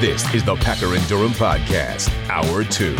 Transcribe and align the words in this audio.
This 0.00 0.32
is 0.32 0.44
the 0.44 0.54
Packer 0.54 0.94
and 0.94 1.04
Durham 1.08 1.32
Podcast, 1.32 2.08
Hour 2.30 2.62
2. 2.62 2.94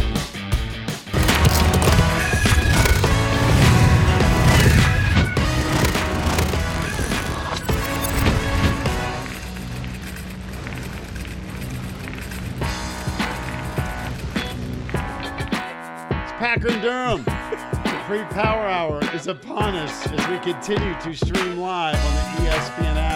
Packer 16.37 16.69
and 16.69 16.83
Durham. 16.83 17.23
The 17.23 18.03
free 18.09 18.25
power 18.25 18.67
hour 18.67 19.01
is 19.15 19.29
upon 19.29 19.77
us 19.77 20.05
as 20.09 20.29
we 20.29 20.39
continue 20.41 21.01
to 21.03 21.15
stream 21.15 21.59
live 21.59 21.95
on 21.95 22.45
the 22.45 22.51
ESPN 22.51 22.97
app. 22.97 23.08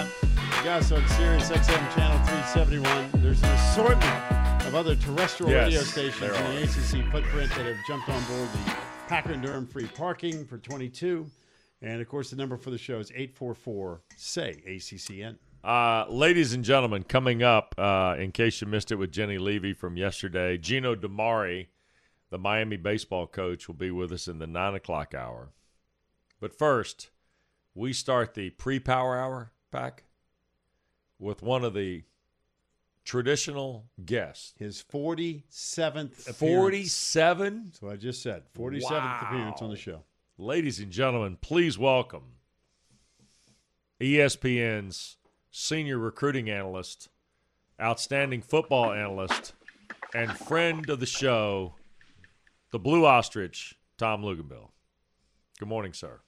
Yes, 0.65 0.93
on 0.93 1.05
Sirius 1.09 1.49
XM 1.51 1.93
channel 1.93 2.25
371. 2.25 3.11
There's 3.21 3.43
an 3.43 3.51
assortment 3.51 4.65
of 4.65 4.77
other 4.77 4.95
terrestrial 4.95 5.51
Yes, 5.51 5.65
radio 5.65 5.81
stations 5.81 6.23
in 6.23 6.31
the 6.31 6.63
ACC 6.63 7.11
footprint 7.11 7.51
that 7.57 7.67
have 7.67 7.85
jumped 7.89 8.09
on 8.09 8.23
board 8.27 8.49
the 8.53 8.73
Packer 9.09 9.33
and 9.33 9.43
Durham 9.43 9.67
free 9.67 9.89
parking 9.89 10.47
for 10.47 10.59
22. 10.59 11.27
And 11.83 12.01
of 12.01 12.09
course, 12.09 12.31
the 12.31 12.37
number 12.37 12.57
for 12.57 12.71
the 12.71 12.79
show 12.79 13.01
is 13.01 13.11
844 13.11 14.03
say 14.17 14.63
ACCN. 14.69 15.37
Uh, 15.65 16.07
ladies 16.09 16.53
and 16.53 16.63
gentlemen, 16.63 17.03
coming 17.03 17.43
up, 17.43 17.75
uh, 17.77 18.15
in 18.17 18.31
case 18.31 18.61
you 18.61 18.69
missed 18.69 18.93
it 18.93 18.97
with 18.97 19.11
Jenny 19.11 19.39
Levy 19.39 19.73
from 19.73 19.97
yesterday, 19.97 20.59
Gino 20.59 20.95
DiMare, 20.95 21.67
the 22.31 22.39
Miami 22.39 22.77
baseball 22.77 23.27
coach, 23.27 23.67
will 23.67 23.75
be 23.75 23.91
with 23.91 24.13
us 24.13 24.29
in 24.29 24.39
the 24.39 24.47
nine 24.47 24.77
o'clock 24.77 25.13
hour. 25.13 25.51
But 26.41 26.57
first, 26.57 27.11
we 27.75 27.93
start 27.93 28.35
the 28.35 28.51
pre 28.51 28.79
power 28.79 29.19
hour 29.19 29.51
pack 29.73 30.05
with 31.23 31.41
one 31.41 31.65
of 31.65 31.73
the 31.73 32.03
traditional 33.05 33.87
guests. 34.05 34.55
His 34.59 34.83
47th 34.93 36.29
appearance. 36.29 36.37
47? 36.37 37.63
That's 37.67 37.83
what 37.83 37.93
I 37.93 37.97
just 37.97 38.23
said. 38.23 38.43
47th 38.55 38.91
Wow. 38.91 39.21
appearance 39.29 39.63
on 39.63 39.71
the 39.71 39.77
show. 39.77 40.03
Ladies 40.37 40.81
and 40.81 40.91
gentlemen, 40.91 41.37
please 41.41 41.79
welcome 41.79 42.35
ESPN's 44.01 45.17
senior 45.53 45.99
recruiting 45.99 46.51
analyst, 46.51 47.09
outstanding 47.81 48.43
football 48.43 48.93
analyst, 48.93 49.53
and 50.15 50.33
friend 50.33 50.89
of 50.91 50.99
the 50.99 51.07
show, 51.07 51.77
the 52.73 52.79
Blue 52.81 53.07
Ostrich, 53.07 53.77
Tom 53.97 54.23
Luginbill. 54.23 54.71
Good 55.61 55.69
morning, 55.69 55.93
sir. 55.93 56.21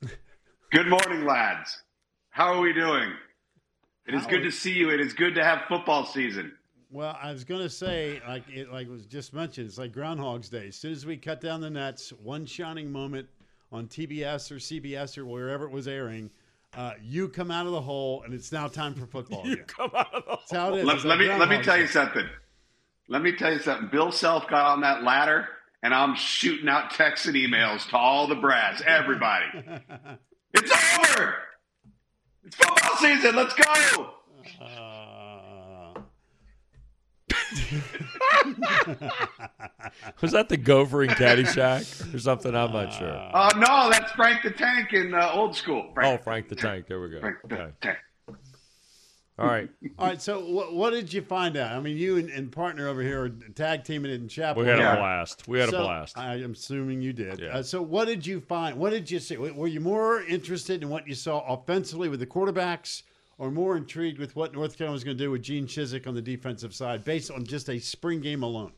Good 0.72 0.88
morning, 0.88 1.26
lads. 1.26 1.82
How 2.30 2.54
are 2.54 2.60
we 2.60 2.72
doing? 2.72 3.12
It 4.06 4.14
is 4.14 4.26
good 4.26 4.42
to 4.42 4.52
see 4.52 4.72
you. 4.72 4.90
It 4.90 5.00
is 5.00 5.12
good 5.12 5.34
to 5.34 5.44
have 5.44 5.62
football 5.68 6.06
season. 6.06 6.52
Well, 6.90 7.18
I 7.20 7.32
was 7.32 7.44
going 7.44 7.62
to 7.62 7.70
say, 7.70 8.20
like 8.26 8.44
it 8.48 8.72
like 8.72 8.88
was 8.88 9.06
just 9.06 9.34
mentioned, 9.34 9.66
it's 9.66 9.78
like 9.78 9.92
Groundhog's 9.92 10.48
Day. 10.48 10.68
As 10.68 10.76
soon 10.76 10.92
as 10.92 11.04
we 11.04 11.16
cut 11.16 11.40
down 11.40 11.60
the 11.60 11.70
nets, 11.70 12.12
one 12.22 12.46
shining 12.46 12.92
moment 12.92 13.28
on 13.72 13.88
TBS 13.88 14.52
or 14.52 14.56
CBS 14.56 15.18
or 15.18 15.26
wherever 15.26 15.64
it 15.64 15.72
was 15.72 15.88
airing, 15.88 16.30
uh, 16.76 16.92
you 17.02 17.28
come 17.28 17.50
out 17.50 17.66
of 17.66 17.72
the 17.72 17.80
hole, 17.80 18.22
and 18.22 18.32
it's 18.32 18.52
now 18.52 18.68
time 18.68 18.94
for 18.94 19.06
football. 19.06 19.44
You 19.44 19.54
again. 19.54 19.64
come 19.66 19.90
out 19.94 20.14
of 20.14 20.24
the 20.24 20.36
That's 20.36 20.52
how 20.52 20.74
it 20.74 20.80
is. 20.80 20.84
Let, 20.84 21.04
let 21.04 21.04
like 21.04 21.18
me 21.18 21.26
let 21.26 21.48
me 21.48 21.56
Groundhog's 21.56 21.66
tell 21.66 21.78
you 21.78 21.86
something. 21.86 22.26
Let 23.08 23.22
me 23.22 23.32
tell 23.32 23.52
you 23.52 23.58
something. 23.58 23.88
Bill 23.90 24.12
Self 24.12 24.48
got 24.48 24.72
on 24.72 24.80
that 24.82 25.02
ladder, 25.02 25.48
and 25.82 25.92
I'm 25.92 26.14
shooting 26.14 26.68
out 26.68 26.92
texts 26.92 27.26
and 27.26 27.34
emails 27.34 27.88
to 27.90 27.96
all 27.96 28.28
the 28.28 28.34
brass, 28.36 28.82
everybody. 28.86 29.46
it's 30.54 30.70
over. 31.10 31.34
It's 32.46 32.56
football 32.56 32.96
season. 32.98 33.34
Let's 33.34 33.54
go. 33.54 34.12
Uh, 34.62 36.00
Was 40.20 40.32
that 40.32 40.48
the 40.48 40.56
Gopher 40.56 41.02
in 41.02 41.10
Caddyshack 41.10 42.14
or 42.14 42.18
something? 42.18 42.54
I'm 42.54 42.72
not 42.72 42.92
sure. 42.92 43.10
Uh, 43.10 43.50
no, 43.56 43.90
that's 43.90 44.12
Frank 44.12 44.42
the 44.42 44.50
Tank 44.50 44.92
in 44.92 45.12
uh, 45.12 45.30
old 45.32 45.56
school. 45.56 45.92
Oh, 46.00 46.16
Frank 46.18 46.48
the 46.48 46.54
Tank. 46.54 46.86
There 46.86 47.00
we 47.00 47.10
go. 47.10 47.20
Frank 47.20 47.38
the 47.42 47.72
Tank. 47.80 47.96
All 49.38 49.46
right. 49.46 49.68
all 49.98 50.06
right. 50.06 50.20
So, 50.22 50.44
what, 50.44 50.74
what 50.74 50.90
did 50.90 51.12
you 51.12 51.20
find 51.22 51.56
out? 51.56 51.72
I 51.76 51.80
mean, 51.80 51.96
you 51.96 52.16
and, 52.16 52.30
and 52.30 52.50
partner 52.50 52.88
over 52.88 53.02
here 53.02 53.24
are 53.24 53.28
tag 53.28 53.84
teaming 53.84 54.10
it 54.10 54.20
in 54.20 54.28
Chapel. 54.28 54.62
We 54.62 54.68
had 54.68 54.78
Yeah. 54.78 54.94
a 54.94 54.96
blast. 54.96 55.46
We 55.46 55.58
had 55.58 55.70
So, 55.70 55.78
a 55.80 55.82
blast. 55.82 56.16
I 56.16 56.36
am 56.36 56.52
assuming 56.52 57.02
you 57.02 57.12
did. 57.12 57.40
Yeah. 57.40 57.58
Uh, 57.58 57.62
so, 57.62 57.82
what 57.82 58.06
did 58.06 58.26
you 58.26 58.40
find? 58.40 58.78
What 58.78 58.90
did 58.90 59.10
you 59.10 59.18
see? 59.18 59.36
Were 59.36 59.66
you 59.68 59.80
more 59.80 60.22
interested 60.22 60.82
in 60.82 60.88
what 60.88 61.06
you 61.06 61.14
saw 61.14 61.40
offensively 61.52 62.08
with 62.08 62.20
the 62.20 62.26
quarterbacks, 62.26 63.02
or 63.38 63.50
more 63.50 63.76
intrigued 63.76 64.18
with 64.18 64.34
what 64.36 64.54
North 64.54 64.78
Carolina 64.78 64.94
was 64.94 65.04
going 65.04 65.18
to 65.18 65.22
do 65.22 65.30
with 65.30 65.42
Gene 65.42 65.66
Chizik 65.66 66.06
on 66.06 66.14
the 66.14 66.22
defensive 66.22 66.74
side, 66.74 67.04
based 67.04 67.30
on 67.30 67.44
just 67.44 67.68
a 67.68 67.78
spring 67.78 68.20
game 68.22 68.42
alone? 68.42 68.72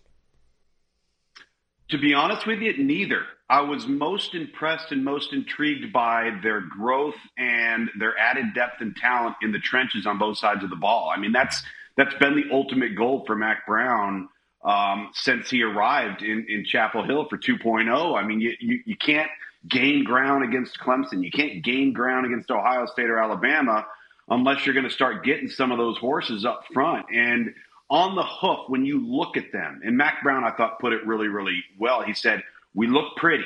To 1.91 1.99
be 1.99 2.13
honest 2.13 2.47
with 2.47 2.59
you, 2.61 2.77
neither. 2.85 3.23
I 3.50 3.62
was 3.62 3.86
most 3.86 4.34
impressed 4.34 4.92
and 4.92 5.04
most 5.04 5.32
intrigued 5.32 5.92
by 5.92 6.38
their 6.42 6.60
growth 6.60 7.16
and 7.38 7.88
their 7.98 8.16
added 8.19 8.53
depth 8.54 8.81
and 8.81 8.94
talent 8.94 9.36
in 9.41 9.53
the 9.53 9.59
trenches 9.59 10.06
on 10.06 10.19
both 10.19 10.36
sides 10.36 10.62
of 10.62 10.70
the 10.70 10.76
ball. 10.76 11.10
I 11.14 11.19
mean, 11.19 11.32
that's 11.32 11.62
that's 11.97 12.14
been 12.16 12.36
the 12.36 12.54
ultimate 12.54 12.94
goal 12.94 13.25
for 13.26 13.34
Mack 13.34 13.66
Brown 13.66 14.28
um, 14.64 15.10
since 15.14 15.50
he 15.50 15.62
arrived 15.62 16.22
in, 16.22 16.47
in 16.48 16.64
Chapel 16.64 17.04
Hill 17.04 17.26
for 17.28 17.38
2.0. 17.38 18.16
I 18.16 18.26
mean, 18.26 18.41
you, 18.41 18.54
you, 18.60 18.81
you 18.84 18.97
can't 18.97 19.31
gain 19.69 20.04
ground 20.04 20.44
against 20.44 20.78
Clemson. 20.78 21.25
You 21.25 21.30
can't 21.30 21.65
gain 21.65 21.92
ground 21.92 22.26
against 22.26 22.50
Ohio 22.50 22.86
State 22.86 23.10
or 23.10 23.19
Alabama 23.19 23.86
unless 24.28 24.65
you're 24.65 24.75
going 24.75 24.88
to 24.88 24.92
start 24.92 25.25
getting 25.25 25.48
some 25.48 25.72
of 25.72 25.78
those 25.78 25.97
horses 25.98 26.44
up 26.44 26.65
front. 26.72 27.06
And 27.12 27.54
on 27.91 28.15
the 28.15 28.25
hoof, 28.25 28.69
when 28.69 28.84
you 28.84 29.04
look 29.04 29.36
at 29.36 29.50
them, 29.53 29.80
and 29.82 29.97
Mack 29.97 30.22
Brown, 30.22 30.44
I 30.44 30.50
thought, 30.50 30.78
put 30.78 30.92
it 30.92 31.06
really, 31.06 31.28
really 31.28 31.65
well. 31.78 32.03
He 32.03 32.12
said, 32.12 32.42
We 32.78 32.87
look 32.87 33.16
pretty. 33.16 33.44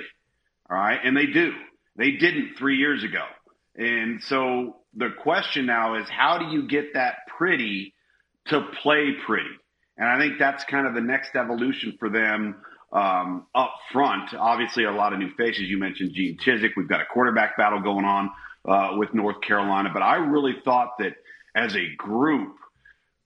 All 0.70 0.76
right. 0.76 1.00
And 1.03 1.16
they 1.16 1.25
do. 1.25 1.53
They 1.97 2.10
didn't 2.12 2.56
three 2.59 2.76
years 2.76 3.03
ago. 3.03 3.25
And 3.76 4.22
so 4.22 4.76
the 4.94 5.09
question 5.22 5.65
now 5.65 5.97
is, 5.97 6.06
how 6.10 6.37
do 6.37 6.54
you 6.54 6.69
get 6.69 6.93
that 6.93 7.15
pretty 7.38 7.94
to 8.48 8.60
play 8.82 9.12
pretty? 9.25 9.48
And 9.97 10.06
I 10.06 10.19
think 10.19 10.38
that's 10.38 10.65
kind 10.65 10.87
of 10.87 10.93
the 10.93 11.00
next 11.00 11.34
evolution 11.34 11.97
for 11.98 12.10
them 12.10 12.56
um, 12.93 13.47
up 13.54 13.72
front. 13.91 14.34
Obviously, 14.34 14.84
a 14.84 14.93
lot 14.93 15.15
of 15.15 15.19
new 15.19 15.31
faces. 15.38 15.62
You 15.62 15.78
mentioned 15.78 16.12
Gene 16.14 16.37
Chizik. 16.37 16.72
We've 16.76 16.88
got 16.88 17.00
a 17.00 17.06
quarterback 17.10 17.56
battle 17.56 17.81
going 17.81 18.04
on 18.04 18.31
uh, 18.69 18.99
with 18.99 19.14
North 19.14 19.41
Carolina. 19.41 19.88
But 19.94 20.03
I 20.03 20.16
really 20.16 20.56
thought 20.62 20.99
that 20.99 21.14
as 21.56 21.75
a 21.75 21.94
group, 21.97 22.54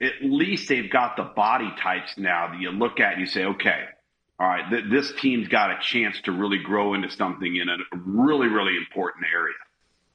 at 0.01 0.13
least 0.23 0.69
they've 0.69 0.91
got 0.91 1.17
the 1.17 1.25
body 1.25 1.73
types 1.83 2.15
now 2.17 2.49
that 2.53 2.61
you 2.61 2.71
look 2.71 3.01
at 3.01 3.15
and 3.15 3.21
you 3.21 3.27
say, 3.27 3.45
okay, 3.45 3.87
all 4.39 4.47
right, 4.47 4.69
th- 4.71 4.85
this 4.91 5.13
team's 5.21 5.49
got 5.49 5.71
a 5.71 5.79
chance 5.81 6.21
to 6.23 6.33
really 6.33 6.59
grow 6.59 6.95
into 6.95 7.11
something 7.11 7.57
in 7.57 7.69
a 7.69 7.77
really, 7.95 8.49
really 8.49 8.77
important 8.77 9.25
area. 9.33 9.55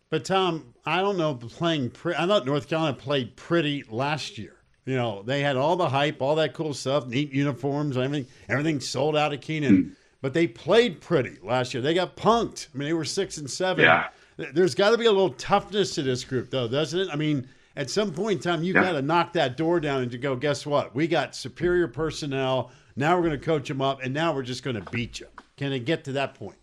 But 0.10 0.26
Tom, 0.26 0.74
I 0.86 1.02
don't 1.02 1.18
know 1.18 1.36
playing. 1.36 1.92
Pre- 1.92 2.16
I 2.16 2.28
thought 2.28 2.46
North 2.46 2.68
Carolina 2.68 2.96
played 2.96 3.36
pretty 3.36 3.84
last 3.90 4.38
year. 4.38 4.58
You 4.86 4.96
know, 4.96 5.24
they 5.24 5.42
had 5.42 5.56
all 5.56 5.76
the 5.76 5.90
hype, 5.90 6.22
all 6.22 6.36
that 6.36 6.54
cool 6.54 6.74
stuff, 6.74 7.08
neat 7.08 7.32
uniforms, 7.32 7.98
everything. 7.98 8.28
Everything 8.50 8.80
sold 8.80 9.16
out 9.16 9.32
of 9.32 9.40
Kenan, 9.42 9.76
hmm. 9.84 9.90
but 10.22 10.34
they 10.34 10.48
played 10.48 11.02
pretty 11.02 11.38
last 11.42 11.74
year. 11.74 11.82
They 11.82 11.94
got 11.94 12.18
punked. 12.18 12.68
I 12.74 12.78
mean, 12.78 12.88
they 12.88 12.94
were 12.94 13.06
six 13.06 13.38
and 13.38 13.50
seven. 13.50 13.86
Yeah. 13.86 14.10
There's 14.54 14.76
got 14.76 14.90
to 14.90 14.98
be 14.98 15.06
a 15.06 15.12
little 15.12 15.34
toughness 15.34 15.96
to 15.96 16.02
this 16.02 16.24
group, 16.24 16.50
though, 16.50 16.68
doesn't 16.68 17.00
it? 17.00 17.10
I 17.12 17.16
mean, 17.16 17.48
at 17.76 17.90
some 17.90 18.12
point 18.12 18.38
in 18.38 18.40
time, 18.52 18.64
you 18.64 18.74
Yeah. 18.74 18.82
got 18.82 18.92
to 18.94 19.02
knock 19.02 19.34
that 19.34 19.56
door 19.56 19.80
down 19.80 20.02
and 20.02 20.12
to 20.12 20.18
go. 20.18 20.36
Guess 20.36 20.66
what? 20.66 20.96
We 20.96 21.08
got 21.08 21.36
superior 21.36 21.88
personnel. 21.88 22.72
Now 22.96 23.16
we're 23.16 23.28
going 23.28 23.40
to 23.40 23.46
coach 23.46 23.68
them 23.68 23.82
up, 23.82 24.02
and 24.04 24.14
now 24.14 24.34
we're 24.34 24.44
just 24.44 24.64
going 24.64 24.76
to 24.76 24.92
beat 24.92 25.20
you. 25.20 25.28
Can 25.58 25.74
it 25.74 25.86
get 25.86 26.06
to 26.06 26.14
that 26.14 26.36
point? 26.36 26.58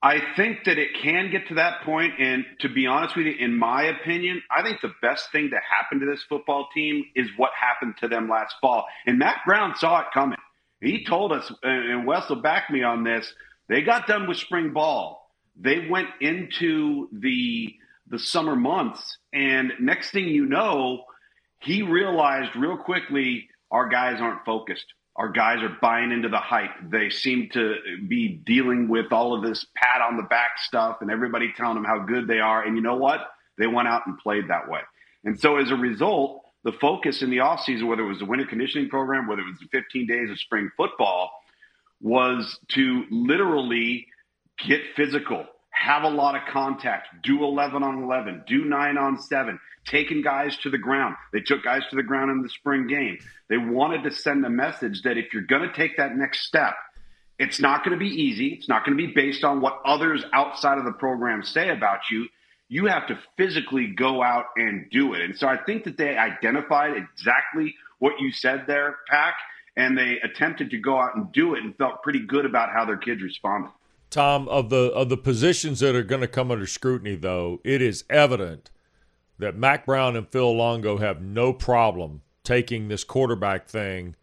I 0.00 0.20
think 0.36 0.58
that 0.66 0.78
it 0.78 0.90
can 1.02 1.30
get 1.32 1.48
to 1.48 1.54
that 1.54 1.82
point, 1.82 2.14
and 2.20 2.44
to 2.60 2.68
be 2.68 2.86
honest 2.86 3.16
with 3.16 3.26
you, 3.26 3.34
in 3.38 3.58
my 3.58 3.82
opinion, 3.82 4.42
I 4.48 4.62
think 4.62 4.80
the 4.80 4.92
best 5.02 5.32
thing 5.32 5.50
to 5.50 5.56
happen 5.56 5.98
to 6.00 6.06
this 6.06 6.22
football 6.28 6.68
team 6.72 7.04
is 7.16 7.28
what 7.36 7.50
happened 7.58 7.96
to 8.00 8.08
them 8.08 8.28
last 8.28 8.54
fall. 8.60 8.86
And 9.06 9.18
Mack 9.18 9.44
Brown 9.44 9.74
saw 9.76 10.00
it 10.00 10.06
coming. 10.14 10.38
He 10.80 11.04
told 11.04 11.32
us, 11.32 11.50
and 11.64 12.06
Wes 12.06 12.28
will 12.28 12.40
back 12.40 12.70
me 12.70 12.84
on 12.84 13.02
this. 13.02 13.32
They 13.68 13.82
got 13.82 14.06
done 14.06 14.28
with 14.28 14.36
spring 14.36 14.72
ball. 14.72 15.28
They 15.60 15.88
went 15.88 16.08
into 16.20 17.08
the 17.12 17.74
the 18.10 18.18
summer 18.18 18.56
months, 18.56 19.18
and 19.34 19.72
next 19.80 20.12
thing 20.12 20.28
you 20.28 20.46
know, 20.46 21.04
he 21.58 21.82
realized 21.82 22.56
real 22.56 22.78
quickly 22.78 23.47
our 23.70 23.88
guys 23.88 24.20
aren't 24.20 24.44
focused. 24.44 24.86
Our 25.16 25.28
guys 25.30 25.62
are 25.62 25.76
buying 25.80 26.12
into 26.12 26.28
the 26.28 26.38
hype. 26.38 26.70
They 26.90 27.10
seem 27.10 27.48
to 27.52 27.74
be 28.06 28.40
dealing 28.46 28.88
with 28.88 29.12
all 29.12 29.34
of 29.34 29.42
this 29.42 29.66
pat 29.74 30.00
on 30.00 30.16
the 30.16 30.22
back 30.22 30.52
stuff 30.58 30.98
and 31.00 31.10
everybody 31.10 31.52
telling 31.56 31.74
them 31.74 31.84
how 31.84 31.98
good 31.98 32.28
they 32.28 32.38
are. 32.38 32.62
And 32.62 32.76
you 32.76 32.82
know 32.82 32.96
what? 32.96 33.20
They 33.58 33.66
went 33.66 33.88
out 33.88 34.06
and 34.06 34.16
played 34.18 34.48
that 34.48 34.68
way. 34.68 34.80
And 35.24 35.38
so 35.38 35.56
as 35.56 35.72
a 35.72 35.74
result, 35.74 36.42
the 36.62 36.72
focus 36.72 37.22
in 37.22 37.30
the 37.30 37.38
offseason, 37.38 37.88
whether 37.88 38.02
it 38.02 38.08
was 38.08 38.20
the 38.20 38.26
winter 38.26 38.46
conditioning 38.46 38.88
program, 38.88 39.26
whether 39.26 39.42
it 39.42 39.46
was 39.46 39.58
the 39.58 39.68
15 39.72 40.06
days 40.06 40.30
of 40.30 40.38
spring 40.38 40.70
football, 40.76 41.30
was 42.00 42.58
to 42.68 43.04
literally 43.10 44.06
get 44.66 44.80
physical, 44.94 45.46
have 45.78 46.02
a 46.02 46.08
lot 46.08 46.34
of 46.34 46.42
contact, 46.50 47.08
do 47.22 47.44
11 47.44 47.82
on 47.82 48.02
11, 48.02 48.44
do 48.46 48.64
9 48.64 48.98
on 48.98 49.20
7, 49.20 49.60
taking 49.86 50.22
guys 50.22 50.56
to 50.58 50.70
the 50.70 50.78
ground. 50.78 51.14
They 51.32 51.40
took 51.40 51.62
guys 51.62 51.82
to 51.90 51.96
the 51.96 52.02
ground 52.02 52.30
in 52.30 52.42
the 52.42 52.48
spring 52.48 52.88
game. 52.88 53.18
They 53.48 53.58
wanted 53.58 54.02
to 54.02 54.10
send 54.10 54.44
a 54.44 54.50
message 54.50 55.02
that 55.02 55.16
if 55.16 55.32
you're 55.32 55.42
going 55.42 55.62
to 55.62 55.72
take 55.72 55.96
that 55.96 56.16
next 56.16 56.46
step, 56.46 56.74
it's 57.38 57.60
not 57.60 57.84
going 57.84 57.96
to 57.96 58.04
be 58.04 58.10
easy. 58.10 58.48
It's 58.48 58.68
not 58.68 58.84
going 58.84 58.98
to 58.98 59.06
be 59.06 59.12
based 59.12 59.44
on 59.44 59.60
what 59.60 59.80
others 59.84 60.24
outside 60.32 60.78
of 60.78 60.84
the 60.84 60.92
program 60.92 61.44
say 61.44 61.68
about 61.68 62.10
you. 62.10 62.26
You 62.68 62.86
have 62.86 63.06
to 63.06 63.18
physically 63.36 63.86
go 63.86 64.22
out 64.22 64.46
and 64.56 64.90
do 64.90 65.14
it. 65.14 65.20
And 65.20 65.38
so 65.38 65.46
I 65.46 65.56
think 65.56 65.84
that 65.84 65.96
they 65.96 66.18
identified 66.18 66.96
exactly 66.96 67.76
what 68.00 68.20
you 68.20 68.32
said 68.32 68.64
there, 68.66 68.96
Pack, 69.08 69.36
and 69.76 69.96
they 69.96 70.18
attempted 70.22 70.70
to 70.70 70.78
go 70.78 70.98
out 71.00 71.14
and 71.14 71.32
do 71.32 71.54
it 71.54 71.62
and 71.62 71.76
felt 71.76 72.02
pretty 72.02 72.26
good 72.26 72.44
about 72.44 72.70
how 72.70 72.84
their 72.84 72.96
kids 72.96 73.22
responded. 73.22 73.70
Tom, 74.10 74.48
of 74.48 74.70
the 74.70 74.90
of 74.92 75.08
the 75.08 75.16
positions 75.16 75.80
that 75.80 75.94
are 75.94 76.02
going 76.02 76.20
to 76.20 76.28
come 76.28 76.50
under 76.50 76.66
scrutiny, 76.66 77.14
though, 77.14 77.60
it 77.64 77.82
is 77.82 78.04
evident 78.08 78.70
that 79.38 79.56
Mack 79.56 79.86
Brown 79.86 80.16
and 80.16 80.28
Phil 80.28 80.56
Longo 80.56 80.98
have 80.98 81.22
no 81.22 81.52
problem 81.52 82.22
taking 82.42 82.88
this 82.88 83.04
quarterback 83.04 83.68
thing 83.68 84.16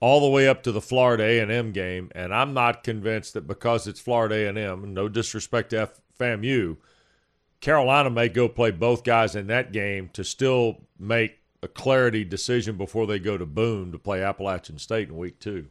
all 0.00 0.20
the 0.20 0.28
way 0.28 0.48
up 0.48 0.62
to 0.64 0.72
the 0.72 0.80
Florida 0.80 1.22
A&M 1.22 1.72
game, 1.72 2.10
and 2.14 2.34
I'm 2.34 2.52
not 2.52 2.82
convinced 2.82 3.34
that 3.34 3.46
because 3.46 3.86
it's 3.86 4.00
Florida 4.00 4.34
A&M, 4.34 4.92
no 4.92 5.08
disrespect 5.08 5.70
to 5.70 5.90
FAMU, 6.18 6.76
Carolina 7.60 8.10
may 8.10 8.28
go 8.28 8.48
play 8.48 8.72
both 8.72 9.04
guys 9.04 9.36
in 9.36 9.46
that 9.46 9.72
game 9.72 10.10
to 10.12 10.24
still 10.24 10.82
make 10.98 11.38
a 11.62 11.68
clarity 11.68 12.24
decision 12.24 12.76
before 12.76 13.06
they 13.06 13.20
go 13.20 13.38
to 13.38 13.46
Boone 13.46 13.92
to 13.92 13.98
play 13.98 14.22
Appalachian 14.22 14.78
State 14.78 15.08
in 15.08 15.16
week 15.16 15.38
two. 15.38 15.68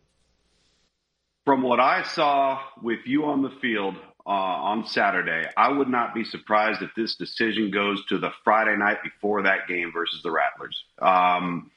From 1.46 1.64
what 1.64 1.80
I 1.80 2.04
saw 2.04 2.60
with 2.84 3.00
you 3.06 3.26
on 3.26 3.42
the 3.42 3.50
field 3.62 3.96
uh, 4.26 4.30
on 4.30 4.86
Saturday, 4.86 5.50
I 5.58 5.70
would 5.70 5.90
not 5.90 6.14
be 6.14 6.24
surprised 6.24 6.82
if 6.82 6.92
this 6.96 7.16
decision 7.16 7.72
goes 7.72 8.06
to 8.10 8.20
the 8.20 8.30
Friday 8.44 8.78
night 8.78 8.98
before 9.04 9.44
that 9.44 9.68
game 9.68 9.92
versus 9.92 10.22
the 10.22 10.32
Rattlers. 10.32 10.84
Um, 11.02 11.72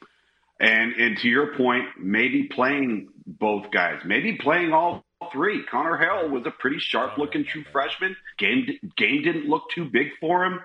and 0.59 0.93
and 0.93 1.17
to 1.17 1.27
your 1.27 1.55
point, 1.55 1.85
maybe 1.99 2.43
playing 2.43 3.09
both 3.25 3.71
guys, 3.71 4.01
maybe 4.05 4.37
playing 4.37 4.71
all 4.71 5.03
three. 5.31 5.63
Conner 5.63 5.97
Harrell 5.97 6.29
was 6.29 6.43
a 6.45 6.51
pretty 6.51 6.79
sharp 6.79 7.17
looking 7.17 7.43
true 7.43 7.63
freshman. 7.71 8.15
Game 8.37 8.67
game 8.95 9.23
didn't 9.23 9.47
look 9.47 9.63
too 9.73 9.85
big 9.85 10.09
for 10.19 10.45
him. 10.45 10.59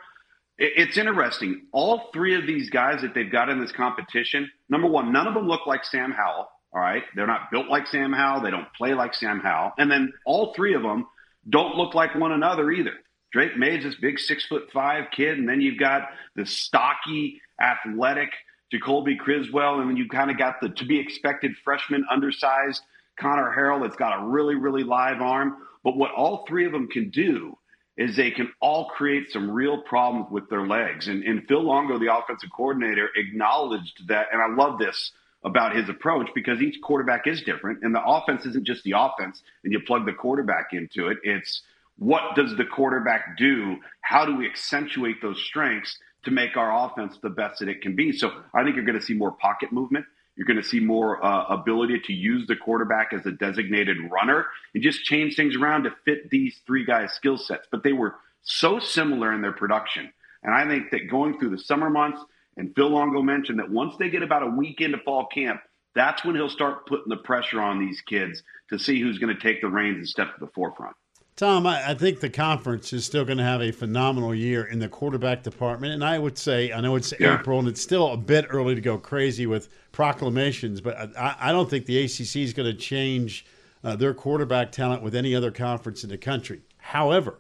It, 0.59 0.73
it's 0.77 0.99
interesting. 0.99 1.67
All 1.73 2.11
three 2.13 2.37
of 2.37 2.47
these 2.47 2.71
guys 2.71 3.01
that 3.03 3.15
they've 3.15 3.31
got 3.31 3.49
in 3.49 3.61
this 3.61 3.73
competition, 3.73 4.51
number 4.69 4.87
one, 4.87 5.13
none 5.13 5.27
of 5.27 5.35
them 5.35 5.49
look 5.49 5.67
like 5.67 5.85
Sam 5.85 6.13
Howell. 6.13 6.49
All 6.73 6.81
right. 6.81 7.03
They're 7.15 7.27
not 7.27 7.51
built 7.51 7.69
like 7.69 7.87
Sam 7.87 8.13
Howell. 8.13 8.43
They 8.43 8.51
don't 8.51 8.73
play 8.77 8.95
like 8.95 9.15
Sam 9.15 9.41
Howell. 9.41 9.73
And 9.79 9.91
then 9.91 10.13
all 10.25 10.55
three 10.55 10.75
of 10.75 10.83
them 10.83 11.07
don't 11.49 11.77
look 11.77 11.95
like 11.95 12.15
one 12.15 12.33
another 12.33 12.71
either. 12.71 12.93
Drake 13.33 13.57
Maye's 13.57 13.85
this 13.85 13.95
big 13.97 14.19
six 14.19 14.45
foot 14.47 14.71
five 14.73 15.05
kid, 15.17 15.39
and 15.39 15.49
then 15.49 15.61
you've 15.61 15.79
got 15.79 16.09
the 16.35 16.45
stocky, 16.47 17.41
athletic 17.61 18.31
Jacoby 18.73 19.17
Criswell, 19.17 19.81
and 19.81 19.91
then 19.91 19.97
you 19.97 20.09
kind 20.09 20.31
of 20.31 20.39
got 20.39 20.61
the 20.61 20.69
to 20.69 20.85
be 20.85 20.99
expected 20.99 21.53
freshman, 21.65 22.05
undersized 22.11 22.83
Conner 23.19 23.55
Harrell 23.57 23.83
that's 23.83 23.97
got 23.97 24.21
a 24.21 24.27
really, 24.27 24.55
really 24.55 24.85
live 24.85 25.21
arm. 25.21 25.57
But 25.85 25.97
what 25.97 26.13
all 26.13 26.45
three 26.49 26.67
of 26.67 26.73
them 26.73 26.89
can 26.89 27.11
do 27.11 27.57
is 27.97 28.17
they 28.17 28.31
can 28.31 28.51
all 28.61 28.87
create 28.87 29.31
some 29.31 29.51
real 29.51 29.83
problems 29.83 30.27
with 30.31 30.49
their 30.49 30.67
legs. 30.67 31.09
And, 31.09 31.23
and 31.25 31.47
Phil 31.47 31.63
Longo, 31.63 31.99
the 31.99 32.15
offensive 32.15 32.51
coordinator, 32.55 33.09
acknowledged 33.15 34.09
that. 34.09 34.29
And 34.33 34.41
I 34.41 34.55
love 34.55 34.79
this 34.79 35.13
about 35.45 35.75
his 35.75 35.89
approach 35.89 36.29
because 36.35 36.61
each 36.61 36.81
quarterback 36.83 37.27
is 37.27 37.43
different 37.43 37.83
and 37.83 37.95
the 37.95 38.05
offense 38.05 38.45
isn't 38.45 38.67
just 38.67 38.83
the 38.85 38.95
offense 38.97 39.43
and 39.65 39.73
you 39.73 39.81
plug 39.81 40.05
the 40.05 40.13
quarterback 40.13 40.69
into 40.73 41.09
it. 41.09 41.19
It's 41.23 41.63
what 41.99 42.35
does 42.35 42.57
the 42.57 42.65
quarterback 42.65 43.37
do? 43.37 43.77
How 44.01 44.25
do 44.25 44.37
we 44.37 44.47
accentuate 44.47 45.21
those 45.23 45.41
strengths 45.43 45.99
to 46.25 46.31
make 46.31 46.57
our 46.57 46.87
offense 46.87 47.19
the 47.23 47.31
best 47.31 47.61
that 47.61 47.69
it 47.69 47.83
can 47.83 47.97
be? 47.97 48.13
So 48.13 48.31
I 48.55 48.65
think 48.65 48.77
you're 48.77 48.85
going 48.85 48.99
to 48.99 49.05
see 49.05 49.15
more 49.15 49.33
pocket 49.33 49.73
movement. 49.73 50.07
You're 50.37 50.47
going 50.47 50.61
to 50.61 50.67
see 50.67 50.81
more 50.81 51.23
uh, 51.23 51.45
ability 51.49 52.01
to 52.07 52.13
use 52.15 52.47
the 52.47 52.57
quarterback 52.57 53.13
as 53.13 53.27
a 53.27 53.33
designated 53.33 53.99
runner 54.11 54.47
and 54.75 54.83
just 54.83 55.05
change 55.05 55.37
things 55.37 55.57
around 55.57 55.85
to 55.85 55.91
fit 56.05 56.31
these 56.31 56.59
three 56.67 56.85
guys' 56.87 57.13
skill 57.13 57.37
sets. 57.37 57.69
But 57.71 57.83
they 57.83 57.93
were 57.93 58.15
so 58.43 58.79
similar 58.79 59.33
in 59.35 59.43
their 59.43 59.53
production. 59.53 60.11
And 60.43 60.55
I 60.55 60.67
think 60.67 60.91
that 60.93 61.11
going 61.11 61.39
through 61.39 61.51
the 61.51 61.59
summer 61.59 61.91
months, 61.91 62.23
and 62.57 62.75
Phil 62.75 62.89
Longo 62.89 63.23
mentioned 63.23 63.59
that 63.59 63.71
once 63.71 63.95
they 63.99 64.11
get 64.11 64.23
about 64.23 64.43
a 64.43 64.51
week 64.51 64.81
into 64.81 64.99
fall 64.99 65.27
camp, 65.27 65.61
that's 65.95 66.25
when 66.25 66.35
he'll 66.35 66.49
start 66.49 66.87
putting 66.87 67.09
the 67.09 67.17
pressure 67.17 67.61
on 67.61 67.79
these 67.79 68.01
kids 68.01 68.43
to 68.71 68.79
see 68.79 69.01
who's 69.01 69.19
going 69.19 69.35
to 69.35 69.41
take 69.41 69.61
the 69.61 69.69
reins 69.69 69.97
and 69.97 70.09
step 70.09 70.35
to 70.35 70.41
the 70.45 70.51
forefront. 70.53 70.95
Tom, 71.37 71.67
I, 71.67 71.95
think 71.95 72.21
the 72.21 72.29
conference 72.29 72.93
is 72.93 73.07
still 73.07 73.25
going 73.25 73.39
to 73.39 73.45
have 73.45 73.63
a 73.63 73.71
phenomenal 73.71 74.35
year 74.35 74.65
in 74.65 74.79
the 74.79 74.89
quarterback 74.89 75.43
department. 75.43 75.95
And 75.95 76.05
I 76.05 76.19
would 76.19 76.37
say, 76.37 76.71
I 76.71 76.83
know 76.83 76.97
it's 76.97 77.15
yeah. 77.19 77.39
April 77.39 77.59
and 77.59 77.67
it's 77.67 77.81
still 77.81 78.13
a 78.13 78.17
bit 78.19 78.45
early 78.51 78.75
to 78.75 78.81
go 78.81 78.99
crazy 78.99 79.47
with 79.47 79.71
proclamations, 79.91 80.83
but 80.83 81.17
I, 81.17 81.37
I 81.41 81.53
don't 81.53 81.71
think 81.71 81.87
the 81.87 82.05
ACC 82.05 82.37
is 82.37 82.53
going 82.53 82.71
to 82.71 82.75
change 82.75 83.47
uh, 83.83 83.97
their 83.97 84.13
quarterback 84.13 84.71
talent 84.71 85.03
with 85.03 85.15
any 85.15 85.35
other 85.35 85.51
conference 85.51 86.05
in 86.05 86.11
the 86.11 86.19
country. 86.19 86.61
However, 86.77 87.39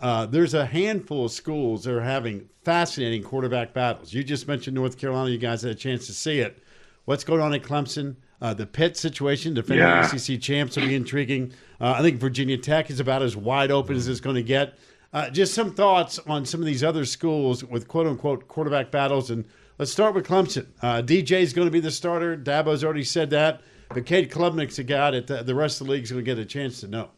uh, 0.00 0.26
there's 0.26 0.54
a 0.54 0.66
handful 0.66 1.26
of 1.26 1.32
schools 1.32 1.84
that 1.84 1.94
are 1.94 2.02
having 2.02 2.48
fascinating 2.64 3.22
quarterback 3.22 3.72
battles. 3.72 4.12
You 4.12 4.22
just 4.22 4.46
mentioned 4.46 4.74
North 4.74 4.98
Carolina. 4.98 5.30
You 5.30 5.38
guys 5.38 5.62
had 5.62 5.72
a 5.72 5.76
chance 5.76 6.06
to 6.06 6.12
see 6.12 6.40
it. 6.40 6.62
What's 7.04 7.24
going 7.24 7.40
on 7.40 7.54
at 7.54 7.62
Clemson? 7.62 8.16
Uh, 8.40 8.52
the 8.52 8.66
Pitt 8.66 8.96
situation, 8.96 9.54
defending 9.54 9.86
yeah. 9.86 10.04
ACC 10.04 10.40
champs, 10.40 10.76
will 10.76 10.86
be 10.86 10.94
intriguing. 10.94 11.52
Uh, 11.80 11.94
I 11.96 12.02
think 12.02 12.20
Virginia 12.20 12.58
Tech 12.58 12.90
is 12.90 13.00
about 13.00 13.22
as 13.22 13.36
wide 13.36 13.70
open 13.70 13.96
as 13.96 14.08
it's 14.08 14.20
going 14.20 14.36
to 14.36 14.42
get. 14.42 14.76
Uh, 15.12 15.30
just 15.30 15.54
some 15.54 15.72
thoughts 15.72 16.18
on 16.26 16.44
some 16.44 16.60
of 16.60 16.66
these 16.66 16.84
other 16.84 17.06
schools 17.06 17.64
with 17.64 17.88
quote 17.88 18.06
unquote 18.06 18.48
quarterback 18.48 18.90
battles. 18.90 19.30
And 19.30 19.46
let's 19.78 19.92
start 19.92 20.14
with 20.14 20.26
Clemson. 20.26 20.66
Uh, 20.82 21.00
DJ 21.00 21.40
is 21.40 21.54
going 21.54 21.66
to 21.66 21.72
be 21.72 21.80
the 21.80 21.90
starter. 21.90 22.36
Dabo's 22.36 22.84
already 22.84 23.04
said 23.04 23.30
that. 23.30 23.62
But 23.88 24.04
Cade 24.04 24.30
Klubnik's 24.30 24.78
a 24.78 24.84
guy 24.84 25.12
that 25.12 25.28
the, 25.28 25.42
the 25.42 25.54
rest 25.54 25.80
of 25.80 25.86
the 25.86 25.92
league 25.92 26.02
is 26.02 26.10
going 26.10 26.24
to 26.24 26.28
get 26.28 26.38
a 26.38 26.44
chance 26.44 26.80
to 26.80 26.88
know. 26.88 27.10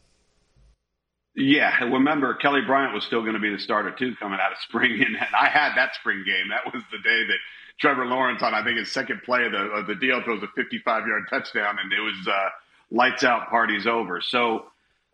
Yeah, 1.39 1.85
remember 1.85 2.33
Kelly 2.33 2.61
Bryant 2.65 2.93
was 2.93 3.05
still 3.05 3.21
going 3.21 3.33
to 3.33 3.39
be 3.39 3.49
the 3.49 3.59
starter 3.59 3.91
too 3.91 4.13
coming 4.19 4.39
out 4.41 4.51
of 4.51 4.57
spring, 4.59 5.01
and 5.05 5.15
I 5.39 5.47
had 5.47 5.75
that 5.75 5.95
spring 5.95 6.23
game. 6.25 6.49
That 6.49 6.73
was 6.73 6.83
the 6.91 6.97
day 6.97 7.25
that 7.27 7.37
Trevor 7.79 8.05
Lawrence 8.05 8.41
on 8.43 8.53
I 8.53 8.63
think 8.63 8.77
his 8.77 8.91
second 8.91 9.21
play 9.23 9.45
of 9.45 9.53
the 9.53 9.57
of 9.57 9.87
the 9.87 9.95
deal 9.95 10.21
throws 10.21 10.43
a 10.43 10.47
55 10.55 11.07
yard 11.07 11.23
touchdown, 11.29 11.77
and 11.81 11.93
it 11.93 12.01
was 12.01 12.27
uh, 12.27 12.49
lights 12.91 13.23
out, 13.23 13.49
parties 13.49 13.87
over. 13.87 14.21
So. 14.21 14.65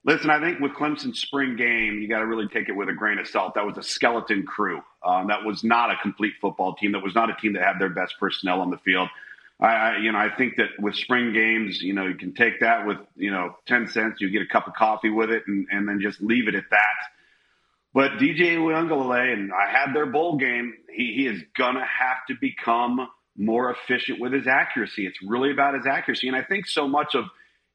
Listen, 0.07 0.29
I 0.29 0.39
think 0.39 0.59
with 0.59 0.73
Clemson's 0.73 1.19
spring 1.19 1.55
game, 1.55 1.99
you 1.99 2.07
got 2.07 2.19
to 2.19 2.27
really 2.27 2.47
take 2.47 2.69
it 2.69 2.73
with 2.73 2.89
a 2.89 2.93
grain 2.93 3.17
of 3.17 3.27
salt. 3.27 3.55
That 3.55 3.65
was 3.65 3.75
a 3.75 3.81
skeleton 3.81 4.45
crew. 4.45 4.79
Um, 5.03 5.29
that 5.29 5.43
was 5.43 5.63
not 5.63 5.89
a 5.89 5.95
complete 5.99 6.33
football 6.39 6.75
team. 6.75 6.91
That 6.91 7.01
was 7.01 7.15
not 7.15 7.31
a 7.31 7.35
team 7.41 7.53
that 7.53 7.63
had 7.63 7.79
their 7.79 7.89
best 7.89 8.13
personnel 8.19 8.61
on 8.61 8.69
the 8.69 8.77
field. 8.77 9.09
I, 9.59 9.65
I, 9.65 9.97
you 9.99 10.11
know, 10.11 10.17
I 10.17 10.29
think 10.35 10.57
that 10.57 10.69
with 10.79 10.95
spring 10.95 11.33
games, 11.33 11.81
you 11.81 11.93
know, 11.93 12.05
you 12.05 12.15
can 12.15 12.33
take 12.33 12.59
that 12.59 12.85
with, 12.85 12.97
you 13.15 13.31
know, 13.31 13.55
10 13.67 13.87
cents, 13.87 14.19
you 14.19 14.29
get 14.29 14.41
a 14.41 14.47
cup 14.47 14.67
of 14.67 14.73
coffee 14.73 15.09
with 15.09 15.29
it 15.29 15.43
and, 15.47 15.67
and 15.71 15.87
then 15.87 16.01
just 16.01 16.21
leave 16.21 16.47
it 16.47 16.55
at 16.55 16.65
that. 16.71 16.95
But 17.93 18.19
DJ 18.19 18.57
Uiagalelei, 18.57 19.31
and 19.31 19.51
I 19.53 19.71
had 19.71 19.95
their 19.95 20.05
bowl 20.05 20.37
game, 20.37 20.73
he, 20.93 21.13
he 21.15 21.27
is 21.27 21.41
going 21.57 21.75
to 21.75 21.81
have 21.85 22.17
to 22.27 22.35
become 22.39 23.07
more 23.37 23.71
efficient 23.71 24.19
with 24.19 24.33
his 24.33 24.47
accuracy. 24.47 25.07
It's 25.07 25.21
really 25.25 25.51
about 25.51 25.75
his 25.75 25.85
accuracy. 25.85 26.27
And 26.27 26.35
I 26.35 26.43
think 26.43 26.67
so 26.67 26.87
much 26.89 27.15
of 27.15 27.25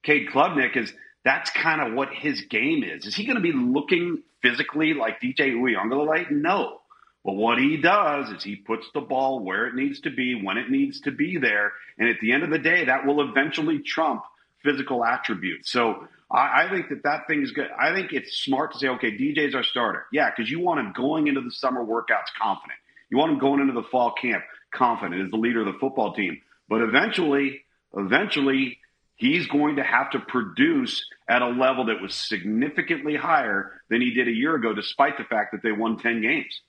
Cade 0.02 0.28
Klubnik 0.28 0.76
is 0.76 0.92
that's 1.24 1.50
kind 1.50 1.80
of 1.80 1.94
what 1.94 2.10
his 2.12 2.42
game 2.42 2.82
is. 2.82 3.06
Is 3.06 3.14
he 3.14 3.24
going 3.24 3.36
to 3.36 3.42
be 3.42 3.52
looking 3.52 4.22
physically 4.42 4.94
like 4.94 5.20
DJ 5.20 5.54
Uiagalelei? 5.54 6.30
No. 6.30 6.79
But 7.24 7.34
what 7.34 7.58
he 7.58 7.76
does 7.76 8.30
is 8.30 8.42
he 8.42 8.56
puts 8.56 8.86
the 8.94 9.00
ball 9.00 9.40
where 9.40 9.66
it 9.66 9.74
needs 9.74 10.00
to 10.00 10.10
be, 10.10 10.40
when 10.42 10.56
it 10.56 10.70
needs 10.70 11.00
to 11.02 11.10
be 11.10 11.36
there. 11.36 11.72
And 11.98 12.08
at 12.08 12.16
the 12.20 12.32
end 12.32 12.42
of 12.42 12.50
the 12.50 12.58
day, 12.58 12.86
that 12.86 13.06
will 13.06 13.20
eventually 13.20 13.80
trump 13.80 14.22
physical 14.62 15.04
attributes. 15.04 15.70
So 15.70 16.06
I, 16.30 16.64
I 16.64 16.70
think 16.70 16.88
that 16.88 17.02
that 17.04 17.26
thing 17.26 17.42
is 17.42 17.52
good. 17.52 17.68
I 17.78 17.92
think 17.92 18.12
it's 18.12 18.38
smart 18.38 18.72
to 18.72 18.78
say, 18.78 18.88
okay, 18.88 19.12
DJ's 19.12 19.54
our 19.54 19.62
starter. 19.62 20.06
Yeah, 20.12 20.30
because 20.30 20.50
you 20.50 20.60
want 20.60 20.80
him 20.80 20.92
going 20.96 21.26
into 21.26 21.42
the 21.42 21.50
summer 21.50 21.84
workouts 21.84 22.32
confident. 22.40 22.78
You 23.10 23.18
want 23.18 23.32
him 23.32 23.38
going 23.38 23.60
into 23.60 23.74
the 23.74 23.86
fall 23.90 24.12
camp 24.12 24.44
confident 24.72 25.22
as 25.22 25.30
the 25.30 25.36
leader 25.36 25.60
of 25.60 25.66
the 25.66 25.78
football 25.78 26.14
team. 26.14 26.40
But 26.68 26.80
eventually, 26.82 27.62
eventually, 27.94 28.78
he's 29.16 29.46
going 29.48 29.76
to 29.76 29.82
have 29.82 30.10
to 30.10 30.20
produce 30.20 31.04
at 31.28 31.42
a 31.42 31.48
level 31.48 31.86
that 31.86 32.00
was 32.00 32.14
significantly 32.14 33.16
higher 33.16 33.72
than 33.90 34.00
he 34.00 34.14
did 34.14 34.28
a 34.28 34.32
year 34.32 34.54
ago, 34.54 34.72
despite 34.72 35.18
the 35.18 35.24
fact 35.24 35.52
that 35.52 35.62
they 35.62 35.72
won 35.72 35.98
10 35.98 36.22
games. 36.22 36.60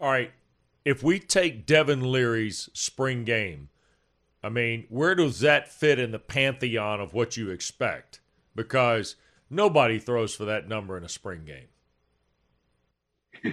All 0.00 0.10
right. 0.10 0.32
If 0.84 1.02
we 1.02 1.18
take 1.18 1.66
Devin 1.66 2.10
Leary's 2.10 2.70
spring 2.72 3.24
game, 3.24 3.68
I 4.42 4.48
mean, 4.48 4.86
where 4.88 5.14
does 5.14 5.40
that 5.40 5.70
fit 5.70 5.98
in 5.98 6.10
the 6.10 6.18
pantheon 6.18 7.00
of 7.00 7.12
what 7.12 7.36
you 7.36 7.50
expect? 7.50 8.20
Because 8.54 9.16
nobody 9.50 9.98
throws 9.98 10.34
for 10.34 10.46
that 10.46 10.66
number 10.66 10.96
in 10.96 11.04
a 11.04 11.08
spring 11.08 11.44
game. 11.44 11.66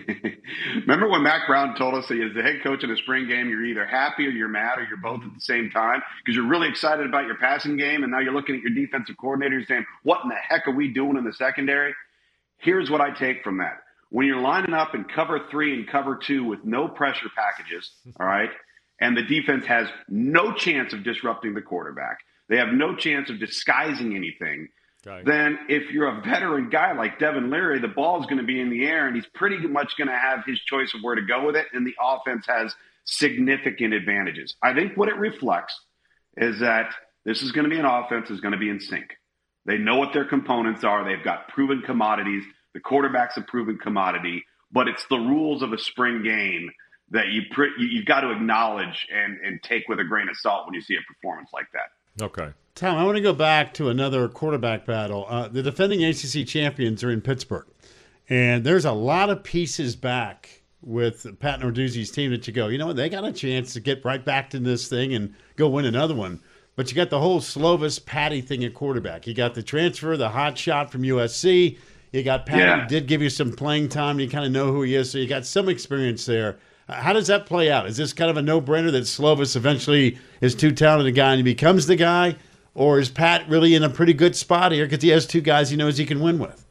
Remember 0.75 1.09
when 1.09 1.23
Mack 1.23 1.47
Brown 1.47 1.75
told 1.77 1.93
us 1.93 2.07
that 2.07 2.19
as 2.19 2.33
the 2.33 2.41
head 2.41 2.61
coach 2.63 2.83
in 2.83 2.91
a 2.91 2.97
spring 2.97 3.27
game, 3.27 3.49
you're 3.49 3.65
either 3.65 3.85
happy 3.85 4.25
or 4.25 4.29
you're 4.29 4.47
mad 4.47 4.79
or 4.79 4.83
you're 4.83 4.97
both 4.97 5.21
at 5.23 5.33
the 5.33 5.41
same 5.41 5.69
time 5.69 6.01
because 6.23 6.35
you're 6.35 6.47
really 6.47 6.67
excited 6.69 7.05
about 7.05 7.25
your 7.25 7.37
passing 7.37 7.77
game 7.77 8.03
and 8.03 8.11
now 8.11 8.19
you're 8.19 8.33
looking 8.33 8.55
at 8.55 8.61
your 8.61 8.71
defensive 8.71 9.15
coordinator 9.17 9.57
and 9.57 9.67
saying, 9.67 9.85
what 10.03 10.23
in 10.23 10.29
the 10.29 10.35
heck 10.35 10.67
are 10.67 10.75
we 10.75 10.89
doing 10.89 11.17
in 11.17 11.23
the 11.23 11.33
secondary? 11.33 11.93
Here's 12.57 12.89
what 12.89 13.01
I 13.01 13.11
take 13.11 13.43
from 13.43 13.57
that. 13.59 13.83
When 14.09 14.25
you're 14.25 14.41
lining 14.41 14.73
up 14.73 14.95
in 14.95 15.03
cover 15.03 15.41
three 15.51 15.73
and 15.73 15.87
cover 15.87 16.15
two 16.15 16.43
with 16.43 16.63
no 16.63 16.87
pressure 16.87 17.29
packages, 17.35 17.91
all 18.19 18.25
right, 18.25 18.49
and 18.99 19.15
the 19.15 19.23
defense 19.23 19.65
has 19.65 19.87
no 20.07 20.53
chance 20.53 20.93
of 20.93 21.03
disrupting 21.03 21.53
the 21.53 21.61
quarterback, 21.61 22.19
they 22.49 22.57
have 22.57 22.69
no 22.69 22.95
chance 22.95 23.29
of 23.29 23.39
disguising 23.39 24.15
anything. 24.15 24.69
Then, 25.25 25.59
if 25.69 25.91
you're 25.91 26.07
a 26.07 26.21
veteran 26.21 26.69
guy 26.69 26.93
like 26.93 27.19
Devin 27.19 27.49
Leary, 27.49 27.79
the 27.79 27.87
ball 27.87 28.19
is 28.19 28.25
going 28.25 28.39
to 28.39 28.43
be 28.45 28.59
in 28.59 28.69
the 28.69 28.85
air, 28.85 29.07
and 29.07 29.15
he's 29.15 29.27
pretty 29.33 29.57
much 29.67 29.93
going 29.97 30.09
to 30.09 30.17
have 30.17 30.43
his 30.45 30.59
choice 30.59 30.93
of 30.93 31.01
where 31.01 31.15
to 31.15 31.21
go 31.21 31.45
with 31.45 31.55
it, 31.55 31.67
and 31.71 31.85
the 31.85 31.95
offense 32.01 32.45
has 32.47 32.73
significant 33.05 33.93
advantages. 33.93 34.55
I 34.61 34.73
think 34.73 34.97
what 34.97 35.07
it 35.07 35.15
reflects 35.15 35.79
is 36.35 36.59
that 36.59 36.93
this 37.25 37.41
is 37.41 37.51
going 37.51 37.63
to 37.63 37.69
be 37.69 37.79
an 37.79 37.85
offense 37.85 38.27
that's 38.29 38.41
going 38.41 38.53
to 38.53 38.57
be 38.57 38.69
in 38.69 38.79
sync. 38.79 39.13
They 39.65 39.77
know 39.77 39.97
what 39.97 40.13
their 40.13 40.25
components 40.25 40.83
are. 40.83 41.03
They've 41.03 41.23
got 41.23 41.49
proven 41.49 41.81
commodities. 41.85 42.43
The 42.77 42.81
quarterback's 42.81 43.35
a 43.37 43.41
proven 43.41 43.79
commodity, 43.79 44.45
but 44.71 44.87
it's 44.87 45.03
the 45.07 45.17
rules 45.17 45.63
of 45.63 45.73
a 45.73 45.79
spring 45.79 46.21
game 46.21 46.69
that 47.09 47.29
you 47.29 47.41
pre- 47.49 47.73
you've 47.79 48.05
got 48.05 48.21
to 48.21 48.29
acknowledge 48.29 49.07
and, 49.11 49.39
and 49.43 49.63
take 49.63 49.89
with 49.89 49.99
a 49.99 50.03
grain 50.03 50.29
of 50.29 50.37
salt 50.37 50.67
when 50.67 50.75
you 50.75 50.81
see 50.81 50.93
a 50.93 51.01
performance 51.11 51.49
like 51.51 51.65
that. 51.73 52.23
Okay. 52.23 52.53
Tom, 52.75 52.95
I 52.99 53.03
want 53.03 53.15
to 53.15 53.23
go 53.23 53.33
back 53.33 53.73
to 53.75 53.89
another 53.89 54.29
quarterback 54.29 54.85
battle. 54.85 55.25
Uh, 55.27 55.47
the 55.47 55.63
defending 55.63 56.03
ACC 56.03 56.45
champions 56.45 57.03
are 57.03 57.09
in 57.09 57.19
Pittsburgh, 57.19 57.65
and 58.29 58.63
there's 58.63 58.85
a 58.85 58.91
lot 58.91 59.31
of 59.31 59.41
pieces 59.41 59.95
back 59.95 60.61
with 60.83 61.39
Pat 61.39 61.61
Narduzzi's 61.61 62.11
team 62.11 62.29
that 62.29 62.45
you 62.45 62.53
go, 62.53 62.67
you 62.67 62.77
know 62.77 62.85
what, 62.85 62.95
they 62.95 63.09
got 63.09 63.25
a 63.25 63.33
chance 63.33 63.73
to 63.73 63.79
get 63.79 64.05
right 64.05 64.23
back 64.23 64.51
to 64.51 64.59
this 64.59 64.87
thing 64.87 65.15
and 65.15 65.33
go 65.55 65.67
win 65.67 65.85
another 65.85 66.13
one. 66.13 66.41
But 66.75 66.91
you 66.91 66.95
got 66.95 67.09
the 67.09 67.19
whole 67.19 67.39
Slovis 67.39 68.05
Patti 68.05 68.41
thing 68.41 68.63
at 68.63 68.75
quarterback. 68.75 69.25
You 69.25 69.33
got 69.33 69.55
the 69.55 69.63
transfer, 69.63 70.15
the 70.15 70.29
hot 70.29 70.59
shot 70.59 70.91
from 70.91 71.01
USC. 71.01 71.79
You 72.11 72.23
got 72.23 72.45
Pat, 72.45 72.59
yeah. 72.59 72.87
did 72.87 73.07
give 73.07 73.21
you 73.21 73.29
some 73.29 73.51
playing 73.51 73.89
time. 73.89 74.19
You 74.19 74.29
kind 74.29 74.45
of 74.45 74.51
know 74.51 74.71
who 74.71 74.81
he 74.83 74.95
is, 74.95 75.11
so 75.11 75.17
you 75.17 75.27
got 75.27 75.45
some 75.45 75.67
experience 75.69 76.25
there. 76.25 76.57
Uh, 76.87 76.93
how 76.93 77.13
does 77.13 77.27
that 77.27 77.45
play 77.45 77.69
out? 77.69 77.85
Is 77.87 77.97
this 77.97 78.13
kind 78.13 78.31
of 78.31 78.37
a 78.37 78.41
no-brainer 78.41 78.91
that 78.91 79.03
Slovis 79.03 79.55
eventually 79.55 80.17
is 80.39 80.55
too 80.55 80.71
talented 80.71 81.07
a 81.07 81.11
guy 81.11 81.31
and 81.31 81.39
he 81.39 81.43
becomes 81.43 81.85
the 81.87 81.95
guy, 81.97 82.37
or 82.73 82.99
is 82.99 83.09
Pat 83.09 83.47
really 83.49 83.75
in 83.75 83.83
a 83.83 83.89
pretty 83.89 84.13
good 84.13 84.35
spot 84.35 84.71
here 84.71 84.85
because 84.85 85.03
he 85.03 85.09
has 85.09 85.25
two 85.25 85.41
guys 85.41 85.69
he 85.69 85.75
knows 85.75 85.97
he 85.97 86.05
can 86.05 86.21
win 86.21 86.39
with? 86.39 86.65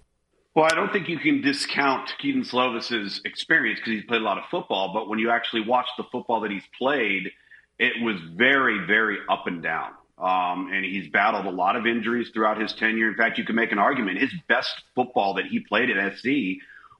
Well, 0.54 0.64
I 0.64 0.74
don't 0.74 0.90
think 0.90 1.06
you 1.06 1.18
can 1.18 1.42
discount 1.42 2.10
Kedon 2.18 2.42
Slovis's 2.42 3.20
experience 3.26 3.78
because 3.78 3.92
he's 3.92 4.04
played 4.04 4.22
a 4.22 4.24
lot 4.24 4.38
of 4.38 4.44
football. 4.50 4.94
But 4.94 5.06
when 5.06 5.18
you 5.18 5.28
actually 5.28 5.60
watch 5.60 5.86
the 5.98 6.04
football 6.10 6.40
that 6.40 6.50
he's 6.50 6.64
played, 6.78 7.30
it 7.78 8.02
was 8.02 8.16
very, 8.34 8.86
very 8.86 9.18
up 9.28 9.46
and 9.46 9.62
down. 9.62 9.90
Um, 10.18 10.70
and 10.72 10.84
he's 10.84 11.10
battled 11.10 11.44
a 11.44 11.50
lot 11.50 11.76
of 11.76 11.86
injuries 11.86 12.30
throughout 12.32 12.60
his 12.60 12.72
tenure. 12.72 13.08
In 13.08 13.16
fact, 13.16 13.36
you 13.36 13.44
can 13.44 13.54
make 13.54 13.72
an 13.72 13.78
argument 13.78 14.18
his 14.18 14.32
best 14.48 14.82
football 14.94 15.34
that 15.34 15.46
he 15.46 15.60
played 15.60 15.90
at 15.90 16.16
SC 16.16 16.28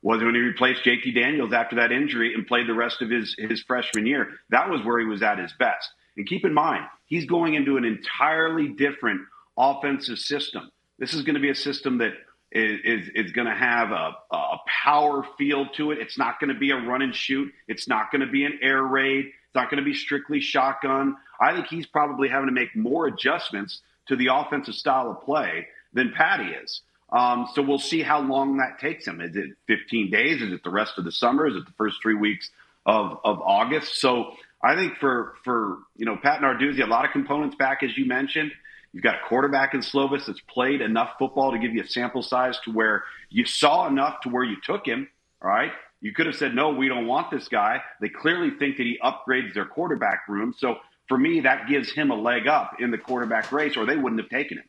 was 0.03 0.23
when 0.23 0.35
he 0.35 0.41
replaced 0.41 0.85
JT 0.85 1.15
Daniels 1.15 1.53
after 1.53 1.77
that 1.77 1.93
injury 1.93 2.35
and 2.35 2.47
played 2.47 2.69
the 2.69 2.75
rest 2.75 3.01
of 3.01 3.11
his, 3.11 3.35
his 3.39 3.63
freshman 3.63 4.07
year. 4.07 4.29
That 4.51 4.69
was 4.69 4.85
where 4.85 5.01
he 5.01 5.07
was 5.07 5.23
at 5.23 5.39
his 5.39 5.53
best. 5.59 5.89
And 6.17 6.27
keep 6.27 6.45
in 6.45 6.55
mind, 6.55 6.85
he's 7.07 7.27
going 7.27 7.55
into 7.55 7.77
an 7.77 7.85
entirely 7.85 8.69
different 8.69 9.23
offensive 9.57 10.19
system. 10.19 10.71
This 10.99 11.15
is 11.15 11.23
going 11.23 11.35
to 11.35 11.41
be 11.41 11.51
a 11.51 11.55
system 11.55 11.99
that 11.99 12.13
is, 12.53 12.81
is, 12.85 13.09
is 13.15 13.33
going 13.33 13.49
to 13.49 13.55
have 13.55 13.91
a, 13.91 14.13
a 14.33 14.59
power 14.85 15.27
feel 15.37 15.67
to 15.77 15.91
it. 15.91 15.99
It's 15.99 16.19
not 16.19 16.39
going 16.41 16.53
to 16.53 16.59
be 16.59 16.71
a 16.71 16.77
run 16.77 17.03
and 17.03 17.15
shoot. 17.15 17.53
It's 17.69 17.89
not 17.89 18.11
going 18.11 18.21
to 18.21 18.31
be 18.31 18.45
an 18.45 18.61
air 18.63 18.83
raid. 18.83 19.27
It's 19.27 19.55
not 19.55 19.71
going 19.71 19.83
to 19.83 19.85
be 19.85 19.95
strictly 19.95 20.41
shotgun. 20.41 21.17
I 21.41 21.55
think 21.55 21.67
he's 21.69 21.87
probably 21.87 22.29
having 22.29 22.47
to 22.47 22.53
make 22.53 22.75
more 22.75 23.07
adjustments 23.07 23.81
to 24.09 24.17
the 24.17 24.29
offensive 24.33 24.75
style 24.75 25.11
of 25.11 25.23
play 25.23 25.69
than 25.93 26.13
Patti 26.13 26.51
is. 26.51 26.81
Um, 27.11 27.49
so 27.55 27.63
we'll 27.63 27.79
see 27.79 28.03
how 28.03 28.21
long 28.21 28.57
that 28.59 28.81
takes 28.81 29.07
him. 29.07 29.21
Is 29.21 29.37
it 29.37 29.51
15 29.69 30.11
days? 30.11 30.43
Is 30.43 30.53
it 30.53 30.65
the 30.65 30.71
rest 30.71 30.99
of 30.99 31.05
the 31.05 31.13
summer? 31.13 31.47
Is 31.47 31.57
it 31.57 31.65
the 31.65 31.73
first 31.73 31.97
three 32.03 32.15
weeks 32.15 32.51
of, 32.85 33.19
of 33.25 33.41
August? 33.41 34.01
So 34.01 34.33
I 34.63 34.75
think 34.75 34.97
for 34.97 35.35
for 35.45 35.79
you 35.97 36.07
know 36.07 36.17
Pat 36.17 36.41
Narduzzi, 36.41 36.83
a 36.83 36.87
lot 36.87 37.05
of 37.05 37.13
components 37.13 37.57
back 37.57 37.83
as 37.83 37.97
you 37.97 38.07
mentioned. 38.07 38.53
You've 38.93 39.03
got 39.03 39.17
a 39.17 39.29
quarterback 39.29 39.75
in 39.75 39.81
Slovis 39.81 40.25
that's 40.27 40.41
played 40.41 40.81
enough 40.81 41.17
football 41.19 41.53
to 41.53 41.59
give 41.59 41.75
you 41.75 41.83
a 41.83 41.87
sample 41.87 42.23
size 42.23 42.59
to 42.65 42.73
where 42.73 43.05
you 43.29 43.45
saw 43.45 43.87
enough 43.87 44.23
to 44.23 44.31
where 44.31 44.43
you 44.43 44.57
took 44.65 44.87
him. 44.87 45.09
All 45.43 45.51
right. 45.51 45.71
You 46.01 46.15
could 46.15 46.25
have 46.25 46.37
said, 46.37 46.55
no, 46.55 46.71
we 46.71 46.89
don't 46.89 47.07
want 47.07 47.31
this 47.31 47.49
guy. 47.49 47.83
They 48.01 48.09
clearly 48.09 48.51
think 48.59 48.79
that 48.79 48.85
he 48.85 48.99
upgrades 49.05 49.53
their 49.53 49.67
quarterback 49.67 50.29
room. 50.29 50.55
So 50.57 50.77
for 51.09 51.19
me, 51.19 51.41
that 51.41 51.69
gives 51.69 51.93
him 51.93 52.11
a 52.11 52.17
leg 52.17 52.47
up 52.47 52.77
in 52.81 52.91
the 52.91 52.99
quarterback 52.99 53.53
race, 53.53 53.77
or 53.77 53.87
they 53.87 53.97
wouldn't 53.97 54.21
have 54.21 54.31
taken 54.31 54.59
him. 54.59 54.65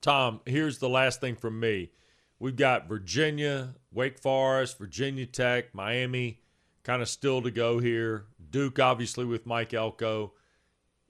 Tom, 0.00 0.40
here's 0.46 0.78
the 0.78 0.88
last 0.88 1.20
thing 1.20 1.36
from 1.36 1.58
me. 1.58 1.90
We've 2.38 2.56
got 2.56 2.88
Virginia, 2.88 3.74
Wake 3.92 4.18
Forest, 4.18 4.78
Virginia 4.78 5.26
Tech, 5.26 5.74
Miami 5.74 6.40
kind 6.86 7.02
of 7.02 7.08
still 7.08 7.42
to 7.42 7.50
go 7.50 7.80
here. 7.80 8.26
Duke, 8.50 8.78
obviously, 8.78 9.24
with 9.24 9.44
Mike 9.44 9.74
Elko. 9.74 10.34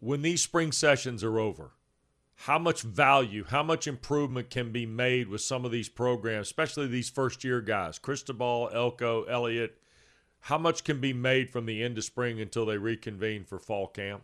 When 0.00 0.22
these 0.22 0.42
spring 0.42 0.72
sessions 0.72 1.22
are 1.22 1.38
over, 1.38 1.72
how 2.34 2.58
much 2.58 2.80
value, 2.80 3.44
how 3.44 3.62
much 3.62 3.86
improvement 3.86 4.48
can 4.48 4.72
be 4.72 4.86
made 4.86 5.28
with 5.28 5.42
some 5.42 5.66
of 5.66 5.70
these 5.70 5.90
programs, 5.90 6.46
especially 6.46 6.86
these 6.86 7.10
first 7.10 7.44
year 7.44 7.60
guys, 7.60 7.98
Cristobal, 7.98 8.70
Elko, 8.72 9.24
Elliott. 9.24 9.76
How 10.40 10.56
much 10.56 10.82
can 10.82 10.98
be 10.98 11.12
made 11.12 11.50
from 11.50 11.66
the 11.66 11.82
end 11.82 11.98
of 11.98 12.04
spring 12.04 12.40
until 12.40 12.64
they 12.64 12.78
reconvene 12.78 13.44
for 13.44 13.58
fall 13.58 13.86
camp? 13.86 14.22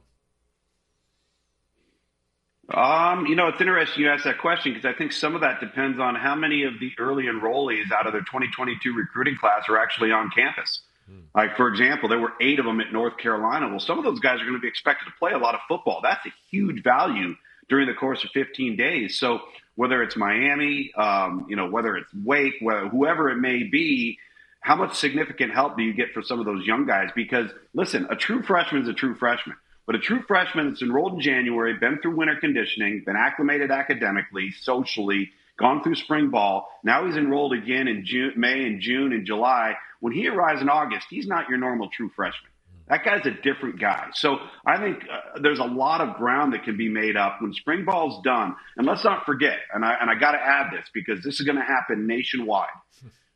Um, 2.73 3.27
you 3.27 3.35
know, 3.35 3.49
it's 3.49 3.61
interesting 3.61 4.05
you 4.05 4.11
ask 4.11 4.25
that 4.25 4.39
question 4.39 4.73
because 4.73 4.89
I 4.89 4.97
think 4.97 5.13
some 5.13 5.35
of 5.35 5.41
that 5.41 5.61
depends 5.61 5.99
on 5.99 6.15
how 6.15 6.35
many 6.35 6.63
of 6.63 6.75
the 6.81 6.93
early 6.99 7.25
enrollees 7.25 7.91
out 7.91 8.07
of 8.07 8.13
their 8.13 8.23
2022 8.23 8.95
recruiting 8.95 9.37
class 9.37 9.65
are 9.69 9.79
actually 9.79 10.13
on 10.13 10.31
campus. 10.31 10.81
Hmm. 11.09 11.21
Like, 11.35 11.57
for 11.57 11.69
example, 11.69 12.09
there 12.09 12.21
were 12.21 12.33
eight 12.41 12.61
of 12.61 12.65
them 12.65 12.81
at 12.81 12.93
North 12.93 13.19
Carolina. 13.19 13.69
Well, 13.69 13.81
some 13.81 13.99
of 13.99 14.05
those 14.05 14.21
guys 14.21 14.41
are 14.41 14.45
going 14.45 14.55
to 14.55 14.61
be 14.61 14.69
expected 14.69 15.07
to 15.07 15.13
play 15.19 15.33
a 15.33 15.39
lot 15.39 15.55
of 15.55 15.61
football. 15.67 16.01
That's 16.03 16.25
a 16.25 16.33
huge 16.51 16.85
value 16.85 17.35
during 17.69 17.89
the 17.89 17.95
course 17.95 18.23
of 18.23 18.31
15 18.31 18.77
days. 18.77 19.19
So 19.19 19.41
whether 19.75 20.03
it's 20.03 20.17
Miami, 20.17 20.93
um, 20.97 21.47
you 21.49 21.57
know, 21.57 21.69
whether 21.69 21.97
it's 21.97 22.11
Wake, 22.25 22.55
whether, 22.61 22.89
whoever 22.89 23.31
it 23.31 23.39
may 23.39 23.65
be, 23.65 24.19
how 24.61 24.77
much 24.77 24.95
significant 24.95 25.53
help 25.53 25.77
do 25.77 25.83
you 25.83 25.93
get 25.93 26.13
for 26.13 26.23
some 26.23 26.39
of 26.39 26.47
those 26.47 26.65
young 26.65 26.87
guys? 26.87 27.11
Because 27.15 27.51
listen, 27.75 28.07
a 28.11 28.17
true 28.17 28.43
freshman 28.43 28.83
is 28.83 28.89
a 28.89 28.93
true 28.93 29.17
freshman. 29.17 29.57
But 29.87 29.97
a 29.97 29.99
true 29.99 30.23
freshman 30.29 30.69
that's 30.69 30.83
enrolled 30.83 31.15
in 31.15 31.21
January, 31.21 31.75
been 31.79 31.99
through 32.01 32.17
winter 32.17 32.37
conditioning, 32.41 33.03
been 33.05 33.17
acclimated 33.17 33.71
academically, 33.71 34.53
socially, 34.61 35.31
gone 35.59 35.83
through 35.83 35.97
spring 35.97 36.31
ball. 36.31 36.69
Now 36.85 37.07
he's 37.07 37.17
enrolled 37.17 37.53
again 37.53 37.89
in 37.89 38.05
June, 38.05 38.35
May 38.37 38.65
and 38.65 38.81
June 38.81 39.13
and 39.13 39.27
July. 39.27 39.75
When 40.01 40.13
he 40.13 40.29
arrives 40.29 40.63
in 40.63 40.69
August, 40.69 41.07
he's 41.11 41.27
not 41.27 41.49
your 41.49 41.59
normal 41.59 41.89
true 41.89 42.11
freshman. 42.15 42.51
That 42.89 43.05
guy's 43.05 43.25
a 43.27 43.31
different 43.31 43.81
guy. 43.81 44.09
So 44.13 44.39
I 44.67 44.77
think 44.79 45.05
uh, 45.11 45.41
there's 45.41 45.61
a 45.61 45.65
lot 45.65 46.01
of 46.01 46.17
ground 46.17 46.53
that 46.53 46.65
can 46.65 46.77
be 46.77 46.89
made 46.89 47.17
up 47.17 47.41
when 47.41 47.53
spring 47.55 47.85
ball's 47.85 48.23
done. 48.23 48.55
And 48.77 48.87
let's 48.87 49.05
not 49.05 49.25
forget, 49.25 49.59
and 49.73 49.85
I, 49.85 49.97
and 50.01 50.11
I 50.11 50.15
got 50.15 50.33
to 50.33 50.39
add 50.39 50.73
this 50.73 50.87
because 50.93 51.23
this 51.23 51.41
is 51.41 51.47
going 51.47 51.57
to 51.57 51.65
happen 51.65 52.07
nationwide. 52.07 52.69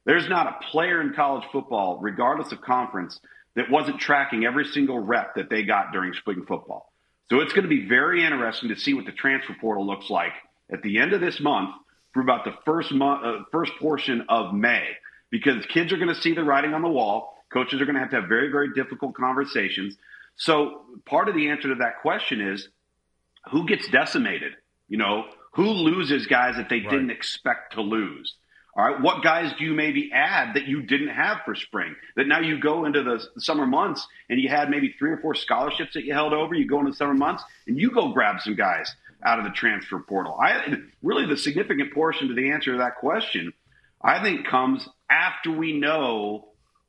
There's 0.05 0.29
not 0.29 0.47
a 0.47 0.71
player 0.71 1.01
in 1.01 1.15
college 1.15 1.45
football, 1.51 1.99
regardless 2.01 2.53
of 2.53 2.61
conference, 2.61 3.19
that 3.57 3.71
wasn't 3.71 3.99
tracking 3.99 4.45
every 4.45 4.67
single 4.67 4.99
rep 4.99 5.35
that 5.35 5.51
they 5.51 5.65
got 5.65 5.93
during 5.93 6.13
spring 6.15 6.45
football. 6.47 6.93
So 7.29 7.41
it's 7.41 7.53
going 7.53 7.65
to 7.65 7.69
be 7.69 7.89
very 7.89 8.25
interesting 8.25 8.69
to 8.69 8.77
see 8.77 8.95
what 8.95 9.07
the 9.07 9.13
transfer 9.13 9.57
portal 9.61 9.85
looks 9.85 10.09
like 10.09 10.33
at 10.73 10.83
the 10.83 10.99
end 10.99 11.13
of 11.13 11.21
this 11.21 11.41
month 11.41 11.71
for 12.13 12.21
about 12.21 12.45
the 12.45 12.55
first 12.65 12.93
month, 12.93 13.25
uh, 13.25 13.45
first 13.51 13.73
portion 13.81 14.27
of 14.29 14.55
May, 14.55 14.91
because 15.31 15.65
kids 15.67 15.93
are 15.93 15.97
going 15.97 16.15
to 16.15 16.21
see 16.21 16.35
the 16.35 16.45
writing 16.45 16.75
on 16.75 16.83
the 16.83 16.89
wall. 16.89 17.35
Coaches 17.53 17.81
are 17.81 17.85
going 17.85 17.95
to 17.95 18.01
have 18.01 18.11
to 18.11 18.21
have 18.21 18.29
very, 18.29 18.51
very 18.51 18.73
difficult 18.75 19.15
conversations. 19.15 19.97
So 20.37 20.83
part 21.05 21.29
of 21.29 21.35
the 21.35 21.49
answer 21.49 21.69
to 21.69 21.77
that 21.77 22.03
question 22.03 22.41
is 22.41 22.69
who 23.51 23.67
gets 23.67 23.89
decimated? 23.89 24.53
You 24.89 24.99
know, 24.99 25.25
who 25.53 25.65
loses 25.65 26.27
guys 26.27 26.57
that 26.57 26.69
they 26.69 26.81
right. 26.81 26.91
didn't 26.91 27.11
expect 27.11 27.73
to 27.75 27.81
lose? 27.81 28.35
All 28.77 28.85
right, 28.85 29.01
what 29.01 29.23
guys 29.23 29.55
do 29.59 29.65
you 29.65 29.73
maybe 29.73 30.11
add 30.13 30.55
that 30.55 30.67
you 30.67 30.83
didn't 30.83 31.09
have 31.09 31.39
for 31.47 31.55
spring? 31.55 31.97
That 32.15 32.29
now 32.29 32.41
you 32.41 32.61
go 32.61 32.85
into 32.85 33.03
the 33.03 33.41
summer 33.41 33.67
months 33.67 34.07
and 34.29 34.39
you 34.39 34.51
had 34.51 34.69
maybe 34.69 34.95
three 34.99 35.13
or 35.13 35.17
four 35.17 35.35
scholarships 35.35 35.95
that 35.95 36.05
you 36.05 36.13
held 36.13 36.35
over. 36.35 36.55
You 36.55 36.69
go 36.69 36.81
into 36.81 36.91
the 36.91 36.97
summer 36.97 37.15
months 37.15 37.43
and 37.67 37.79
you 37.79 37.91
go 37.91 38.13
grab 38.13 38.41
some 38.41 38.55
guys 38.55 38.95
out 39.25 39.39
of 39.39 39.47
the 39.47 39.51
transfer 39.51 39.99
portal. 40.01 40.39
I 40.39 40.77
really 41.03 41.25
the 41.25 41.39
significant 41.39 41.95
portion 41.95 42.29
to 42.29 42.35
the 42.35 42.51
answer 42.51 42.73
to 42.73 42.79
that 42.79 42.97
question, 42.97 43.55
I 44.03 44.23
think, 44.23 44.47
comes 44.47 44.87
after 45.09 45.51
we 45.51 45.73
know 45.73 46.49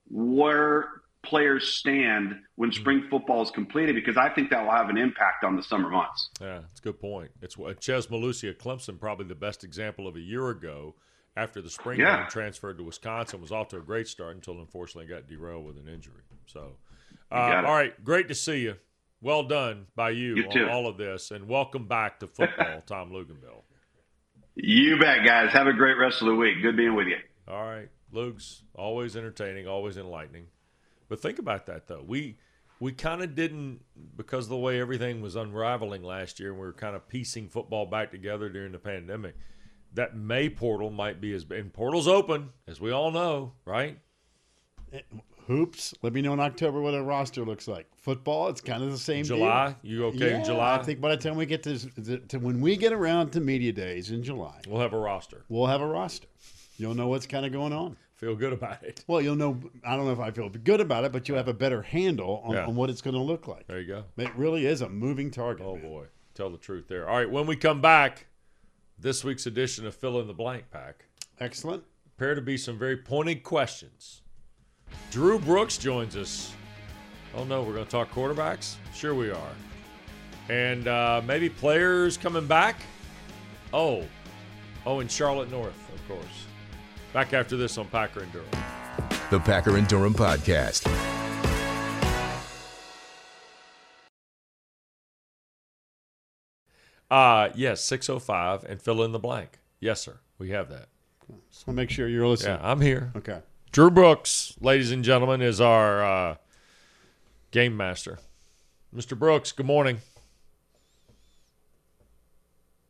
where 0.10 0.89
players 1.24 1.70
stand 1.70 2.36
when 2.56 2.70
mm-hmm. 2.70 2.82
spring 2.82 3.08
football 3.10 3.44
is 3.44 3.51
completed 3.51 3.96
because 3.96 4.17
I 4.17 4.27
think 4.27 4.50
that 4.50 4.62
will 4.63 4.72
have 4.72 4.89
an 4.89 4.98
impact 4.98 5.46
on 5.46 5.56
the 5.56 5.63
summer 5.63 5.89
months. 5.89 6.29
Yeah, 6.41 6.60
that's 6.60 6.82
a 6.82 6.84
good 6.84 7.00
point. 7.00 7.32
It's 7.41 7.56
Chez 7.56 8.08
Mellusi 8.08 8.50
at 8.50 8.60
Clemson, 8.60 9.00
probably 9.00 9.25
the 9.25 9.36
best 9.36 9.63
example 9.63 10.06
of 10.06 10.17
a 10.17 10.22
year 10.22 10.50
ago 10.50 10.96
after 11.38 11.62
the 11.62 11.70
spring 11.70 12.00
yeah. 12.00 12.22
game 12.22 12.29
transferred 12.29 12.77
to 12.79 12.84
Wisconsin 12.84 13.39
was 13.39 13.51
off 13.51 13.70
to 13.70 13.77
a 13.77 13.82
great 13.82 14.08
start 14.08 14.36
until 14.36 14.60
unfortunately 14.60 15.08
got 15.08 15.27
derailed 15.27 15.65
with 15.65 15.77
an 15.77 15.88
injury. 15.88 16.22
So, 16.48 16.77
uh, 17.32 17.63
all 17.65 17.74
right, 17.74 18.03
great 18.03 18.27
to 18.29 18.36
see 18.36 18.60
you. 18.60 18.75
Well 19.22 19.44
done 19.44 19.88
by 19.96 20.12
you, 20.12 20.36
you 20.36 20.46
on 20.46 20.70
all 20.70 20.88
of 20.88 20.98
this, 20.98 21.32
and 21.32 21.48
welcome 21.48 21.88
back 21.88 22.20
to 22.20 22.27
football, 22.27 22.82
Tom 22.86 23.12
Luginbill. 23.12 23.63
You 24.56 25.00
bet, 25.00 25.25
guys. 25.25 25.51
Have 25.53 25.67
a 25.67 25.74
great 25.74 25.98
rest 25.98 26.22
of 26.22 26.27
the 26.27 26.36
week. 26.36 26.62
Good 26.62 26.77
being 26.77 26.96
with 26.96 27.08
you. 27.08 27.17
All 27.48 27.63
right. 27.63 27.89
Luke's 28.12 28.63
always 28.75 29.15
entertaining, 29.15 29.67
always 29.67 29.98
enlightening. 29.98 30.48
But 31.10 31.22
think 31.22 31.39
about 31.39 31.67
that 31.67 31.88
though. 31.88 32.03
We 32.06 32.38
we 32.79 32.91
kind 32.91 33.22
of 33.22 33.36
didn't 33.36 33.82
because 34.15 34.46
of 34.46 34.50
the 34.50 34.58
way 34.58 34.79
everything 34.79 35.22
was 35.22 35.36
unraveling 35.36 36.03
last 36.03 36.39
year 36.39 36.50
and 36.50 36.60
we 36.60 36.65
were 36.65 36.74
kind 36.74 36.96
of 36.96 37.08
piecing 37.08 37.50
football 37.50 37.86
back 37.86 38.12
together 38.12 38.50
during 38.50 38.72
the 38.72 38.79
pandemic. 38.79 39.36
That 39.94 40.15
May 40.15 40.50
portal 40.50 40.89
might 40.91 41.20
be 41.22 41.34
as 41.34 41.46
and 41.50 41.74
portal's 41.74 42.08
open, 42.08 42.50
as 42.67 42.79
we 42.79 42.91
all 42.91 43.10
know, 43.12 43.53
right? 43.65 43.98
Eh, 44.94 45.00
hoops. 45.48 45.94
Let 46.01 46.13
me 46.13 46.22
know 46.22 46.34
in 46.34 46.39
October 46.39 46.82
what 46.82 46.94
a 46.94 47.01
roster 47.01 47.44
looks 47.44 47.67
like. 47.67 47.88
Football, 47.96 48.50
it's 48.50 48.62
kind 48.62 48.84
of 48.84 48.91
the 48.91 48.98
same. 48.98 49.24
July, 49.25 49.75
deal. 49.82 49.91
you 49.91 50.06
okay 50.08 50.32
yeah, 50.32 50.38
in 50.39 50.46
July? 50.46 50.75
I 50.75 50.84
think 50.84 51.01
by 51.01 51.15
the 51.15 51.17
time 51.17 51.36
we 51.36 51.46
get 51.46 51.63
to, 51.63 52.17
to 52.27 52.38
when 52.38 52.62
we 52.62 52.77
get 52.77 52.94
around 52.94 53.32
to 53.32 53.39
media 53.39 53.72
days 53.72 54.12
in 54.12 54.24
July, 54.24 54.62
We'll 54.67 54.82
have 54.82 54.94
a 54.94 55.00
roster. 55.00 55.44
we'll 55.50 55.67
have 55.67 55.82
a 55.82 55.88
roster. 55.88 56.27
You'll 56.77 56.94
know 56.96 57.08
what's 57.08 57.25
kind 57.25 57.46
of 57.46 57.51
going 57.51 57.74
on. 57.74 57.98
Feel 58.17 58.36
good 58.36 58.53
about 58.53 58.84
it. 58.84 59.03
Well, 59.08 59.22
you'll 59.22 59.36
know. 59.36 59.60
I 59.86 59.96
don't 59.96 60.06
know 60.06 60.12
if 60.12 60.20
I 60.20 60.32
feel 60.32 60.50
good 60.50 60.82
about 60.82 61.06
it, 61.06 61.12
but 61.12 61.27
you'll 61.27 61.38
have 61.38 61.48
a 61.48 61.53
better 61.53 61.82
handle 61.82 62.41
on, 62.46 62.53
Yeah. 62.53 62.65
on 62.65 62.75
what 62.75 62.89
it's 62.89 63.01
going 63.01 63.15
to 63.15 63.22
look 63.22 63.48
like. 63.48 63.67
There 63.67 63.79
you 63.79 63.88
go. 63.88 64.03
It 64.17 64.36
really 64.36 64.65
is 64.65 64.82
a 64.82 64.89
moving 64.89 65.32
target. 65.32 65.65
Oh 65.67 65.74
man. 65.75 65.82
boy, 65.84 66.06
tell 66.34 66.50
the 66.50 66.58
truth 66.58 66.88
there. 66.88 67.08
All 67.10 67.15
right, 67.17 67.29
when 67.29 67.46
we 67.48 67.56
come 67.56 67.79
back, 67.82 68.25
this 69.00 69.24
week's 69.24 69.46
edition 69.46 69.86
of 69.86 69.96
Fill 69.96 70.20
in 70.20 70.27
the 70.27 70.34
Blank 70.34 70.66
Pack. 70.72 71.06
Excellent. 71.39 71.84
Prepare 72.18 72.36
to 72.36 72.42
be 72.42 72.58
some 72.58 72.77
very 72.80 72.98
pointed 72.98 73.44
questions. 73.44 74.22
Drew 75.12 75.38
Brooks 75.39 75.77
joins 75.77 76.16
us. 76.16 76.54
Oh 77.36 77.44
no, 77.44 77.62
we're 77.62 77.74
going 77.74 77.86
to 77.86 77.92
talk 77.92 78.12
quarterbacks. 78.12 78.75
Sure 78.94 79.13
we 79.13 79.30
are, 79.30 79.51
and 80.50 80.88
uh, 80.88 81.22
maybe 81.25 81.50
players 81.50 82.18
coming 82.18 82.48
back. 82.48 82.77
Oh, 83.74 84.04
oh, 84.86 85.01
in 85.01 85.08
Charlotte 85.08 85.51
North, 85.51 85.75
of 85.94 86.08
course. 86.08 86.46
Back 87.13 87.34
after 87.34 87.58
this 87.58 87.77
on 87.77 87.88
Packer 87.88 88.22
and 88.22 88.32
Durham. 88.32 88.48
The 89.30 89.39
Packer 89.39 89.77
and 89.77 89.88
Durham 89.88 90.13
Podcast. 90.13 90.88
Uh 97.10 97.50
yes, 97.56 97.84
six 97.84 98.10
oh 98.10 98.20
five, 98.20 98.64
and 98.66 98.82
fill 98.82 99.02
in 99.04 99.12
the 99.12 99.20
blank. 99.20 99.60
Yes, 99.80 100.02
sir. 100.02 100.18
We 100.40 100.50
have 100.52 100.70
that. 100.70 100.88
So 101.52 101.72
make 101.72 101.90
sure 101.90 102.08
you're 102.08 102.28
listening. 102.28 102.58
Yeah, 102.62 102.70
I'm 102.72 102.82
here. 102.82 103.12
Okay. 103.16 103.40
Drew 103.72 103.90
Brooks, 103.92 104.56
ladies 104.62 104.92
and 104.92 105.04
gentlemen, 105.04 105.42
is 105.42 105.60
our 105.62 106.04
uh, 106.04 106.36
game 107.52 107.76
master. 107.78 108.20
Mr. 108.96 109.18
Brooks, 109.18 109.52
good 109.52 109.66
morning. 109.66 110.00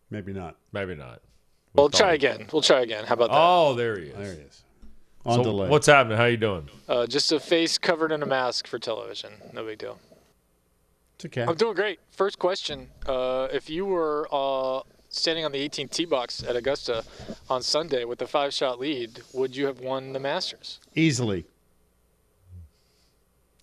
Maybe 0.10 0.34
not. 0.34 0.56
Maybe 0.72 0.96
not. 0.96 1.22
We'll 1.74 1.90
thought- 1.90 1.98
try 2.00 2.14
again. 2.14 2.48
We'll 2.52 2.62
try 2.62 2.82
again. 2.82 3.06
How 3.06 3.14
about 3.16 3.30
that? 3.30 3.38
Oh, 3.38 3.74
there 3.74 3.98
he 4.00 4.08
is. 4.08 4.16
There 4.16 4.34
he 4.34 4.40
is. 4.42 4.64
On 5.26 5.36
So 5.40 5.44
delay. 5.44 5.68
what's 5.68 5.88
happening? 5.88 6.18
How 6.18 6.26
you 6.26 6.38
doing? 6.38 6.70
Uh, 6.88 7.06
just 7.06 7.32
a 7.32 7.40
face 7.40 7.78
covered 7.78 8.12
in 8.14 8.24
a 8.24 8.26
mask 8.26 8.66
for 8.68 8.80
television. 8.80 9.34
No 9.52 9.66
big 9.66 9.80
deal. 9.80 10.00
It's 11.18 11.26
okay. 11.26 11.44
I'm 11.44 11.56
doing 11.56 11.74
great. 11.76 12.00
First 12.12 12.38
question: 12.40 12.90
uh, 13.08 13.48
If 13.52 13.70
you 13.70 13.86
were 13.86 14.28
uh, 14.32 14.82
standing 15.10 15.46
on 15.46 15.52
the 15.52 15.68
18th 15.68 15.90
tee 15.92 16.06
box 16.06 16.44
at 16.44 16.56
Augusta 16.56 17.04
on 17.50 17.64
Sunday 17.64 18.06
with 18.06 18.22
a 18.22 18.28
five-shot 18.28 18.80
lead, 18.80 19.22
would 19.34 19.56
you 19.56 19.66
have 19.66 19.80
won 19.80 20.14
the 20.14 20.20
Masters? 20.20 20.80
Easily. 20.96 21.46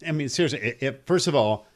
I 0.06 0.12
mean, 0.12 0.28
seriously. 0.28 0.61
i- 0.62 0.76
If, 0.80 0.96
first 1.06 1.26
of 1.28 1.34
all, 1.34 1.66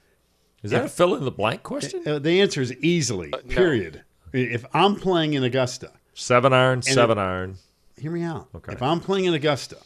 Is 0.63 0.73
that 0.73 0.85
a 0.85 0.89
fill 0.89 1.15
in 1.15 1.25
the 1.25 1.31
blank 1.31 1.63
question? 1.63 2.03
uh, 2.07 2.19
the 2.19 2.41
answer 2.41 2.61
is 2.61 2.73
easily. 2.79 3.29
no. 3.31 3.39
Period. 3.55 4.03
If 4.33 4.65
I'm 4.75 4.97
playing 4.97 5.35
in 5.35 5.45
Augusta, 5.45 5.93
Seven 6.15 6.53
iron, 6.53 6.83
seven 6.83 7.17
it- 7.19 7.21
iron. 7.23 7.57
hear 7.97 8.11
me 8.11 8.23
out. 8.25 8.49
Okay. 8.55 8.73
If 8.73 8.83
I'm 8.83 8.99
playing 9.01 9.27
in 9.27 9.35
Augusta, 9.35 9.79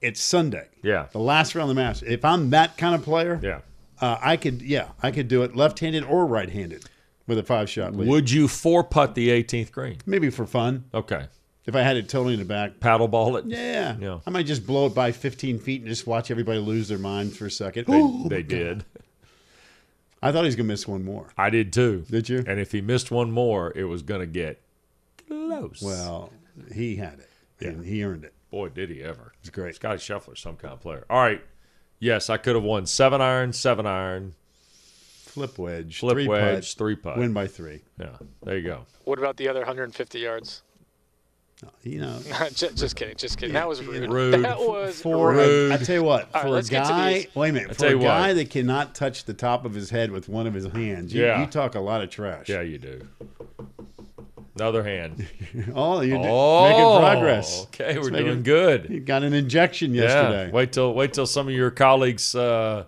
it's 0.00 0.20
Sunday. 0.20 0.66
Yeah. 0.82 1.06
The 1.12 1.20
last 1.20 1.54
round 1.54 1.70
of 1.70 1.76
the 1.76 1.80
match. 1.80 2.02
If 2.02 2.24
I'm 2.24 2.50
that 2.50 2.76
kind 2.76 2.94
of 2.96 3.02
player, 3.04 3.38
Yeah. 3.42 3.60
Uh, 4.00 4.18
I 4.20 4.36
could. 4.36 4.62
Yeah, 4.62 4.88
I 5.02 5.10
could 5.10 5.28
do 5.28 5.42
it 5.42 5.54
left-handed 5.54 6.04
or 6.04 6.26
right-handed 6.26 6.84
with 7.26 7.38
a 7.38 7.42
five-shot 7.42 7.94
lead. 7.94 8.08
Would 8.08 8.30
you 8.30 8.48
four 8.48 8.82
putt 8.82 9.14
the 9.14 9.28
18th 9.28 9.70
green? 9.72 9.98
Maybe 10.06 10.30
for 10.30 10.46
fun. 10.46 10.84
Okay. 10.94 11.26
If 11.66 11.76
I 11.76 11.82
had 11.82 11.96
it 11.96 12.08
totally 12.08 12.32
in 12.34 12.40
the 12.40 12.46
back, 12.46 12.80
Paddle 12.80 13.06
ball 13.06 13.36
it? 13.36 13.44
yeah, 13.46 13.96
Yeah. 14.00 14.20
I 14.26 14.30
might 14.30 14.46
just 14.46 14.66
blow 14.66 14.86
it 14.86 14.94
by 14.94 15.12
15 15.12 15.58
feet 15.58 15.82
and 15.82 15.88
just 15.88 16.06
watch 16.06 16.30
everybody 16.30 16.58
lose 16.58 16.88
their 16.88 16.98
minds 16.98 17.36
for 17.36 17.46
a 17.46 17.50
second. 17.50 17.86
They, 17.86 18.28
they 18.36 18.42
did. 18.42 18.84
I 20.22 20.32
thought 20.32 20.40
he 20.42 20.46
was 20.46 20.56
gonna 20.56 20.66
miss 20.68 20.88
one 20.88 21.04
more. 21.04 21.28
I 21.36 21.50
did 21.50 21.72
too. 21.72 22.04
Did 22.10 22.28
you? 22.28 22.42
And 22.46 22.58
if 22.60 22.72
he 22.72 22.80
missed 22.80 23.10
one 23.10 23.30
more, 23.30 23.72
it 23.76 23.84
was 23.84 24.02
going 24.02 24.20
to 24.20 24.26
get 24.26 24.60
close. 25.28 25.80
Well, 25.82 26.30
he 26.74 26.96
had 26.96 27.20
it, 27.20 27.66
and 27.66 27.84
he 27.84 28.04
earned 28.04 28.24
it. 28.24 28.34
boy, 28.50 28.68
did 28.70 28.90
he 28.90 29.02
ever. 29.02 29.32
It's 29.40 29.50
great. 29.50 29.74
Scottie 29.76 29.98
Scheffler's 29.98 30.40
some 30.40 30.56
kind 30.56 30.74
of 30.74 30.80
player. 30.80 31.04
All 31.08 31.20
right. 31.20 31.40
Yes, 32.00 32.28
I 32.30 32.38
could 32.38 32.54
have 32.54 32.64
won 32.64 32.86
seven 32.86 33.20
iron, 33.20 33.52
seven 33.52 33.86
iron, 33.86 34.34
Flip 35.26 35.56
wedge, 35.58 36.00
flip 36.00 36.14
three 36.14 36.26
wedge, 36.26 36.64
putt, 36.70 36.78
three 36.78 36.96
putt. 36.96 37.16
win 37.18 37.32
by 37.32 37.46
three. 37.46 37.82
Yeah, 38.00 38.16
there 38.42 38.56
you 38.58 38.66
go. 38.66 38.86
What 39.04 39.18
about 39.20 39.36
the 39.36 39.48
other 39.48 39.60
150 39.60 40.18
yards? 40.18 40.62
You 41.82 42.00
know, 42.00 42.18
just, 42.54 42.76
just 42.78 42.96
kidding. 42.96 43.16
Just 43.16 43.38
kidding. 43.38 43.52
That 43.52 43.68
was 43.68 43.80
rude. 43.84 44.10
Rude. 44.10 44.42
That 44.44 44.58
was 44.58 45.00
for 45.00 45.32
Rude. 45.34 45.70
I, 45.72 45.74
I 45.74 45.78
tell 45.78 45.94
you 45.96 46.02
what, 46.02 46.22
All 46.22 46.28
right, 46.34 46.42
for 46.42 46.48
a 46.48 46.50
let's 46.50 46.68
get 46.70 46.84
to 46.84 46.88
guy, 46.90 47.26
wait 47.34 47.50
a 47.50 47.52
minute, 47.52 47.76
tell 47.78 47.90
for 47.90 47.94
you 47.94 48.00
a 48.00 48.04
what. 48.04 48.08
guy 48.08 48.32
that 48.32 48.48
cannot 48.50 48.94
touch 48.94 49.24
the 49.26 49.34
top 49.34 49.64
of 49.66 49.74
his 49.74 49.90
head 49.90 50.10
with 50.10 50.28
one 50.28 50.46
of 50.46 50.54
his 50.54 50.66
hands, 50.66 51.12
you, 51.14 51.22
Yeah. 51.22 51.40
you 51.42 51.46
talk 51.46 51.74
a 51.74 51.80
lot 51.80 52.02
of 52.02 52.08
trash. 52.10 52.48
Yeah, 52.48 52.62
you 52.62 52.78
do. 52.78 53.06
The 54.60 54.66
other 54.66 54.82
hand. 54.84 55.26
Oh, 55.74 56.00
you're 56.02 56.18
oh, 56.22 56.68
making 56.68 57.00
progress. 57.00 57.62
Okay, 57.62 57.94
we're 57.94 58.00
It's 58.02 58.10
making- 58.10 58.26
doing 58.26 58.42
good. 58.42 58.88
You 58.90 59.00
got 59.00 59.22
an 59.22 59.32
injection 59.32 59.94
yesterday. 59.94 60.46
Yeah. 60.46 60.52
Wait 60.52 60.72
till 60.72 60.92
wait 60.94 61.14
till 61.14 61.26
some 61.26 61.48
of 61.48 61.54
your 61.54 61.70
colleagues. 61.70 62.34
Uh, 62.34 62.84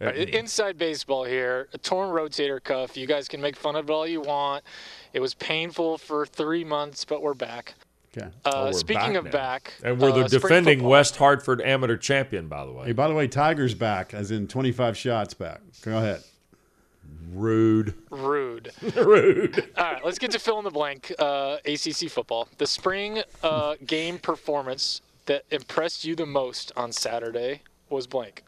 Inside 0.00 0.76
baseball 0.78 1.22
here. 1.24 1.68
A 1.74 1.78
torn 1.78 2.10
rotator 2.10 2.62
cuff. 2.62 2.96
You 2.96 3.06
guys 3.06 3.28
can 3.28 3.40
make 3.40 3.54
fun 3.56 3.76
of 3.76 3.88
it 3.88 3.92
all 3.92 4.04
you 4.06 4.20
want. 4.20 4.64
It 5.12 5.20
was 5.20 5.34
painful 5.34 5.96
for 5.98 6.26
three 6.26 6.64
months, 6.64 7.04
but 7.04 7.22
we're 7.22 7.34
back. 7.34 7.74
Okay. 8.16 8.26
Uh, 8.44 8.50
Oh, 8.52 8.64
we're 8.66 8.72
speaking 8.72 9.12
back 9.12 9.16
of 9.16 9.24
now. 9.26 9.30
back, 9.30 9.74
and 9.84 10.00
we're 10.00 10.10
the 10.10 10.24
uh, 10.24 10.28
spring 10.28 10.40
defending 10.42 10.78
football. 10.80 10.90
West 10.90 11.16
Hartford 11.16 11.60
amateur 11.62 11.96
champion, 11.96 12.48
by 12.48 12.66
the 12.66 12.72
way. 12.72 12.86
Hey, 12.86 12.92
by 12.92 13.06
the 13.06 13.14
way, 13.14 13.28
Tiger's 13.28 13.74
back, 13.74 14.12
as 14.12 14.32
in 14.32 14.48
25 14.48 14.96
shots 14.96 15.34
back. 15.34 15.60
Go 15.82 15.96
ahead. 15.96 16.22
Rude. 17.32 17.94
Rude. 18.10 18.72
Rude. 18.96 19.70
All 19.76 19.84
right, 19.84 20.04
let's 20.04 20.18
get 20.18 20.30
to 20.32 20.38
fill 20.38 20.58
in 20.58 20.64
the 20.64 20.70
blank. 20.70 21.12
Uh, 21.18 21.56
ACC 21.64 22.08
football. 22.10 22.48
The 22.58 22.66
spring 22.66 23.22
uh, 23.42 23.76
game 23.86 24.18
performance 24.18 25.00
that 25.26 25.44
impressed 25.50 26.04
you 26.04 26.14
the 26.16 26.26
most 26.26 26.72
on 26.76 26.92
Saturday 26.92 27.62
was 27.88 28.06
blank. 28.06 28.44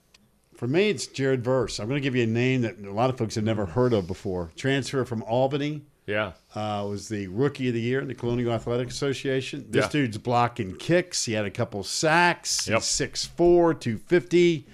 For 0.56 0.66
me, 0.68 0.90
it's 0.90 1.06
Jared 1.06 1.42
Verse. 1.42 1.78
I'm 1.80 1.88
going 1.88 2.00
to 2.00 2.04
give 2.04 2.14
you 2.14 2.22
a 2.24 2.26
name 2.28 2.62
that 2.62 2.78
a 2.78 2.92
lot 2.92 3.10
of 3.10 3.18
folks 3.18 3.34
have 3.34 3.44
never 3.44 3.66
heard 3.66 3.92
of 3.92 4.06
before. 4.06 4.50
Transfer 4.56 5.04
from 5.04 5.22
Albany. 5.24 5.82
Yeah. 6.06 6.32
Uh, 6.54 6.86
was 6.88 7.08
the 7.08 7.26
rookie 7.28 7.68
of 7.68 7.74
the 7.74 7.80
year 7.80 8.00
in 8.00 8.08
the 8.08 8.14
Colonial 8.14 8.52
Athletic 8.52 8.88
Association. 8.90 9.66
This 9.70 9.86
Yeah. 9.86 9.90
dude's 9.90 10.18
blocking 10.18 10.76
kicks. 10.76 11.24
He 11.24 11.32
had 11.32 11.44
a 11.46 11.50
couple 11.50 11.82
sacks. 11.82 12.68
Yep. 12.68 12.76
He's 12.80 12.84
6'4", 12.84 13.74
250. 13.80 14.66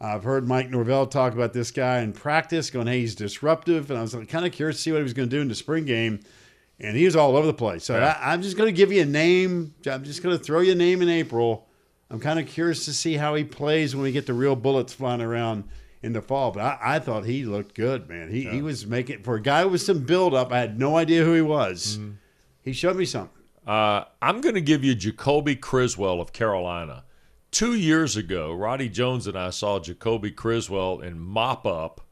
I've 0.00 0.22
heard 0.22 0.46
Mike 0.46 0.70
Norvell 0.70 1.06
talk 1.06 1.32
about 1.32 1.52
this 1.52 1.70
guy 1.70 2.00
in 2.00 2.12
practice, 2.12 2.70
going, 2.70 2.86
hey, 2.86 3.00
he's 3.00 3.14
disruptive. 3.14 3.90
And 3.90 3.98
I 3.98 4.02
was 4.02 4.14
kind 4.28 4.46
of 4.46 4.52
curious 4.52 4.76
to 4.76 4.82
see 4.82 4.92
what 4.92 4.98
he 4.98 5.02
was 5.02 5.12
going 5.12 5.28
to 5.28 5.36
do 5.36 5.42
in 5.42 5.48
the 5.48 5.54
spring 5.54 5.84
game. 5.84 6.20
And 6.78 6.96
he 6.96 7.04
was 7.04 7.16
all 7.16 7.36
over 7.36 7.46
the 7.46 7.54
place. 7.54 7.84
So 7.84 7.98
Yeah. 7.98 8.16
I, 8.20 8.32
I'm 8.32 8.42
just 8.42 8.56
going 8.56 8.68
to 8.68 8.76
give 8.76 8.92
you 8.92 9.02
a 9.02 9.06
name. 9.06 9.74
I'm 9.86 10.04
just 10.04 10.22
going 10.22 10.38
to 10.38 10.42
throw 10.42 10.60
you 10.60 10.72
a 10.72 10.76
name 10.76 11.02
in 11.02 11.08
April. 11.08 11.66
I'm 12.10 12.20
kind 12.20 12.38
of 12.38 12.46
curious 12.46 12.84
to 12.84 12.92
see 12.94 13.14
how 13.14 13.34
he 13.34 13.42
plays 13.42 13.94
when 13.94 14.04
we 14.04 14.12
get 14.12 14.26
the 14.26 14.34
real 14.34 14.54
bullets 14.54 14.92
flying 14.92 15.20
around 15.20 15.64
in 16.02 16.12
the 16.12 16.22
fall. 16.22 16.52
But 16.52 16.60
I, 16.60 16.78
I 16.80 16.98
thought 17.00 17.24
he 17.24 17.44
looked 17.44 17.74
good, 17.74 18.08
man. 18.08 18.30
He, 18.30 18.44
he 18.44 18.62
was 18.62 18.86
making, 18.86 19.24
for 19.24 19.34
a 19.34 19.42
guy 19.42 19.64
with 19.64 19.80
some 19.80 20.04
build 20.04 20.32
up, 20.32 20.52
I 20.52 20.60
had 20.60 20.78
no 20.78 20.96
idea 20.96 21.24
who 21.24 21.34
he 21.34 21.42
was. 21.42 21.98
Mm-hmm. 21.98 22.12
He 22.62 22.72
showed 22.72 22.96
me 22.96 23.04
something. 23.04 23.36
Uh, 23.66 24.04
I'm 24.22 24.40
going 24.40 24.54
to 24.54 24.60
give 24.60 24.84
you 24.84 24.94
Jacoby 24.94 25.56
Criswell 25.56 26.20
of 26.20 26.32
Carolina. 26.32 27.04
Two 27.50 27.74
years 27.74 28.16
ago, 28.16 28.52
Roddy 28.52 28.88
Jones 28.88 29.26
and 29.26 29.38
I 29.38 29.50
saw 29.50 29.78
Jacoby 29.78 30.30
Criswell 30.30 31.00
in 31.00 31.18
mop 31.18 31.66
up 31.66 32.02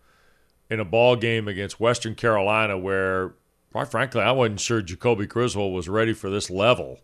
in 0.70 0.80
a 0.80 0.84
ball 0.84 1.16
game 1.16 1.46
against 1.46 1.78
Western 1.78 2.14
Carolina, 2.14 2.78
where, 2.78 3.34
quite 3.70 3.88
frankly, 3.88 4.22
I 4.22 4.32
wasn't 4.32 4.60
sure 4.60 4.80
Jacoby 4.80 5.26
Criswell 5.26 5.72
was 5.72 5.88
ready 5.88 6.12
for 6.12 6.30
this 6.30 6.50
level. 6.50 7.00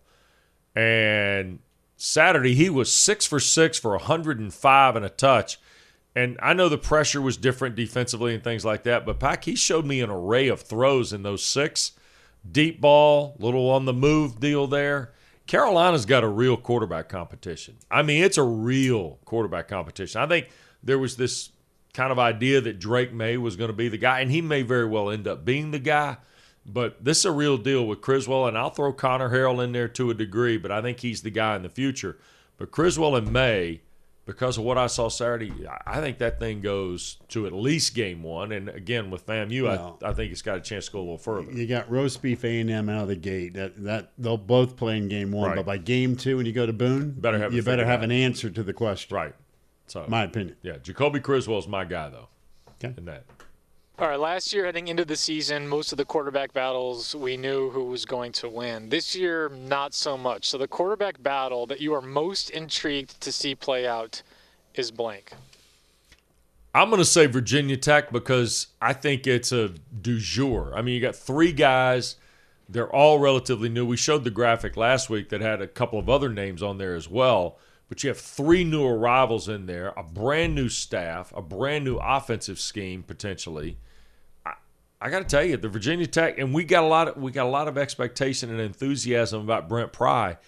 And 0.75 1.61
Saturday, 1.97 2.55
he 2.55 2.71
was 2.71 2.93
six 2.93 3.27
for 3.27 3.39
six 3.39 3.79
for 3.79 3.93
105 3.93 4.97
and 4.97 5.05
a 5.05 5.09
touch. 5.11 5.61
And 6.15 6.39
I 6.43 6.53
know 6.53 6.69
the 6.69 6.79
pressure 6.79 7.23
was 7.23 7.37
different 7.37 7.77
defensively 7.77 8.35
and 8.35 8.43
things 8.43 8.65
like 8.65 8.83
that, 8.85 9.07
but 9.07 9.21
Pack, 9.21 9.45
he 9.45 9.55
showed 9.55 9.87
me 9.87 10.01
an 10.01 10.11
array 10.11 10.49
of 10.49 10.61
throws 10.61 11.13
in 11.13 11.23
those 11.23 11.45
six 11.45 11.93
deep 12.51 12.81
ball, 12.81 13.37
little 13.39 13.71
on 13.71 13.85
the 13.85 13.93
move 13.93 14.41
deal 14.41 14.67
there. 14.67 15.13
Carolina's 15.47 16.07
got 16.07 16.25
a 16.25 16.29
real 16.29 16.57
quarterback 16.57 17.09
competition. 17.09 17.77
I 17.91 18.03
mean, 18.03 18.23
it's 18.23 18.39
a 18.39 18.43
real 18.43 19.19
quarterback 19.25 19.69
competition. 19.69 20.21
I 20.21 20.27
think 20.27 20.49
there 20.83 20.99
was 20.99 21.17
this 21.17 21.51
kind 21.93 22.11
of 22.11 22.19
idea 22.19 22.61
that 22.61 22.79
Drake 22.79 23.13
Maye 23.13 23.37
was 23.37 23.57
going 23.57 23.69
to 23.69 23.77
be 23.77 23.89
the 23.89 23.99
guy, 23.99 24.21
and 24.21 24.31
he 24.31 24.41
may 24.41 24.63
very 24.63 24.87
well 24.87 25.11
end 25.11 25.29
up 25.29 25.45
being 25.45 25.71
the 25.71 25.79
guy. 25.79 26.17
But 26.65 27.05
this 27.05 27.19
is 27.19 27.25
a 27.25 27.33
real 27.33 27.59
deal 27.59 27.87
with 27.87 28.01
Criswell, 28.01 28.47
and 28.47 28.57
I'll 28.57 28.71
throw 28.71 28.93
Conner 28.93 29.31
Harrell 29.31 29.63
in 29.63 29.73
there 29.73 29.89
to 29.89 30.11
a 30.11 30.15
degree, 30.15 30.57
but 30.57 30.71
I 30.71 30.81
think 30.81 31.01
he's 31.01 31.23
the 31.23 31.31
guy 31.31 31.57
in 31.57 31.63
the 31.63 31.69
future. 31.69 32.19
But 32.57 32.71
Criswell 32.71 33.17
and 33.17 33.33
Maye, 33.33 33.81
because 34.25 34.57
of 34.59 34.65
what 34.65 34.79
I 34.79 34.87
saw 34.87 35.09
Saturday, 35.09 35.53
I 35.87 36.01
think 36.01 36.19
that 36.19 36.39
thing 36.39 36.61
goes 36.61 37.19
to 37.29 37.47
at 37.47 37.53
least 37.53 37.95
game 37.95 38.23
one. 38.23 38.53
And 38.53 38.69
again, 38.69 39.11
with 39.11 39.27
FAMU, 39.27 39.65
Well- 39.65 39.99
I, 40.03 40.11
I 40.11 40.15
think 40.15 40.31
it's 40.33 40.43
got 40.43 40.59
a 40.59 40.61
chance 40.61 40.87
to 40.87 40.93
go 40.93 40.99
a 40.99 41.01
little 41.01 41.19
further. 41.19 41.51
You 41.53 41.67
got 41.67 41.91
roast 41.91 42.23
beef 42.23 42.45
A 42.45 42.61
and 42.61 42.71
M 42.71 42.89
out 42.89 43.03
of 43.03 43.09
the 43.09 43.17
gate. 43.17 43.55
That 43.55 43.83
that 43.85 44.13
they'll 44.19 44.37
both 44.37 44.77
play 44.77 44.97
in 44.97 45.09
game 45.09 45.33
one, 45.33 45.49
Right. 45.51 45.57
but 45.57 45.67
by 45.67 45.79
game 45.79 46.17
two, 46.17 46.37
when 46.37 46.47
you 46.47 46.53
go 46.53 46.67
to 46.67 46.73
Boone, 46.73 47.11
Better 47.13 47.39
have 47.39 47.53
you 47.53 47.63
better 47.63 47.85
have 47.85 48.03
an 48.03 48.13
answer 48.13 48.49
to 48.51 48.63
the 48.63 48.73
question. 48.73 49.17
Right. 49.17 49.35
So, 49.89 50.05
My 50.09 50.23
opinion. 50.25 50.57
yeah, 50.63 50.77
Jacoby 50.83 51.21
Criswell's 51.21 51.67
my 51.69 51.85
guy, 51.85 52.09
though, 52.09 52.29
Okay. 52.83 52.95
in 52.97 53.05
that. 53.07 53.25
All 53.99 54.09
right, 54.09 54.19
last 54.19 54.55
year 54.55 54.65
heading 54.65 54.89
into 54.89 55.05
the 55.05 55.17
season, 55.17 55.69
most 55.69 55.93
of 55.93 55.99
the 55.99 56.07
quarterback 56.07 56.55
battles 56.55 57.15
we 57.15 57.37
knew 57.37 57.69
who 57.71 57.85
was 57.85 58.07
going 58.07 58.33
to 58.33 58.49
win. 58.49 58.89
This 58.89 59.15
year, 59.15 59.51
not 59.51 59.93
so 59.93 60.17
much. 60.17 60.49
So 60.49 60.57
the 60.57 60.67
quarterback 60.67 61.23
battle 61.23 61.67
that 61.67 61.79
you 61.79 61.93
are 61.93 62.01
most 62.01 62.49
intrigued 62.49 63.21
to 63.21 63.31
see 63.31 63.55
play 63.55 63.87
out 63.87 64.23
is 64.75 64.91
blank. 64.91 65.33
I'm 66.75 66.89
going 66.89 67.01
to 67.01 67.05
say 67.05 67.27
Virginia 67.27 67.77
Tech 67.77 68.11
because 68.11 68.69
I 68.81 68.95
think 68.95 69.27
it's 69.27 69.53
a 69.53 69.69
du 70.01 70.19
jour. 70.19 70.73
I 70.75 70.81
mean, 70.81 70.95
you 70.95 71.01
got 71.03 71.15
three 71.15 71.53
guys. 71.53 72.17
They're 72.71 72.91
all 72.91 73.19
relatively 73.19 73.69
new. 73.69 73.85
We 73.85 73.99
showed 73.99 74.25
the 74.25 74.31
graphic 74.31 74.75
last 74.75 75.11
week 75.11 75.29
that 75.29 75.43
had 75.43 75.61
a 75.61 75.67
couple 75.67 75.99
of 75.99 76.09
other 76.09 76.31
names 76.31 76.63
on 76.63 76.79
there 76.79 76.95
as 76.95 77.11
well. 77.11 77.59
But 77.93 78.03
you 78.03 78.09
have 78.09 78.19
three 78.19 78.65
new 78.65 78.87
arrivals 78.87 79.51
in 79.51 79.67
there, 79.67 79.93
a 79.99 80.03
brand 80.03 80.55
new 80.55 80.71
staff, 80.71 81.31
a 81.37 81.43
brand 81.43 81.85
new 81.85 81.97
offensive 81.97 82.59
scheme 82.59 83.03
potentially. 83.03 83.77
I, 84.47 84.55
I 84.99 85.11
got 85.11 85.19
to 85.19 85.27
tell 85.27 85.45
you, 85.45 85.59
the 85.59 85.69
Virginia 85.69 86.07
Tech, 86.07 86.39
and 86.39 86.55
we 86.55 86.65
got 86.65 86.85
a 86.85 86.87
lot 86.87 87.09
of 87.09 87.19
we 87.19 87.33
got 87.33 87.45
a 87.45 87.51
lot 87.51 87.69
of 87.69 87.77
expectation 87.77 88.49
and 88.49 88.63
enthusiasm 88.63 89.43
about 89.43 89.69
Brent 89.69 89.93
Pry. 89.93 90.39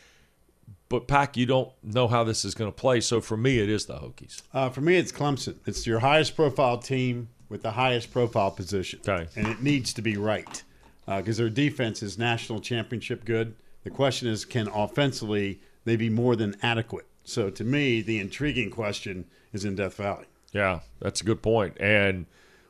But 0.88 1.06
Pack, 1.06 1.36
you 1.36 1.44
don't 1.44 1.70
know 1.82 2.08
how 2.08 2.24
this 2.24 2.46
is 2.46 2.54
going 2.54 2.72
to 2.72 2.74
play. 2.74 3.02
So 3.02 3.20
for 3.20 3.36
me, 3.36 3.58
it 3.58 3.68
is 3.68 3.84
the 3.84 3.96
Hokies. 3.96 4.40
Uh, 4.54 4.70
for 4.70 4.80
me, 4.80 4.96
it's 4.96 5.12
Clemson. 5.12 5.56
It's 5.66 5.86
your 5.86 5.98
highest 5.98 6.36
profile 6.36 6.78
team 6.78 7.28
with 7.50 7.60
the 7.60 7.72
highest 7.72 8.10
profile 8.10 8.52
position. 8.52 9.00
Okay. 9.06 9.28
And 9.36 9.46
it 9.48 9.62
needs 9.62 9.92
to 9.92 10.00
be 10.00 10.16
right 10.16 10.62
because 11.04 11.36
their 11.36 11.50
defense 11.50 12.02
is 12.02 12.16
national 12.16 12.60
championship 12.60 13.26
good. 13.26 13.54
The 13.82 13.90
question 13.90 14.28
is, 14.28 14.46
can 14.46 14.66
offensively 14.68 15.60
they 15.84 15.96
be 15.96 16.08
more 16.08 16.36
than 16.36 16.56
adequate? 16.62 17.06
So 17.24 17.50
to 17.50 17.64
me, 17.64 18.00
the 18.02 18.18
intriguing 18.18 18.70
question 18.70 19.24
is 19.52 19.64
in 19.64 19.74
Death 19.74 19.94
Valley. 19.96 20.26
Yeah, 20.52 20.80
that's 21.00 21.20
a 21.20 21.24
good 21.24 21.42
point. 21.42 21.76
And 21.80 22.26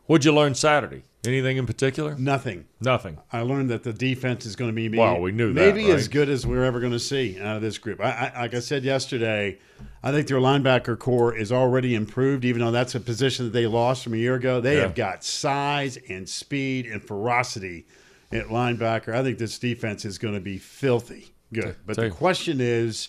what'd 0.06 0.24
you 0.24 0.32
learn 0.32 0.54
Saturday? 0.54 1.02
Anything 1.26 1.56
in 1.56 1.64
particular? 1.66 2.14
Nothing. 2.16 2.66
Nothing. 2.82 3.18
I 3.32 3.40
learned 3.40 3.70
that 3.70 3.82
the 3.82 3.92
defense 3.94 4.44
is 4.44 4.56
going 4.56 4.70
to 4.70 4.74
be 4.74 4.88
maybe, 4.90 4.98
Well, 4.98 5.20
we 5.22 5.32
knew 5.32 5.52
that, 5.54 5.74
maybe 5.74 5.90
as 5.90 6.06
good 6.06 6.28
as 6.28 6.46
we're 6.46 6.64
ever 6.64 6.80
going 6.80 6.92
to 6.92 6.98
see 6.98 7.40
out 7.40 7.56
of 7.56 7.62
this 7.62 7.78
group. 7.78 7.98
I, 8.00 8.30
I, 8.34 8.40
like 8.42 8.54
I 8.54 8.60
said 8.60 8.84
yesterday, 8.84 9.58
I 10.02 10.12
think 10.12 10.28
their 10.28 10.36
linebacker 10.38 10.98
corps 10.98 11.34
is 11.34 11.50
already 11.50 11.94
improved, 11.94 12.44
even 12.44 12.60
though 12.60 12.70
that's 12.70 12.94
a 12.94 13.00
position 13.00 13.46
that 13.46 13.52
they 13.52 13.66
lost 13.66 14.04
from 14.04 14.12
a 14.12 14.18
year 14.18 14.34
ago. 14.34 14.60
They 14.60 14.76
Yeah. 14.76 14.82
have 14.82 14.94
got 14.94 15.24
size 15.24 15.96
and 16.10 16.28
speed 16.28 16.84
and 16.86 17.02
ferocity 17.02 17.86
at 18.30 18.48
linebacker. 18.48 19.14
I 19.14 19.22
think 19.22 19.38
this 19.38 19.58
defense 19.58 20.04
is 20.04 20.18
going 20.18 20.34
to 20.34 20.40
be 20.40 20.58
filthy 20.58 21.32
good. 21.52 21.76
But 21.86 21.96
the 21.96 22.10
question 22.10 22.60
is, 22.60 23.08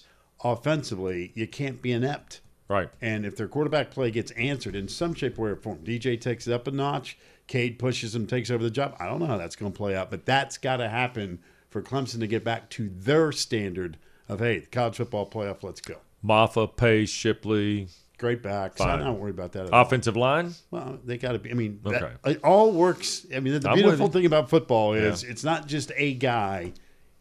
offensively, 0.54 1.32
you 1.36 1.48
can't 1.48 1.82
be 1.82 1.92
inept. 1.92 2.42
Right. 2.68 2.90
And 3.02 3.26
if 3.26 3.36
their 3.36 3.48
quarterback 3.48 3.92
play 3.92 4.10
gets 4.12 4.32
answered 4.32 4.76
in 4.76 4.88
some 4.88 5.14
shape, 5.14 5.38
way, 5.38 5.50
or 5.52 5.56
form, 5.56 5.80
DJ 5.84 6.20
takes 6.20 6.48
it 6.48 6.54
up 6.54 6.68
a 6.68 6.72
notch, 6.72 7.18
Cade 7.48 7.78
pushes 7.78 8.16
him, 8.16 8.26
takes 8.26 8.50
over 8.50 8.64
the 8.64 8.72
job. 8.72 8.96
I 9.00 9.06
don't 9.06 9.20
know 9.20 9.28
how 9.28 9.38
that's 9.38 9.56
going 9.56 9.72
to 9.72 9.78
play 9.78 9.96
out, 9.96 10.10
but 10.10 10.26
that's 10.26 10.58
got 10.58 10.78
to 10.78 10.90
happen 10.90 11.40
for 11.70 11.82
Clemson 11.82 12.20
to 12.22 12.28
get 12.28 12.44
back 12.44 12.70
to 12.72 12.90
their 12.90 13.32
standard 13.32 13.98
of, 14.28 14.40
hey, 14.40 14.60
the 14.60 14.66
college 14.68 14.96
football 14.96 15.30
playoff, 15.30 15.62
let's 15.62 15.82
go. 15.82 15.98
Mafah, 16.24 16.76
Pace, 16.76 17.10
Shipley, 17.10 17.88
Great 18.18 18.42
backs. 18.42 18.78
Fine. 18.78 19.00
I'm 19.00 19.04
not 19.06 19.20
worried 19.20 19.36
about 19.36 19.52
that 19.52 19.66
at 19.68 19.74
all. 19.74 19.82
offensive 19.82 20.16
line. 20.16 20.56
Well, 20.72 20.98
they 21.04 21.18
got 21.18 21.34
to 21.34 21.40
be. 21.40 21.52
I 21.52 21.54
mean, 21.54 21.82
that- 21.84 22.02
Okay. 22.02 22.32
it 22.32 22.44
all 22.46 22.72
works. 22.72 23.26
I 23.36 23.42
mean, 23.42 23.60
the 23.60 23.70
I'm 23.70 23.76
beautiful 23.76 24.08
thing 24.08 24.26
about 24.26 24.50
football 24.50 24.94
is 24.94 25.22
Yeah. 25.24 25.32
it's 25.32 25.44
not 25.44 25.68
just 25.68 25.92
a 25.98 26.14
guy; 26.14 26.72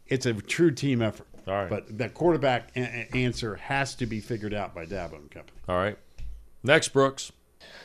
it's 0.07 0.25
a 0.25 0.33
true 0.33 0.71
team 0.71 1.01
effort. 1.01 1.27
All 1.47 1.53
right. 1.53 1.69
But 1.69 1.97
that 1.97 2.13
quarterback 2.13 2.71
a- 2.75 2.79
a- 3.13 3.17
answer 3.17 3.55
has 3.55 3.95
to 3.95 4.05
be 4.05 4.19
figured 4.19 4.53
out 4.53 4.73
by 4.73 4.85
Dabo 4.85 5.13
and 5.15 5.29
company. 5.31 5.57
All 5.67 5.77
right. 5.77 5.97
Next, 6.63 6.89
Brooks. 6.89 7.31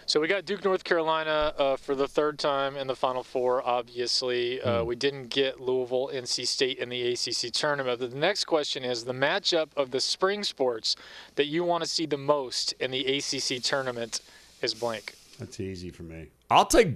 So 0.07 0.19
we 0.21 0.27
got 0.27 0.45
Duke, 0.45 0.65
North 0.65 0.83
Carolina 0.83 1.55
uh, 1.57 1.77
for 1.77 1.95
the 1.95 2.09
third 2.09 2.39
time 2.39 2.77
in 2.77 2.87
the 2.89 2.97
Final 2.97 3.23
Four. 3.23 3.63
Obviously, 3.67 4.59
Hmm. 4.59 4.69
uh, 4.69 4.83
we 4.85 4.97
didn't 4.97 5.29
get 5.29 5.61
Louisville, 5.61 6.11
NC 6.13 6.45
State 6.47 6.79
in 6.79 6.89
the 6.89 7.13
ACC 7.13 7.51
tournament. 7.53 8.01
But 8.01 8.11
the 8.11 8.17
next 8.19 8.45
question 8.45 8.83
is 8.85 9.05
the 9.05 9.13
matchup 9.13 9.69
of 9.77 9.91
the 9.93 10.01
spring 10.01 10.43
sports 10.43 10.97
that 11.37 11.47
you 11.47 11.63
want 11.65 11.85
to 11.85 11.89
see 11.89 12.07
the 12.07 12.17
most 12.19 12.73
in 12.81 12.91
the 12.91 13.05
ACC 13.19 13.63
tournament 13.63 14.21
is 14.63 14.75
blank. 14.75 15.15
That's 15.39 15.61
easy 15.61 15.91
for 15.91 16.03
me. 16.03 16.29
I'll 16.51 16.67
take. 16.67 16.95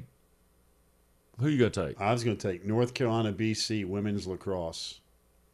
Who 1.38 1.46
are 1.46 1.50
you 1.50 1.58
gonna 1.58 1.70
take? 1.88 2.00
I 2.00 2.12
was 2.12 2.22
going 2.24 2.36
to 2.36 2.52
take 2.52 2.64
North 2.64 2.94
Carolina, 2.94 3.32
BC 3.32 3.84
women's 3.84 4.26
lacrosse, 4.26 5.00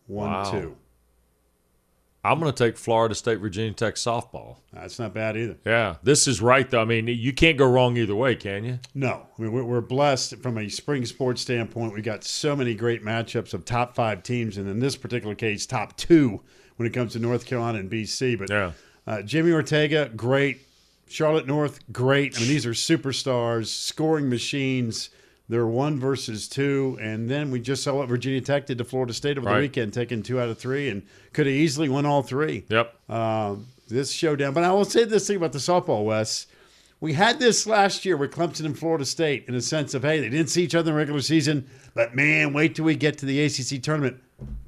one 0.06 0.30
Wow. 0.30 0.50
two. 0.50 0.76
I'm 2.22 2.38
gonna 2.38 2.52
take 2.52 2.76
Florida 2.76 3.14
State, 3.14 3.38
Virginia 3.40 3.72
Tech 3.72 3.94
softball. 3.94 4.58
That's 4.72 4.98
not 4.98 5.14
bad 5.14 5.36
either. 5.38 5.56
Yeah, 5.64 5.96
this 6.02 6.26
is 6.28 6.42
right 6.42 6.68
though. 6.70 6.82
I 6.82 6.84
mean, 6.84 7.06
you 7.06 7.32
can't 7.32 7.56
go 7.56 7.66
wrong 7.70 7.96
either 7.96 8.14
way, 8.14 8.34
can 8.36 8.62
you? 8.64 8.78
No, 8.94 9.26
I 9.38 9.42
mean, 9.42 9.52
we're, 9.52 9.64
we're 9.64 9.80
blessed 9.80 10.36
from 10.42 10.58
a 10.58 10.68
spring 10.68 11.06
sports 11.06 11.40
standpoint. 11.40 11.94
We 11.94 12.02
got 12.02 12.22
so 12.24 12.54
many 12.54 12.74
great 12.74 13.02
matchups 13.02 13.54
of 13.54 13.64
top 13.64 13.94
five 13.94 14.22
teams, 14.22 14.58
and 14.58 14.68
in 14.68 14.80
this 14.80 14.96
particular 14.96 15.34
case, 15.34 15.64
top 15.64 15.96
two 15.96 16.42
when 16.76 16.86
it 16.86 16.92
comes 16.92 17.12
to 17.14 17.18
North 17.18 17.46
Carolina 17.46 17.78
and 17.78 17.90
BC. 17.90 18.38
But 18.38 18.50
Yeah. 18.50 18.72
uh, 19.06 19.22
Jamie 19.22 19.52
Ortega, 19.52 20.10
great. 20.14 20.66
Charlotte 21.08 21.46
North, 21.46 21.80
great. 21.90 22.36
I 22.36 22.40
mean, 22.40 22.48
these 22.48 22.66
are 22.66 22.70
superstars, 22.72 23.66
scoring 23.66 24.28
machines. 24.28 25.08
They're 25.50 25.66
one 25.66 25.98
versus 25.98 26.46
two, 26.48 26.96
and 27.00 27.28
then 27.28 27.50
we 27.50 27.58
just 27.60 27.82
saw 27.82 27.96
what 27.96 28.08
Virginia 28.08 28.40
Tech 28.40 28.66
did 28.66 28.78
to 28.78 28.84
Florida 28.84 29.12
State 29.12 29.36
over 29.36 29.46
Right. 29.48 29.56
the 29.56 29.60
weekend, 29.62 29.92
taking 29.92 30.22
two 30.22 30.38
out 30.40 30.48
of 30.48 30.58
three, 30.58 30.88
and 30.88 31.02
could 31.32 31.46
have 31.46 31.54
easily 31.54 31.88
won 31.88 32.06
all 32.06 32.22
three 32.22 32.64
Yep. 32.68 32.94
um, 33.10 33.66
this 33.88 34.12
showdown. 34.12 34.54
But 34.54 34.62
I 34.62 34.72
will 34.72 34.84
say 34.84 35.02
this 35.04 35.26
thing 35.26 35.36
about 35.36 35.52
the 35.52 35.58
softball, 35.58 36.04
Wes. 36.04 36.46
We 37.00 37.14
had 37.14 37.40
this 37.40 37.66
last 37.66 38.04
year 38.04 38.16
with 38.16 38.30
Clemson 38.30 38.64
and 38.66 38.78
Florida 38.78 39.04
State 39.04 39.46
in 39.48 39.54
a 39.56 39.60
sense 39.60 39.92
of, 39.94 40.02
hey, 40.02 40.20
they 40.20 40.28
didn't 40.28 40.50
see 40.50 40.62
each 40.62 40.74
other 40.74 40.90
in 40.90 40.94
the 40.94 40.98
regular 40.98 41.20
season, 41.22 41.66
but 41.94 42.14
man, 42.14 42.52
wait 42.52 42.76
till 42.76 42.84
we 42.84 42.94
get 42.94 43.18
to 43.18 43.26
the 43.26 43.40
ACC 43.42 43.82
tournament. 43.82 44.18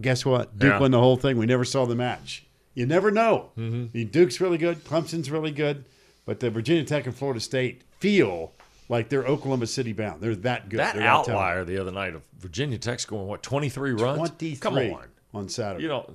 Guess 0.01 0.25
what? 0.27 0.59
Duke 0.59 0.73
Yeah. 0.73 0.81
won 0.81 0.91
the 0.91 0.99
whole 0.99 1.17
thing. 1.17 1.37
We 1.37 1.47
never 1.47 1.65
saw 1.65 1.85
the 1.85 1.95
match. 1.95 2.45
You 2.75 2.87
never 2.87 3.11
know. 3.13 3.51
Mean, 3.57 4.09
Duke's 4.11 4.41
really 4.41 4.59
good. 4.59 4.83
Clemson's 4.85 5.31
really 5.31 5.53
good. 5.53 5.85
But 6.25 6.41
the 6.41 6.51
Virginia 6.51 6.85
Tech 6.85 7.07
and 7.07 7.15
Florida 7.15 7.39
State 7.41 7.83
feel 8.01 8.53
like 8.89 9.09
they're 9.09 9.25
Oklahoma 9.27 9.67
City 9.67 9.93
bound. 9.93 10.21
They're 10.21 10.35
that 10.37 10.69
good. 10.69 10.81
That 10.81 10.95
They're 10.95 11.03
talented. 11.05 11.35
outlier 11.35 11.65
the 11.65 11.79
other 11.79 11.91
night 11.93 12.15
of 12.15 12.23
Virginia 12.39 12.79
Tech 12.79 13.01
scoring 13.01 13.27
what 13.29 13.43
23 13.43 13.93
runs. 13.93 14.19
23 14.19 14.57
Come 14.57 14.77
on. 14.79 15.07
on 15.35 15.49
Saturday. 15.49 15.83
You 15.85 15.89
know, 15.89 16.15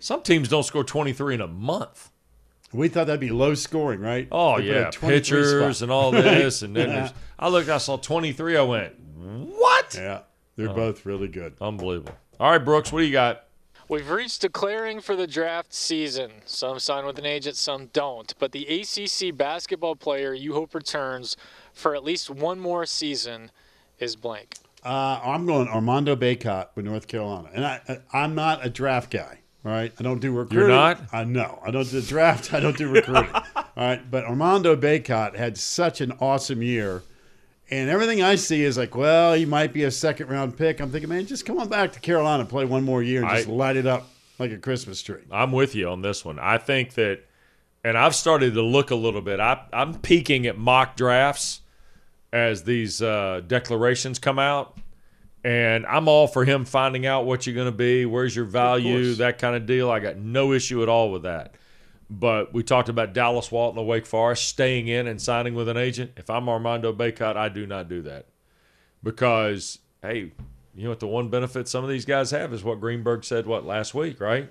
some 0.00 0.22
teams 0.22 0.48
don't 0.48 0.62
score 0.64 0.84
23 0.84 1.34
in 1.34 1.40
a 1.40 1.46
month. 1.46 2.10
we 2.72 2.88
thought 2.88 3.06
that'd 3.06 3.20
be 3.20 3.30
low 3.30 3.54
scoring, 3.54 4.00
right? 4.00 4.28
Oh 4.32 4.58
They 4.60 4.66
yeah, 4.68 4.90
pitchers 4.90 5.76
spot. 5.78 5.82
and 5.84 5.92
all 5.92 6.10
this, 6.10 6.62
and 6.62 6.74
then 6.76 6.88
Yeah. 6.90 6.96
there's. 7.00 7.12
I 7.38 7.48
looked, 7.48 7.68
I 7.68 7.78
saw 7.78 7.96
23. 7.96 8.56
I 8.56 8.62
went, 8.62 8.94
what? 8.98 9.94
Yeah, 9.94 10.20
they're 10.56 10.70
oh. 10.70 10.74
both 10.74 11.06
really 11.06 11.28
good. 11.28 11.54
Unbelievable. 11.60 12.14
All 12.40 12.50
right, 12.50 12.58
Brooks, 12.58 12.92
what 12.92 13.00
do 13.00 13.06
you 13.06 13.12
got? 13.12 13.44
We've 13.88 14.10
reached 14.10 14.40
declaring 14.40 15.00
for 15.00 15.14
the 15.14 15.28
draft 15.28 15.72
season. 15.72 16.32
Some 16.44 16.80
sign 16.80 17.06
with 17.06 17.20
an 17.20 17.24
agent, 17.24 17.54
some 17.56 17.86
don't. 17.92 18.34
But 18.40 18.50
the 18.50 18.66
ACC 18.66 19.34
basketball 19.36 19.94
player 19.94 20.34
you 20.34 20.54
hope 20.54 20.74
returns 20.74 21.36
for 21.76 21.94
at 21.94 22.02
least 22.02 22.30
one 22.30 22.58
more 22.58 22.86
season 22.86 23.50
is 23.98 24.16
blank. 24.16 24.56
Uh, 24.82 25.20
I'm 25.22 25.46
going 25.46 25.68
Armando 25.68 26.16
Bacot 26.16 26.68
with 26.74 26.86
North 26.86 27.06
Carolina, 27.06 27.50
and 27.52 27.64
I, 27.64 27.80
I 27.88 28.22
I'm 28.22 28.34
not 28.34 28.64
a 28.64 28.70
draft 28.70 29.10
guy. 29.10 29.40
All 29.64 29.72
right, 29.72 29.92
I 29.98 30.02
don't 30.02 30.20
do 30.20 30.32
recruiting. 30.32 30.68
You're 30.68 30.68
not? 30.68 31.02
I 31.12 31.24
know 31.24 31.60
I 31.64 31.70
don't 31.70 31.88
do 31.90 32.00
draft. 32.00 32.54
I 32.54 32.60
don't 32.60 32.76
do 32.76 32.88
recruiting. 32.88 33.30
all 33.56 33.64
right, 33.76 34.10
but 34.10 34.24
Armando 34.24 34.74
Bacot 34.76 35.36
had 35.36 35.58
such 35.58 36.00
an 36.00 36.12
awesome 36.20 36.62
year, 36.62 37.02
and 37.68 37.90
everything 37.90 38.22
I 38.22 38.36
see 38.36 38.62
is 38.62 38.78
like, 38.78 38.94
well, 38.96 39.34
he 39.34 39.44
might 39.44 39.72
be 39.72 39.84
a 39.84 39.90
second 39.90 40.28
round 40.28 40.56
pick. 40.56 40.80
I'm 40.80 40.90
thinking, 40.90 41.10
man, 41.10 41.26
just 41.26 41.44
come 41.44 41.58
on 41.58 41.68
back 41.68 41.92
to 41.92 42.00
Carolina, 42.00 42.44
play 42.46 42.64
one 42.64 42.84
more 42.84 43.02
year, 43.02 43.22
and 43.22 43.30
just 43.30 43.48
I- 43.48 43.52
light 43.52 43.76
it 43.76 43.86
up 43.86 44.08
like 44.38 44.50
a 44.50 44.58
Christmas 44.58 45.02
tree. 45.02 45.22
I'm 45.30 45.52
with 45.52 45.74
you 45.74 45.88
on 45.88 46.00
this 46.00 46.24
one. 46.24 46.38
I 46.38 46.58
think 46.58 46.94
that, 46.94 47.20
and 47.84 47.98
I've 47.98 48.14
started 48.14 48.54
to 48.54 48.62
look 48.62 48.90
a 48.90 48.96
little 48.96 49.20
bit. 49.20 49.40
I, 49.40 49.66
I'm 49.72 49.98
peeking 49.98 50.46
at 50.46 50.56
mock 50.56 50.96
drafts 50.96 51.60
as 52.32 52.64
these 52.64 53.00
uh, 53.02 53.40
declarations 53.46 54.18
come 54.18 54.38
out, 54.38 54.78
and 55.44 55.86
I'm 55.86 56.08
all 56.08 56.26
for 56.26 56.44
him 56.44 56.64
finding 56.64 57.06
out 57.06 57.24
what 57.24 57.46
you're 57.46 57.54
going 57.54 57.70
to 57.70 57.72
be, 57.76 58.04
where's 58.04 58.34
your 58.34 58.44
value, 58.44 59.14
that 59.14 59.38
kind 59.38 59.54
of 59.54 59.66
deal. 59.66 59.90
I 59.90 60.00
got 60.00 60.16
no 60.16 60.52
issue 60.52 60.82
at 60.82 60.88
all 60.88 61.10
with 61.12 61.22
that. 61.22 61.54
But 62.08 62.52
we 62.52 62.62
talked 62.62 62.88
about 62.88 63.12
Dallas 63.14 63.50
Walton 63.50 63.80
of 63.80 63.86
Wake 63.86 64.06
Forest 64.06 64.48
staying 64.48 64.88
in 64.88 65.06
and 65.06 65.20
signing 65.20 65.54
with 65.54 65.68
an 65.68 65.76
agent. 65.76 66.12
If 66.16 66.30
I'm 66.30 66.48
Armando 66.48 66.92
Bacot, 66.92 67.36
I 67.36 67.48
do 67.48 67.66
not 67.66 67.88
do 67.88 68.02
that 68.02 68.26
because 69.02 69.78
hey, 70.02 70.32
you 70.74 70.84
know 70.84 70.90
what 70.90 71.00
the 71.00 71.06
one 71.06 71.28
benefit 71.28 71.68
some 71.68 71.84
of 71.84 71.90
these 71.90 72.04
guys 72.04 72.30
have 72.32 72.52
is 72.52 72.62
what 72.62 72.80
Greenberg 72.80 73.24
said 73.24 73.46
what 73.46 73.64
last 73.64 73.94
week, 73.94 74.20
right? 74.20 74.50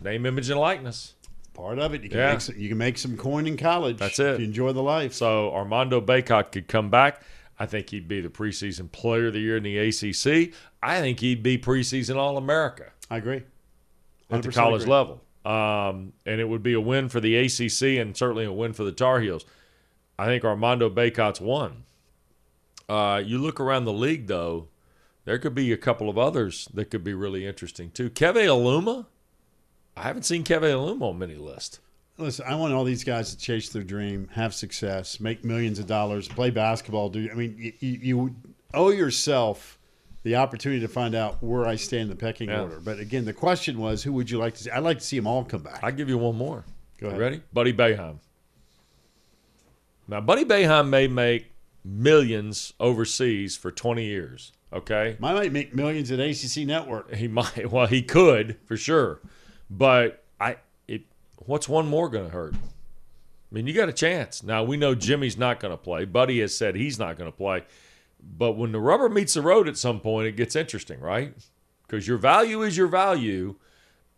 Name, 0.00 0.26
image, 0.26 0.50
and 0.50 0.58
likeness. 0.58 1.14
Part 1.60 1.78
of 1.78 1.94
it. 1.94 2.02
You 2.02 2.08
can, 2.08 2.18
Yeah. 2.18 2.30
make 2.32 2.40
some, 2.40 2.54
you 2.58 2.68
can 2.68 2.78
make 2.78 2.98
some 2.98 3.16
coin 3.16 3.46
in 3.46 3.56
college. 3.56 3.98
That's 3.98 4.18
it. 4.18 4.34
If 4.34 4.40
you 4.40 4.46
enjoy 4.46 4.72
the 4.72 4.82
life. 4.82 5.12
So 5.12 5.52
Armando 5.52 6.00
Bacot 6.00 6.52
could 6.52 6.68
come 6.68 6.90
back. 6.90 7.22
I 7.58 7.66
think 7.66 7.90
he'd 7.90 8.08
be 8.08 8.20
the 8.22 8.30
preseason 8.30 8.90
player 8.90 9.26
of 9.26 9.34
the 9.34 9.40
year 9.40 9.56
in 9.58 9.62
the 9.62 9.76
ACC. 9.76 10.54
I 10.82 11.00
think 11.00 11.20
he'd 11.20 11.42
be 11.42 11.58
preseason 11.58 12.16
All 12.16 12.38
America 12.38 12.86
I 13.10 13.18
agree. 13.18 13.42
at 14.30 14.42
the 14.42 14.50
college 14.50 14.82
agree. 14.82 14.92
level. 14.94 15.20
Um, 15.44 16.12
and 16.24 16.40
it 16.40 16.48
would 16.48 16.62
be 16.62 16.72
a 16.72 16.80
win 16.80 17.08
for 17.10 17.20
the 17.20 17.36
ACC 17.36 17.98
and 17.98 18.16
certainly 18.16 18.44
a 18.44 18.52
win 18.52 18.72
for 18.72 18.84
the 18.84 18.92
Tar 18.92 19.20
Heels. 19.20 19.44
I 20.18 20.26
think 20.26 20.44
Armando 20.44 20.88
Bacot's 20.88 21.40
one. 21.40 21.84
Uh, 22.88 23.22
you 23.24 23.38
look 23.38 23.60
around 23.60 23.84
the 23.84 23.92
league, 23.92 24.26
though, 24.26 24.68
there 25.24 25.38
could 25.38 25.54
be 25.54 25.72
a 25.72 25.76
couple 25.76 26.08
of 26.10 26.18
others 26.18 26.68
that 26.74 26.86
could 26.90 27.04
be 27.04 27.14
really 27.14 27.46
interesting, 27.46 27.90
too. 27.90 28.10
Keve 28.10 28.34
Aluma? 28.46 29.06
I 29.96 30.02
haven't 30.02 30.22
seen 30.24 30.44
Kevin 30.44 30.70
Aluma 30.70 31.10
on 31.10 31.18
many 31.18 31.34
lists. 31.34 31.80
Listen, 32.18 32.44
I 32.48 32.54
want 32.54 32.74
all 32.74 32.84
these 32.84 33.04
guys 33.04 33.30
to 33.34 33.38
chase 33.38 33.70
their 33.70 33.82
dream, 33.82 34.28
have 34.32 34.54
success, 34.54 35.20
make 35.20 35.44
millions 35.44 35.78
of 35.78 35.86
dollars, 35.86 36.28
play 36.28 36.50
basketball. 36.50 37.08
Do 37.08 37.28
I 37.30 37.34
mean 37.34 37.72
you, 37.80 37.98
you, 38.02 38.36
owe 38.74 38.90
yourself 38.90 39.78
the 40.22 40.36
opportunity 40.36 40.80
to 40.82 40.88
find 40.88 41.14
out 41.14 41.42
where 41.42 41.66
I 41.66 41.76
stand 41.76 42.02
in 42.02 42.08
the 42.10 42.16
pecking 42.16 42.50
Yeah. 42.50 42.60
order. 42.62 42.78
But 42.78 42.98
again, 42.98 43.24
the 43.24 43.32
question 43.32 43.78
was, 43.78 44.02
who 44.02 44.12
would 44.12 44.30
you 44.30 44.38
like 44.38 44.54
to 44.54 44.62
see? 44.64 44.70
I'd 44.70 44.80
like 44.82 44.98
to 44.98 45.04
see 45.04 45.16
them 45.16 45.26
all 45.26 45.44
come 45.44 45.62
back. 45.62 45.80
I'll 45.82 45.92
give 45.92 46.08
you 46.10 46.18
one 46.18 46.36
more. 46.36 46.64
Go 46.98 47.10
You 47.10 47.16
ready? 47.16 47.40
Buddy 47.54 47.72
Boeheim. 47.72 48.18
Now, 50.06 50.20
Buddy 50.20 50.44
Boeheim 50.44 50.88
may 50.88 51.08
make 51.08 51.52
millions 51.84 52.74
overseas 52.78 53.56
for 53.56 53.70
20 53.70 54.04
years, 54.04 54.52
okay? 54.72 55.16
I 55.22 55.32
might 55.32 55.52
make 55.52 55.74
millions 55.74 56.10
at 56.10 56.20
ACC 56.20 56.66
Network. 56.66 57.14
He 57.14 57.28
might. 57.28 57.70
Well, 57.72 57.86
he 57.86 58.02
could 58.02 58.56
for 58.66 58.76
sure, 58.76 59.20
but 59.70 60.24
I. 60.40 60.56
It. 60.88 61.02
What's 61.46 61.68
one 61.68 61.86
more 61.88 62.08
going 62.08 62.24
to 62.26 62.30
hurt? 62.32 62.54
I 62.54 63.54
mean, 63.54 63.66
you 63.66 63.72
got 63.72 63.88
a 63.88 63.92
chance. 63.92 64.42
Now 64.42 64.62
we 64.64 64.76
know 64.76 64.94
Jimmy's 64.94 65.36
not 65.38 65.58
going 65.60 65.72
to 65.72 65.76
play. 65.78 66.04
Buddy 66.04 66.40
has 66.40 66.56
said 66.56 66.74
he's 66.76 66.98
not 66.98 67.16
going 67.16 67.30
to 67.30 67.36
play, 67.36 67.64
but 68.38 68.52
when 68.52 68.72
the 68.72 68.80
rubber 68.80 69.08
meets 69.08 69.34
the 69.34 69.42
road 69.42 69.66
at 69.68 69.76
some 69.76 70.00
point, 70.00 70.26
it 70.28 70.36
gets 70.36 70.54
interesting, 70.54 71.00
right? 71.00 71.34
Because 71.86 72.06
your 72.06 72.18
value 72.18 72.62
is 72.62 72.76
your 72.76 72.86
value, 72.86 73.56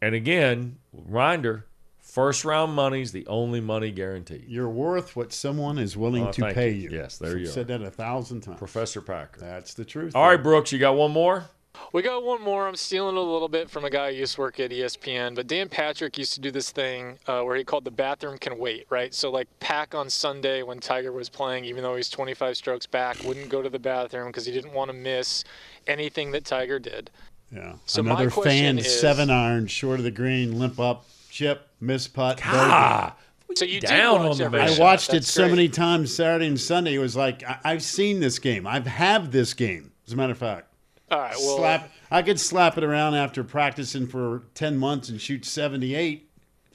and 0.03 0.15
again, 0.15 0.77
reminder: 0.93 1.67
first 1.99 2.45
round 2.45 2.75
money's 2.75 3.12
the 3.12 3.27
only 3.27 3.61
money 3.62 3.91
guaranteed. 3.91 4.45
You're 4.47 4.69
worth 4.69 5.17
what 5.17 5.33
someone 5.33 5.79
is 5.79 5.97
willing 5.97 6.27
Oh, 6.27 6.33
to 6.33 6.53
pay 6.53 6.71
you. 6.71 6.91
you. 6.91 6.99
Yes, 6.99 7.17
there 7.17 7.33
I've 7.33 7.38
you 7.41 7.47
said 7.47 7.69
that 7.69 7.81
a 7.81 7.91
thousand 7.91 8.43
times. 8.43 8.59
Professor 8.59 9.01
Packer. 9.01 9.41
That's 9.41 9.73
the 9.73 9.87
truth. 9.87 10.15
All 10.15 10.27
right, 10.29 10.43
Brooks, 10.43 10.73
you 10.73 10.79
got 10.79 10.97
one 10.97 11.12
more? 11.12 11.47
We 11.93 12.03
got 12.03 12.23
one 12.25 12.41
more. 12.43 12.69
I'm 12.69 12.77
stealing 12.77 13.17
a 13.17 13.21
little 13.21 13.49
bit 13.49 13.69
from 13.71 13.85
a 13.85 13.91
guy 13.91 14.13
who 14.13 14.19
used 14.19 14.35
to 14.37 14.41
work 14.41 14.59
at 14.61 14.71
ESPN, 14.71 15.35
but 15.35 15.47
Dan 15.47 15.69
Patrick 15.69 16.17
used 16.17 16.33
to 16.35 16.41
do 16.41 16.51
this 16.51 16.71
thing 16.71 17.19
uh, 17.27 17.43
where 17.43 17.57
he 17.57 17.65
called 17.65 17.85
the 17.85 17.91
bathroom 17.91 18.39
can 18.39 18.59
wait, 18.59 18.87
right? 18.91 19.13
So, 19.15 19.31
like, 19.31 19.49
Pack 19.61 19.95
on 19.95 20.09
Sunday 20.09 20.63
when 20.63 20.81
Tiger 20.81 21.13
was 21.13 21.29
playing, 21.29 21.65
even 21.65 21.83
though 21.83 21.97
he's 21.97 22.09
25 22.09 22.57
strokes 22.57 22.87
back, 22.87 23.23
wouldn't 23.25 23.49
go 23.51 23.63
to 23.63 23.69
the 23.69 23.79
bathroom 23.79 24.29
because 24.29 24.47
he 24.47 24.53
didn't 24.53 24.73
want 24.73 24.91
to 24.91 24.97
miss 24.97 25.45
anything 25.87 26.31
that 26.33 26.45
Tiger 26.45 26.79
did. 26.79 27.11
Yeah. 27.51 27.75
So 27.85 28.01
Another 28.01 28.31
question 28.31 28.77
fan, 28.77 28.79
is- 28.79 29.01
seven 29.01 29.29
iron, 29.31 29.67
short 29.67 29.99
of 29.99 30.05
the 30.05 30.11
green, 30.11 30.59
limp 30.59 30.81
up, 30.81 31.05
chip, 31.31 31.69
miss 31.81 32.09
putt. 32.09 32.39
bogey. 32.39 32.49
Ah, 32.55 33.17
So 33.55 33.67
you 33.67 33.81
down 33.81 34.25
watch 34.29 34.41
on 34.41 34.53
the. 34.53 34.63
I 34.63 34.67
shot. 34.69 34.79
watched 34.79 35.09
it 35.11 35.13
That's 35.13 35.31
so 35.31 35.43
great. 35.45 35.51
many 35.57 35.69
times 35.69 36.15
Saturday 36.15 36.47
and 36.47 36.59
Sunday. 36.59 36.95
It 36.95 36.99
was 37.01 37.17
like 37.17 37.43
I, 37.45 37.59
I've 37.65 37.83
seen 37.83 38.21
this 38.21 38.39
game. 38.39 38.67
I've 38.67 38.87
had 38.87 39.31
this 39.33 39.53
game. 39.53 39.93
As 40.07 40.15
a 40.15 40.17
matter 40.17 40.33
of 40.33 40.39
fact, 40.39 40.72
All 41.12 41.18
right, 41.18 41.37
well, 41.38 41.57
slap. 41.59 41.90
I 42.11 42.22
could 42.22 42.40
slap 42.40 42.79
it 42.79 42.85
around 42.85 43.14
after 43.14 43.44
practicing 43.44 44.07
for 44.07 44.42
ten 44.55 44.77
months 44.79 45.09
and 45.11 45.20
shoot 45.20 45.44
seventy 45.44 45.94
eight. 45.94 46.29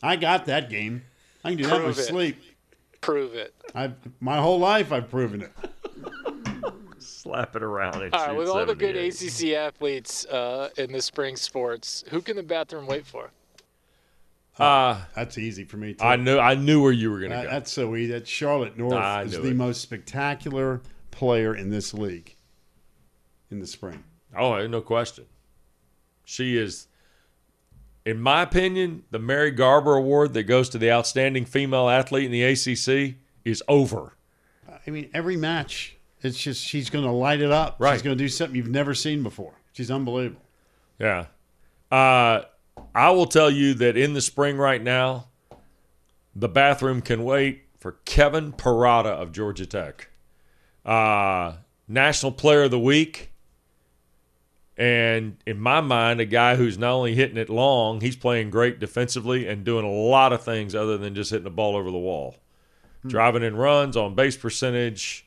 I 0.04 0.16
got 0.16 0.46
that 0.46 0.70
game. 0.70 1.02
I 1.44 1.50
can 1.50 1.58
do 1.58 1.64
that 1.66 1.76
in 1.76 1.80
my 1.80 1.86
Prove 1.86 2.00
it. 2.00 2.04
sleep. 2.04 2.42
prove 3.02 3.34
it. 3.34 3.54
I've 3.74 3.96
my 4.20 4.38
whole 4.38 4.60
life 4.60 4.92
I've 4.92 5.10
proven 5.10 5.42
it. 5.42 5.52
slap 7.00 7.56
it 7.56 7.64
around 7.64 8.02
and 8.04 8.14
All 8.14 8.20
right, 8.20 8.30
shoot 8.32 8.38
with 8.38 8.48
all 8.50 8.66
the 8.66 8.76
good 8.76 8.96
ACC 8.96 9.54
athletes 9.56 10.26
uh, 10.26 10.70
in 10.78 10.92
the 10.92 11.02
spring 11.02 11.36
sports, 11.36 12.04
who 12.10 12.22
can 12.22 12.36
the 12.36 12.44
bathroom 12.44 12.86
wait 12.86 13.06
for? 13.06 13.32
Uh, 14.60 15.02
That's 15.16 15.38
easy 15.38 15.64
for 15.64 15.78
me. 15.78 15.94
Too. 15.94 16.04
I 16.04 16.16
knew 16.16 16.38
I 16.40 16.56
knew 16.56 16.82
where 16.82 16.92
you 16.92 17.12
were 17.12 17.20
going 17.20 17.32
to 17.32 17.38
That- 17.38 17.44
go. 17.46 17.50
that's 17.52 17.72
so 17.72 17.96
easy. 17.96 18.12
That 18.14 18.28
Charlotte 18.28 18.78
North 18.78 18.94
I 18.94 19.24
is 19.24 19.32
the 19.34 19.48
it. 19.50 19.56
most 19.56 19.82
spectacular 19.82 20.82
player 21.12 21.56
in 21.56 21.70
this 21.70 21.94
league 21.94 22.36
in 23.52 23.60
the 23.60 23.68
spring. 23.68 24.04
Oh, 24.36 24.66
no 24.68 24.82
question. 24.82 25.26
She 26.26 26.58
is, 26.58 26.88
in 28.06 28.20
my 28.20 28.42
opinion, 28.42 29.04
the 29.12 29.20
Mary 29.20 29.52
Garber 29.52 29.96
Award 29.96 30.34
that 30.34 30.44
goes 30.44 30.70
to 30.70 30.78
the 30.78 30.92
outstanding 30.92 31.46
female 31.46 31.90
athlete 31.90 32.26
in 32.26 32.32
the 32.32 32.44
ACC 32.44 33.16
is 33.46 33.64
over. 33.68 34.14
I 34.68 34.90
mean, 34.90 35.10
every 35.14 35.38
match, 35.38 35.98
it's 36.22 36.38
just 36.38 36.64
she's 36.64 36.90
going 36.90 37.06
to 37.06 37.12
light 37.12 37.42
it 37.42 37.52
up. 37.52 37.78
Right. 37.80 37.94
She's 37.94 38.02
going 38.02 38.18
to 38.18 38.24
do 38.24 38.28
something 38.30 38.56
you've 38.56 38.70
never 38.70 38.94
seen 38.94 39.24
before. 39.24 39.54
She's 39.74 39.92
unbelievable. 39.92 40.42
Yeah. 41.00 41.28
Uh, 41.92 42.42
I 42.94 43.12
will 43.12 43.26
tell 43.28 43.50
you 43.50 43.74
that 43.76 43.96
in 43.96 44.14
the 44.14 44.22
spring 44.22 44.58
right 44.58 44.82
now, 44.82 45.28
the 46.36 46.50
bathroom 46.50 47.02
can 47.02 47.24
wait 47.24 47.64
for 47.78 47.94
Kevin 48.06 48.52
Parada 48.52 49.12
of 49.12 49.32
Georgia 49.32 49.66
Tech. 49.66 50.10
Uh, 50.86 51.54
National 51.88 52.32
Player 52.32 52.64
of 52.64 52.72
the 52.72 52.80
Week. 52.80 53.32
And 54.78 55.38
in 55.48 55.60
my 55.60 55.82
mind, 55.82 56.20
a 56.22 56.26
guy 56.26 56.56
who's 56.56 56.78
not 56.78 56.92
only 56.92 57.16
hitting 57.16 57.38
it 57.38 57.50
long, 57.50 58.00
he's 58.02 58.16
playing 58.16 58.52
great 58.52 58.80
defensively 58.80 59.48
and 59.48 59.64
doing 59.64 59.84
a 59.86 59.90
lot 59.92 60.34
of 60.34 60.44
things 60.44 60.76
other 60.76 60.98
than 60.98 61.16
just 61.16 61.32
hitting 61.32 61.44
the 61.46 61.50
ball 61.50 61.76
over 61.76 61.90
the 61.90 61.98
wall. 61.98 62.36
Hmm. 63.02 63.10
Driving 63.10 63.44
in 63.44 63.56
runs, 63.56 63.98
on 63.98 64.14
base 64.14 64.38
percentage, 64.38 65.26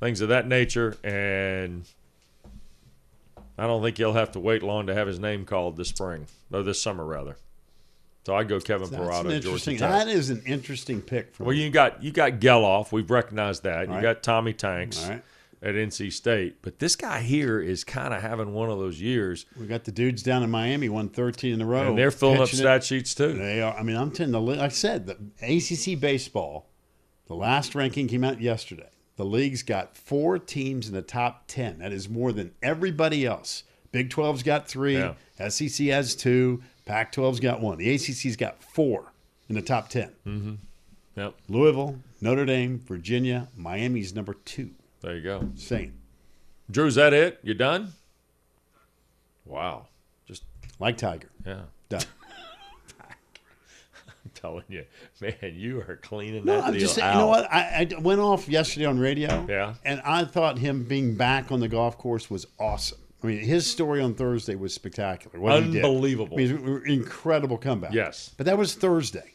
things 0.00 0.22
of 0.22 0.30
that 0.30 0.46
nature. 0.48 0.96
And 1.04 1.84
I 3.58 3.66
don't 3.66 3.82
think 3.82 3.98
he'll 3.98 4.12
have 4.14 4.32
to 4.32 4.40
wait 4.40 4.62
long 4.62 4.86
to 4.86 4.94
have 4.94 5.06
his 5.06 5.18
name 5.18 5.44
called 5.44 5.76
this 5.76 5.88
spring, 5.88 6.26
or 6.52 6.62
this 6.62 6.80
summer 6.80 7.04
rather. 7.04 7.36
So 8.24 8.34
I'd 8.34 8.48
go 8.48 8.58
Kevin 8.60 8.90
That's 8.90 9.00
Parada, 9.02 9.40
Georgia. 9.40 9.64
Tech. 9.70 9.78
That 9.78 10.08
is 10.08 10.30
an 10.30 10.42
interesting 10.46 11.00
pick. 11.00 11.32
For 11.34 11.44
Well, 11.44 11.54
me. 11.54 11.62
you 11.62 11.70
got 11.70 12.02
you 12.02 12.10
got 12.10 12.32
Gelof. 12.40 12.90
We've 12.92 13.10
recognized 13.10 13.62
that. 13.62 13.86
You 13.88 13.94
Right. 13.94 14.02
got 14.02 14.22
Tommy 14.24 14.52
Tanks 14.52 15.04
All 15.04 15.10
right. 15.10 15.22
At 15.66 15.74
NC 15.74 16.12
State, 16.12 16.62
but 16.62 16.78
this 16.78 16.94
guy 16.96 17.20
here 17.22 17.60
is 17.60 17.82
kind 17.84 18.14
of 18.14 18.22
having 18.22 18.52
one 18.54 18.70
of 18.70 18.78
those 18.78 19.00
years, 19.00 19.46
We 19.58 19.66
got 19.66 19.84
the 19.84 19.92
dudes 19.92 20.22
down 20.22 20.42
in 20.42 20.50
Miami, 20.50 20.88
won 20.88 21.08
13 21.08 21.52
in 21.54 21.60
a 21.60 21.66
row. 21.66 21.88
and 21.88 21.98
they're 21.98 22.10
filling 22.10 22.36
up 22.40 22.44
pitching 22.48 22.60
it. 22.60 22.62
stat 22.62 22.84
sheets 22.84 23.14
too. 23.14 23.32
They 23.34 23.60
are. 23.60 23.76
I 23.76 23.82
mean, 23.82 23.96
I'm 23.96 24.10
telling 24.12 24.32
you, 24.32 24.38
like 24.40 24.60
I 24.60 24.68
said, 24.68 25.06
the 25.06 25.16
ACC 25.42 25.98
baseball, 26.00 26.68
the 27.26 27.34
last 27.34 27.74
ranking 27.74 28.06
came 28.08 28.22
out 28.24 28.40
yesterday. 28.40 28.90
The 29.16 29.24
league's 29.24 29.62
got 29.62 29.96
four 29.96 30.38
teams 30.38 30.86
in 30.88 30.94
the 30.94 31.02
top 31.02 31.44
10. 31.48 31.78
That 31.78 31.92
is 31.92 32.08
more 32.08 32.32
than 32.32 32.52
everybody 32.62 33.24
else. 33.26 33.64
Big 33.90 34.10
12's 34.10 34.42
got 34.42 34.68
three. 34.68 34.98
Yeah. 34.98 35.14
SEC 35.48 35.86
has 35.88 36.14
two. 36.14 36.62
Pac 36.84 37.12
12's 37.12 37.40
got 37.40 37.60
one. 37.60 37.78
The 37.78 37.92
ACC's 37.94 38.36
got 38.36 38.62
four 38.62 39.12
in 39.48 39.54
the 39.54 39.62
top 39.62 39.88
10. 39.88 40.12
Mm-hmm. 40.26 40.54
Yep, 41.16 41.34
Louisville, 41.48 41.98
Notre 42.20 42.44
Dame, 42.44 42.78
Virginia, 42.86 43.48
Miami's 43.56 44.14
number 44.14 44.34
two. 44.44 44.70
There 45.06 45.16
you 45.16 45.22
go. 45.22 45.48
Saying, 45.54 45.92
Drew, 46.68 46.86
is 46.86 46.96
that 46.96 47.12
it? 47.12 47.38
You 47.44 47.54
done? 47.54 47.92
Wow, 49.44 49.86
just 50.26 50.42
like 50.80 50.96
Tiger. 50.98 51.28
yeah. 51.46 51.60
Done. 51.88 52.02
I'm 53.00 54.30
telling 54.34 54.64
you, 54.68 54.84
man, 55.20 55.54
you 55.54 55.80
are 55.82 55.96
cleaning 56.02 56.44
No, 56.44 56.56
that 56.56 56.64
I'm 56.64 56.72
deal 56.72 56.80
just 56.80 56.96
saying, 56.96 57.06
out. 57.06 57.12
you 57.14 57.18
know 57.20 57.26
what? 57.28 57.52
I, 57.52 57.88
I 57.96 58.00
went 58.00 58.20
off 58.20 58.48
yesterday 58.48 58.86
on 58.86 58.98
radio. 58.98 59.46
Yeah. 59.48 59.74
And 59.84 60.00
I 60.04 60.24
thought 60.24 60.58
him 60.58 60.82
being 60.82 61.14
back 61.14 61.52
on 61.52 61.60
the 61.60 61.68
golf 61.68 61.96
course 61.96 62.28
was 62.28 62.44
awesome. 62.58 62.98
I 63.22 63.28
mean, 63.28 63.38
his 63.38 63.64
story 63.68 64.00
on 64.02 64.14
Thursday 64.14 64.56
was 64.56 64.74
spectacular. 64.74 65.38
What 65.38 65.62
he 65.62 65.72
did. 65.74 65.84
Unbelievable. 65.84 66.34
I 66.36 66.42
mean, 66.42 66.50
it 66.56 66.60
was 66.60 66.82
an 66.82 66.90
incredible 66.90 67.56
comeback. 67.58 67.92
Yes. 67.92 68.32
But 68.36 68.46
that 68.46 68.58
was 68.58 68.74
Thursday. 68.74 69.34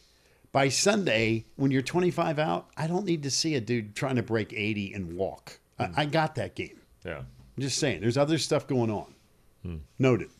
By 0.52 0.68
Sunday, 0.68 1.46
when 1.56 1.70
you're 1.70 1.80
25 1.80 2.38
out, 2.38 2.68
I 2.76 2.86
don't 2.86 3.06
need 3.06 3.22
to 3.22 3.30
see 3.30 3.54
a 3.54 3.60
dude 3.62 3.96
trying 3.96 4.16
to 4.16 4.22
break 4.22 4.52
80 4.52 4.92
and 4.92 5.16
walk. 5.16 5.58
Hmm. 5.78 5.84
I, 5.96 6.02
I 6.02 6.06
got 6.06 6.34
that 6.36 6.54
game. 6.54 6.80
Yeah, 7.04 7.18
I'm 7.18 7.60
just 7.60 7.78
saying, 7.78 8.00
there's 8.00 8.16
other 8.18 8.38
stuff 8.38 8.66
going 8.66 8.90
on. 8.90 9.14
Hmm. 9.62 9.76
Noted. 9.98 10.30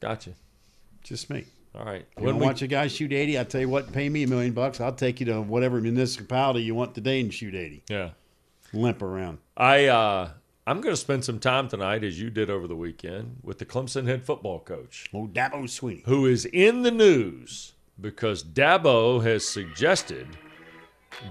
gotcha. 0.00 0.30
Just 1.02 1.30
me. 1.30 1.44
All 1.74 1.84
right. 1.84 2.04
You 2.18 2.24
want 2.24 2.38
to 2.38 2.44
watch 2.44 2.62
a 2.62 2.66
guy 2.66 2.86
shoot 2.88 3.12
80? 3.12 3.38
I'll 3.38 3.44
tell 3.44 3.60
you 3.60 3.68
what, 3.68 3.92
pay 3.92 4.08
me 4.08 4.24
a 4.24 4.26
million 4.26 4.52
bucks. 4.52 4.80
I'll 4.80 4.92
take 4.92 5.20
you 5.20 5.26
to 5.26 5.40
whatever 5.40 5.80
municipality 5.80 6.62
you 6.62 6.74
want 6.74 6.94
today 6.94 7.20
and 7.20 7.32
shoot 7.32 7.54
80. 7.54 7.82
yeah, 7.88 8.10
Limp 8.72 9.00
around. 9.02 9.38
I 9.56 9.86
uh, 9.86 10.30
I'm 10.66 10.80
going 10.80 10.92
to 10.94 11.00
spend 11.00 11.24
some 11.24 11.38
time 11.38 11.68
tonight, 11.68 12.04
as 12.04 12.20
you 12.20 12.30
did 12.30 12.50
over 12.50 12.66
the 12.66 12.76
weekend, 12.76 13.36
with 13.42 13.58
the 13.58 13.64
Clemson 13.64 14.06
head 14.06 14.24
football 14.24 14.60
coach. 14.60 15.08
Oh, 15.14 15.26
Dabo 15.32 15.64
Swinney. 15.64 16.04
who 16.04 16.26
is 16.26 16.44
in 16.46 16.82
the 16.82 16.90
news 16.90 17.72
because 18.00 18.42
Dabo 18.44 19.22
has 19.22 19.46
suggested 19.46 20.26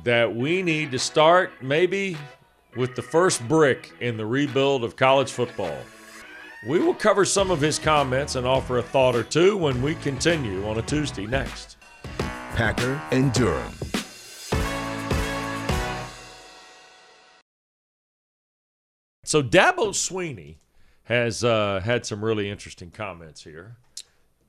that 0.03 0.35
we 0.35 0.61
need 0.63 0.91
to 0.91 0.99
start 0.99 1.51
maybe 1.61 2.17
with 2.77 2.95
the 2.95 3.01
first 3.01 3.45
brick 3.47 3.91
in 3.99 4.15
the 4.15 4.25
rebuild 4.25 4.83
of 4.83 4.95
college 4.95 5.31
football. 5.31 5.77
We 6.67 6.79
will 6.79 6.93
cover 6.93 7.25
some 7.25 7.51
of 7.51 7.59
his 7.59 7.79
comments 7.79 8.35
and 8.35 8.47
offer 8.47 8.77
a 8.77 8.83
thought 8.83 9.15
or 9.15 9.23
two 9.23 9.57
when 9.57 9.81
we 9.81 9.95
continue 9.95 10.67
on 10.67 10.77
a 10.77 10.81
Tuesday 10.81 11.25
next. 11.25 11.77
Packer 12.19 13.01
and 13.11 13.33
Durham. 13.33 13.73
So 19.23 19.43
Dabo 19.43 19.89
Swinney 19.89 20.55
has 21.03 21.43
uh, 21.43 21.81
had 21.83 22.05
some 22.05 22.23
really 22.23 22.49
interesting 22.49 22.91
comments 22.91 23.43
here 23.43 23.75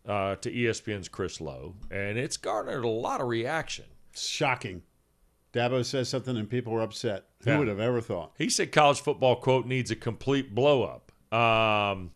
uh, 0.07 0.37
to 0.37 0.53
ESPN's 0.53 1.09
Chris 1.09 1.41
Low, 1.41 1.75
and 1.91 2.17
it's 2.17 2.37
garnered 2.37 2.85
a 2.85 2.89
lot 2.89 3.21
of 3.21 3.27
reaction. 3.29 3.87
Shocking. 4.15 4.83
Dabo 5.53 5.85
says 5.85 6.09
something 6.09 6.37
and 6.37 6.49
people 6.49 6.73
were 6.73 6.83
upset. 6.83 7.25
Who 7.45 7.51
Yeah. 7.51 7.59
would 7.59 7.69
have 7.69 7.81
ever 7.81 8.01
thought? 8.01 8.33
He 8.37 8.49
said 8.49 8.73
college 8.73 9.01
football 9.01 9.37
quote 9.37 9.67
needs 9.67 9.91
a 9.91 9.97
complete 9.97 10.55
blow 10.55 10.83
up. 10.85 11.11
Um, 11.37 12.11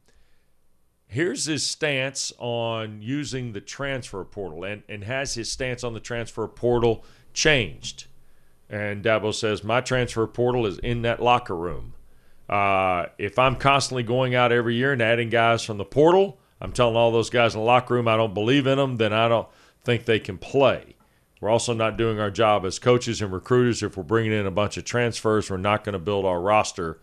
here's 1.07 1.47
his 1.47 1.65
stance 1.67 2.33
on 2.39 3.01
using 3.03 3.53
the 3.53 3.61
transfer 3.61 4.25
portal, 4.25 4.65
and 4.65 4.83
and 4.89 5.05
has 5.05 5.35
his 5.35 5.51
stance 5.51 5.83
on 5.85 5.95
the 5.95 6.01
transfer 6.01 6.47
portal 6.47 7.05
changed? 7.33 8.07
And 8.69 9.05
Dabo 9.05 9.35
says 9.35 9.63
my 9.65 9.81
transfer 9.81 10.27
portal 10.27 10.67
is 10.67 10.79
in 10.79 11.03
that 11.03 11.23
locker 11.23 11.57
room. 11.57 11.95
Uh, 12.49 13.07
if 13.19 13.39
I'm 13.39 13.57
constantly 13.57 14.03
going 14.03 14.35
out 14.35 14.53
every 14.53 14.75
year 14.75 14.93
and 14.93 15.01
adding 15.01 15.31
guys 15.31 15.63
from 15.63 15.79
the 15.79 15.85
portal, 15.85 16.39
I'm 16.61 16.73
telling 16.73 16.97
all 16.97 17.11
those 17.11 17.31
guys 17.31 17.55
in 17.55 17.61
the 17.61 17.67
locker 17.67 17.95
room 17.95 18.09
I 18.09 18.17
don't 18.17 18.35
believe 18.35 18.67
in 18.67 18.79
them, 18.79 18.97
then 18.97 19.13
I 19.13 19.29
don't 19.29 19.49
think 19.85 20.05
they 20.05 20.19
can 20.19 20.39
play. 20.39 20.97
We're 21.43 21.51
also 21.51 21.75
not 21.75 21.97
doing 21.97 22.21
our 22.21 22.31
job 22.31 22.65
as 22.65 22.79
coaches 22.79 23.21
and 23.21 23.33
recruiters 23.33 23.83
if 23.83 23.97
we're 23.97 24.05
bringing 24.05 24.31
in 24.31 24.47
a 24.47 24.51
bunch 24.53 24.77
of 24.77 24.85
transfers. 24.85 25.51
We're 25.51 25.57
not 25.57 25.83
going 25.83 25.95
to 25.95 25.99
build 25.99 26.25
our 26.25 26.41
roster 26.41 27.01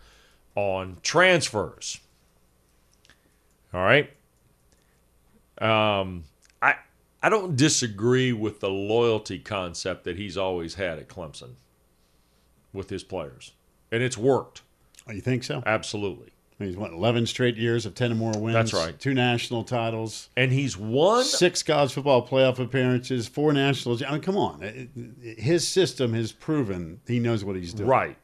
on 0.56 0.96
transfers. 1.04 2.00
All 3.74 3.82
right. 3.82 4.10
Um, 5.60 6.24
I 6.62 6.76
I 7.22 7.28
don't 7.28 7.58
disagree 7.58 8.32
with 8.32 8.62
the 8.62 8.70
loyalty 8.70 9.40
concept 9.40 10.06
that 10.06 10.16
he's 10.16 10.38
always 10.38 10.76
had 10.76 11.00
at 11.00 11.10
Clemson 11.10 11.56
with 12.72 12.90
his 12.90 13.04
players, 13.04 13.52
and 13.92 14.02
it's 14.02 14.18
worked 14.18 14.62
Oh, 15.06 15.12
you 15.12 15.20
think 15.20 15.44
so? 15.44 15.62
absolutely. 15.66 16.30
He's 16.60 16.76
won 16.76 16.94
11 16.94 17.26
straight 17.26 17.56
years 17.56 17.86
of 17.86 17.96
10 17.96 18.12
or 18.12 18.16
more 18.16 18.34
wins. 18.38 18.54
That's 18.54 18.74
right. 18.74 19.00
Two 19.00 19.14
national 19.14 19.64
titles, 19.64 20.28
And 20.36 20.52
he's 20.52 20.76
won 20.78 21.24
six 21.24 21.64
college 21.64 21.94
football 21.94 22.28
playoff 22.28 22.60
appearances, 22.60 23.28
four 23.30 23.54
nationals. 23.54 24.04
I 24.04 24.12
mean, 24.12 24.22
come 24.22 24.36
on. 24.36 24.62
It- 24.62 24.90
it- 25.24 25.40
His 25.40 25.66
system 25.66 26.14
has 26.14 26.34
proven 26.34 27.00
he 27.08 27.18
knows 27.20 27.46
what 27.46 27.56
he's 27.56 27.74
doing. 27.74 27.88
right. 27.90 28.18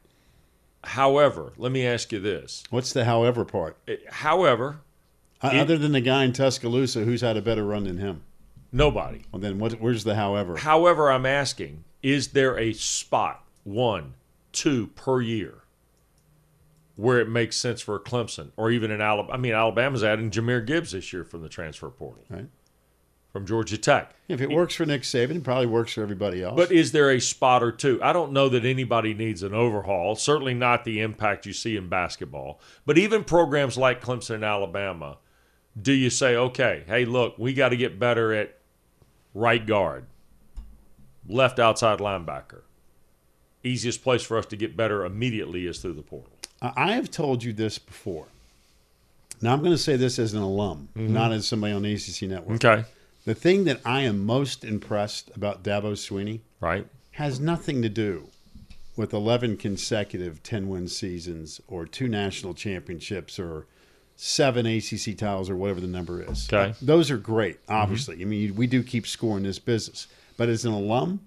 However, 0.84 1.54
let 1.58 1.72
me 1.72 1.86
ask 1.86 2.12
you 2.12 2.20
this. 2.20 2.64
What's 2.70 2.94
the 2.94 3.06
however 3.06 3.44
part? 3.46 3.78
However, 4.10 4.82
uh, 5.42 5.52
It- 5.54 5.60
Other 5.60 5.78
than 5.78 5.94
the 5.94 6.02
guy 6.02 6.24
in 6.26 6.34
Tuscaloosa 6.34 7.04
who's 7.06 7.22
had 7.22 7.38
a 7.38 7.42
better 7.42 7.64
run 7.66 7.86
than 7.86 7.98
him. 7.98 8.22
nobody. 8.72 9.22
Well, 9.32 9.40
then 9.40 9.58
what, 9.58 9.80
where's 9.80 10.04
the 10.04 10.16
however? 10.16 10.58
However, 10.58 11.10
I'm 11.10 11.26
asking, 11.26 11.86
is 12.04 12.30
there 12.30 12.60
a 12.60 12.74
spot, 12.74 13.44
one, 13.64 14.14
two 14.52 14.88
per 14.96 15.22
year, 15.22 15.60
where 16.96 17.20
it 17.20 17.28
makes 17.30 17.58
sense 17.58 17.82
for 17.82 18.00
Clemson 18.00 18.52
or 18.58 18.72
even 18.72 18.92
in 18.92 19.02
Alabama? 19.02 19.34
I 19.34 19.38
mean, 19.38 19.54
Alabama's 19.54 20.04
adding 20.04 20.32
Jahmyr 20.32 20.66
Gibbs 20.66 20.92
this 20.92 21.12
year 21.14 21.24
from 21.24 21.42
the 21.42 21.50
transfer 21.50 21.90
portal, 21.90 22.24
Right. 22.30 22.48
from 23.32 23.46
Georgia 23.46 23.78
Tech. 23.78 24.14
If 24.30 24.40
it 24.42 24.50
works 24.50 24.76
for 24.76 24.86
Nick 24.86 25.02
Saban, 25.02 25.36
it 25.38 25.44
probably 25.44 25.66
works 25.68 25.94
for 25.94 26.02
everybody 26.02 26.42
else. 26.42 26.56
But 26.56 26.72
is 26.72 26.94
there 26.94 27.12
a 27.12 27.20
spot 27.20 27.62
or 27.62 27.72
two? 27.72 28.00
I 28.02 28.14
don't 28.14 28.32
know 28.32 28.48
that 28.50 28.64
anybody 28.66 29.14
needs 29.14 29.44
an 29.44 29.54
overhaul. 29.54 30.16
Certainly 30.16 30.54
not 30.54 30.86
the 30.86 31.02
impact 31.02 31.46
you 31.46 31.54
see 31.54 31.76
in 31.76 31.90
basketball. 31.90 32.60
But 32.86 32.98
even 32.98 33.24
programs 33.26 33.78
like 33.78 34.02
Clemson 34.02 34.36
and 34.36 34.46
Alabama, 34.46 35.18
do 35.80 35.92
you 35.92 36.10
say, 36.10 36.36
okay, 36.38 36.84
hey, 36.88 37.04
look, 37.04 37.38
we 37.38 37.54
got 37.54 37.70
to 37.70 37.78
get 37.78 38.00
better 38.00 38.34
at 38.34 38.58
right 39.34 39.66
guard, 39.68 40.06
left 41.28 41.60
outside 41.60 42.00
linebacker? 42.00 42.62
Easiest 43.64 44.02
place 44.04 44.22
for 44.24 44.38
us 44.38 44.46
to 44.46 44.56
get 44.56 44.78
better 44.78 45.04
immediately 45.04 45.66
is 45.68 45.80
through 45.80 45.94
the 45.94 46.02
portal. 46.04 46.35
I 46.62 46.74
I 46.76 46.92
have 46.94 47.12
told 47.12 47.44
you 47.44 47.54
this 47.54 47.78
before. 47.78 48.28
Now 49.42 49.54
I'm 49.54 49.60
going 49.60 49.72
to 49.72 49.78
say 49.78 49.96
this 49.96 50.18
as 50.18 50.34
an 50.34 50.42
alum, 50.42 50.90
mm-hmm. 50.96 51.14
not 51.14 51.32
as 51.32 51.48
somebody 51.48 51.74
on 51.74 51.84
the 51.84 51.94
ACC 51.94 52.24
network. 52.30 52.64
Okay. 52.64 52.86
The 53.26 53.36
thing 53.36 53.64
that 53.66 53.82
I 53.84 54.02
am 54.02 54.26
most 54.26 54.64
impressed 54.64 55.32
about 55.36 55.64
Dabo 55.64 55.94
Swinney 55.94 56.42
Right. 56.60 56.86
has 57.12 57.40
nothing 57.40 57.82
to 57.82 57.90
do 57.90 58.30
with 58.96 59.14
11 59.14 59.58
consecutive 59.58 60.42
10 60.44 60.70
win 60.70 60.88
seasons 60.88 61.60
or 61.68 61.86
two 61.86 62.08
national 62.08 62.54
championships 62.54 63.40
or 63.40 63.66
seven 64.16 64.66
ACC 64.66 65.18
titles 65.18 65.50
or 65.50 65.56
whatever 65.56 65.82
the 65.82 65.88
number 65.88 66.22
is. 66.24 66.48
Okay. 66.52 66.74
Those 66.82 67.12
are 67.12 67.18
great, 67.18 67.62
mm-hmm. 67.64 67.74
obviously. 67.74 68.22
I 68.22 68.26
mean, 68.26 68.56
we 68.56 68.68
do 68.68 68.84
keep 68.84 69.06
scoring 69.06 69.44
this 69.44 69.60
business. 69.60 70.08
But 70.38 70.50
as 70.50 70.66
an 70.66 70.74
alum, 70.74 71.22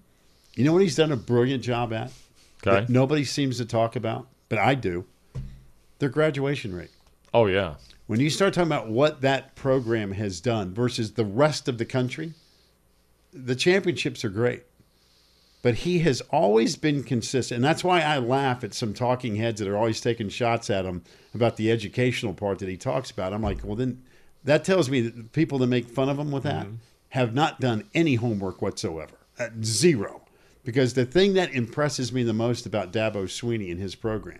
you 0.55 0.63
know 0.63 0.73
what 0.73 0.81
he's 0.81 0.95
done 0.95 1.11
a 1.11 1.17
brilliant 1.17 1.63
job 1.63 1.93
at? 1.93 2.11
Okay. 2.65 2.85
Nobody 2.91 3.23
seems 3.23 3.57
to 3.57 3.65
talk 3.65 3.95
about, 3.95 4.27
but 4.49 4.59
I 4.59 4.75
do. 4.75 5.05
Their 5.99 6.09
graduation 6.09 6.73
rate. 6.73 6.91
Oh, 7.33 7.45
yeah. 7.45 7.75
When 8.07 8.19
you 8.19 8.29
start 8.29 8.53
talking 8.53 8.71
about 8.71 8.89
what 8.89 9.21
that 9.21 9.55
program 9.55 10.13
has 10.13 10.41
done 10.41 10.73
versus 10.73 11.13
the 11.13 11.25
rest 11.25 11.67
of 11.67 11.77
the 11.77 11.85
country, 11.85 12.33
the 13.31 13.55
championships 13.55 14.25
are 14.25 14.29
great. 14.29 14.63
But 15.61 15.75
he 15.75 15.99
has 15.99 16.21
always 16.31 16.77
been 16.77 17.03
consistent. 17.03 17.57
And 17.57 17.65
that's 17.65 17.83
why 17.83 18.01
I 18.01 18.17
laugh 18.17 18.63
at 18.63 18.73
some 18.73 18.93
talking 18.93 19.35
heads 19.35 19.59
that 19.59 19.67
are 19.67 19.77
always 19.77 19.99
taking 19.99 20.29
shots 20.29 20.69
at 20.69 20.85
him 20.85 21.03
about 21.35 21.57
the 21.57 21.69
educational 21.69 22.33
part 22.33 22.59
that 22.59 22.69
he 22.69 22.77
talks 22.77 23.11
about. 23.11 23.33
I'm 23.33 23.43
like, 23.43 23.63
well, 23.63 23.75
then 23.75 24.01
that 24.45 24.63
tells 24.63 24.89
me 24.89 25.01
that 25.01 25.17
the 25.17 25.23
people 25.23 25.57
that 25.59 25.67
make 25.67 25.85
fun 25.85 26.07
of 26.07 26.17
him 26.17 26.31
with 26.31 26.43
that 26.43 26.65
have 27.09 27.33
not 27.33 27.59
done 27.59 27.83
any 27.93 28.15
homework 28.15 28.61
whatsoever. 28.61 29.15
Uh, 29.37 29.49
zero. 29.61 30.21
Because 30.63 30.93
the 30.93 31.05
thing 31.05 31.33
that 31.33 31.53
impresses 31.53 32.13
me 32.13 32.23
the 32.23 32.33
most 32.33 32.65
about 32.65 32.93
Dabo 32.93 33.25
Swinney 33.25 33.69
and 33.69 33.79
his 33.79 33.95
program 33.95 34.39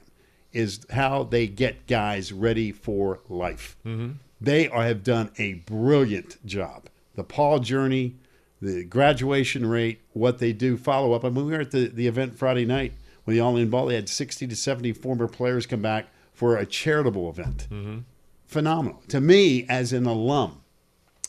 is 0.53 0.85
how 0.91 1.23
they 1.23 1.47
get 1.47 1.88
guys 1.88 2.31
ready 2.31 2.71
for 2.71 3.19
life. 3.29 3.77
Mm-hmm. 3.85 4.13
They 4.41 4.67
are, 4.69 4.83
have 4.83 5.03
done 5.03 5.31
a 5.38 5.53
brilliant 5.53 6.43
job. 6.45 6.89
The 7.15 7.23
PAW 7.23 7.59
journey, 7.59 8.15
the 8.62 8.83
graduation 8.83 9.65
rate, 9.65 10.01
what 10.13 10.39
they 10.39 10.53
do, 10.53 10.77
follow 10.77 11.13
up. 11.13 11.25
I 11.25 11.29
mean, 11.29 11.45
we 11.45 11.51
were 11.51 11.62
at 11.62 11.71
the, 11.71 11.88
the 11.88 12.07
event 12.07 12.38
Friday 12.38 12.65
night 12.65 12.93
with 13.25 13.35
the 13.35 13.41
All 13.41 13.57
In 13.57 13.69
Ball. 13.69 13.88
They 13.88 13.95
had 13.95 14.09
60 14.09 14.47
to 14.47 14.55
70 14.55 14.93
former 14.93 15.27
players 15.27 15.65
come 15.65 15.81
back 15.81 16.07
for 16.33 16.57
a 16.57 16.65
charitable 16.65 17.29
event. 17.29 17.67
Mm-hmm. 17.69 17.99
Phenomenal. 18.47 19.03
To 19.09 19.21
me, 19.21 19.65
as 19.69 19.93
an 19.93 20.05
alum, 20.05 20.62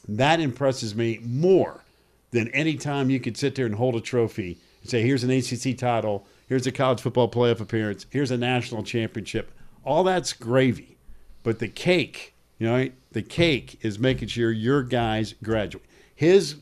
that 0.09 0.41
impresses 0.41 0.95
me 0.95 1.21
more 1.23 1.85
than 2.31 2.49
any 2.49 2.77
time 2.77 3.11
you 3.11 3.21
could 3.21 3.37
sit 3.37 3.55
there 3.55 3.67
and 3.67 3.75
hold 3.75 3.97
a 3.97 4.01
trophy 4.01 4.59
and 4.81 4.91
say, 4.91 5.03
here's 5.03 5.25
an 5.25 5.31
ACC 5.31 5.77
title, 5.77 6.27
here's 6.51 6.67
a 6.67 6.73
college 6.73 7.01
football 7.01 7.31
playoff 7.31 7.61
appearance, 7.61 8.05
here's 8.11 8.33
a 8.33 8.37
national 8.37 8.83
championship. 8.83 9.53
All 9.85 10.05
that's 10.05 10.35
gravy. 10.35 10.99
But 11.43 11.61
the 11.61 11.69
cake, 11.69 12.35
you 12.59 12.67
know, 12.67 12.91
the 13.13 13.23
cake 13.23 13.79
is 13.81 13.99
making 13.99 14.29
sure 14.29 14.51
your 14.51 14.83
guys 14.83 15.35
graduate. 15.43 15.87
His 16.15 16.57